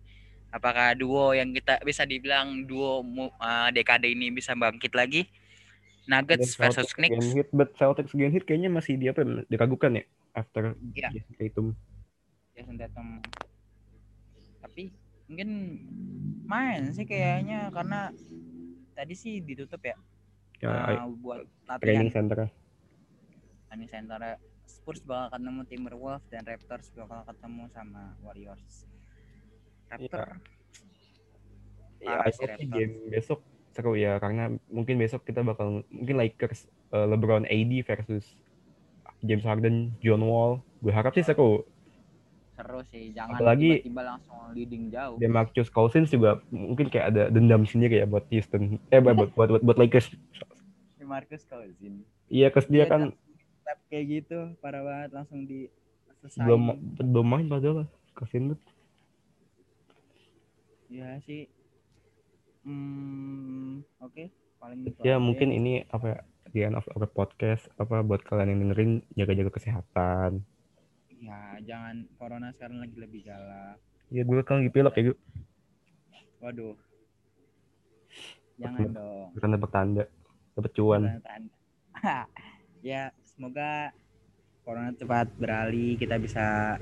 Apakah 0.52 0.92
duo 0.92 1.32
yang 1.32 1.50
kita 1.56 1.80
bisa 1.80 2.04
dibilang 2.04 2.68
duo 2.68 3.00
eh, 3.40 3.68
dekade 3.72 4.12
ini 4.12 4.28
bisa 4.28 4.52
bangkit 4.52 4.92
lagi? 4.92 5.24
Nuggets 6.02 6.58
versus 6.58 6.90
Knicks. 6.98 7.14
game 7.14 7.30
hit 7.30 7.48
but 7.54 7.70
Celtics 7.78 8.10
game 8.10 8.34
hit 8.34 8.42
kayaknya 8.42 8.66
masih 8.74 8.98
di 8.98 9.06
apa 9.06 9.22
ya, 9.22 9.46
diragukan 9.46 10.02
ya 10.02 10.04
after 10.34 10.74
Iya. 10.98 11.14
Jason 11.14 11.34
Tatum 11.38 11.66
Jason 12.58 12.74
Tatum 12.74 13.06
mungkin 15.32 15.80
main 16.44 16.92
sih 16.92 17.08
kayaknya 17.08 17.72
karena 17.72 18.12
tadi 18.92 19.16
sih 19.16 19.40
ditutup 19.40 19.80
ya, 19.80 19.96
ya 20.60 20.68
uh, 21.00 21.08
buat 21.16 21.48
training 21.80 22.12
latihan. 22.12 22.28
center 22.28 22.38
training 23.72 23.88
center 23.88 24.20
Spurs 24.68 25.02
bakal 25.04 25.36
ketemu 25.36 25.62
Timberwolves 25.68 26.26
dan 26.28 26.42
Raptors 26.44 26.88
bakal 26.94 27.24
ketemu 27.28 27.64
sama 27.72 28.14
Warriors. 28.22 28.86
Raptor? 29.90 30.40
Ya 32.02 32.18
Parah 32.18 32.26
I 32.26 32.32
sih 32.34 32.44
hope 32.44 32.54
sih 32.58 32.66
Raptors. 32.66 32.72
game 32.76 32.94
besok 33.10 33.40
seru 33.72 33.92
ya 33.96 34.20
karena 34.20 34.52
mungkin 34.68 35.00
besok 35.00 35.24
kita 35.24 35.40
bakal 35.40 35.80
mungkin 35.88 36.16
Lakers 36.20 36.68
uh, 36.92 37.08
LeBron 37.08 37.48
AD 37.48 37.72
versus 37.88 38.36
James 39.24 39.46
Harden 39.46 39.96
John 40.04 40.22
Wall. 40.24 40.60
Gue 40.82 40.92
harap 40.92 41.14
sih 41.14 41.24
seru 41.24 41.64
seru 42.52 42.80
sih 42.86 43.10
jangan 43.10 43.40
Apalagi- 43.40 43.80
tiba-tiba 43.80 44.02
langsung 44.04 44.38
leading 44.52 44.92
jauh. 44.92 45.16
Demarcus 45.16 45.68
Cousins 45.68 46.12
juga 46.12 46.40
mungkin 46.52 46.92
kayak 46.92 47.06
ada 47.12 47.22
dendam 47.32 47.64
sendiri 47.64 48.00
ya 48.00 48.06
buat 48.06 48.28
Houston. 48.28 48.76
Eh 48.92 49.00
buat 49.00 49.16
buat 49.16 49.32
buat, 49.36 49.62
buat 49.64 49.78
Lakers. 49.80 50.12
Marcus 51.02 51.44
Cousins 51.44 52.08
iya 52.32 52.48
kes 52.48 52.64
dia 52.72 52.88
Dia 52.88 52.88
kan 52.88 53.02
Tap 53.62 53.78
kayak 53.92 54.04
gitu 54.08 54.56
parah 54.64 54.80
banget 54.80 55.10
langsung 55.12 55.44
di 55.44 55.68
selesai 56.24 56.40
belum 56.40 56.62
belum 56.96 57.26
main 57.28 57.46
padahal 57.52 57.84
Cousins 58.16 58.56
ya 60.88 61.20
sih. 61.24 61.48
Hmm 62.64 63.82
oke 63.98 64.28
paling 64.56 64.86
itu 64.86 64.98
ya 65.02 65.16
aja. 65.16 65.20
mungkin 65.20 65.52
ini 65.52 65.82
apa 65.90 66.06
ya 66.06 66.18
di 66.52 66.60
end 66.62 66.76
of 66.76 66.86
our 66.92 67.04
podcast. 67.08 67.68
Apa 67.76 68.00
buat 68.00 68.24
kalian 68.24 68.56
yang 68.56 68.60
dengerin 68.68 68.92
jaga-jaga 69.12 69.50
kesehatan 69.52 70.44
ya 71.22 71.38
jangan 71.62 71.96
corona 72.18 72.50
sekarang 72.50 72.82
lagi 72.82 72.96
lebih 72.98 73.22
galak. 73.22 73.78
Ya 74.10 74.26
gue 74.26 74.42
kan 74.42 74.60
lagi 74.60 74.74
pilek 74.74 74.94
ya 74.98 75.02
gue 75.14 75.18
waduh. 76.42 76.74
Jangan 78.58 78.90
dong. 78.90 79.28
Bertanda 79.38 79.56
bertanda 79.56 80.04
dapet 80.58 80.72
cuan. 80.74 81.02
Ya 82.82 83.14
semoga 83.22 83.94
corona 84.66 84.90
cepat 84.98 85.30
beralih 85.38 85.94
kita 85.94 86.18
bisa 86.18 86.74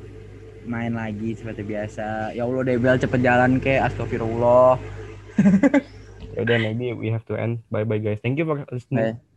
main 0.64 0.96
lagi 0.96 1.36
seperti 1.36 1.60
biasa. 1.60 2.32
Ya 2.32 2.48
Allah 2.48 2.64
Debel 2.64 2.96
cepet 2.96 3.20
jalan 3.20 3.60
ke 3.60 3.76
astagfirullah. 3.76 4.80
Ya 6.30 6.46
udah 6.46 6.56
maybe 6.62 6.94
we 6.94 7.10
have 7.10 7.26
to 7.26 7.34
end. 7.34 7.66
Bye 7.74 7.82
bye 7.82 7.98
guys. 7.98 8.22
Thank 8.22 8.38
you 8.38 8.46
for 8.46 8.62
listening. 8.70 9.18
Bye. 9.18 9.29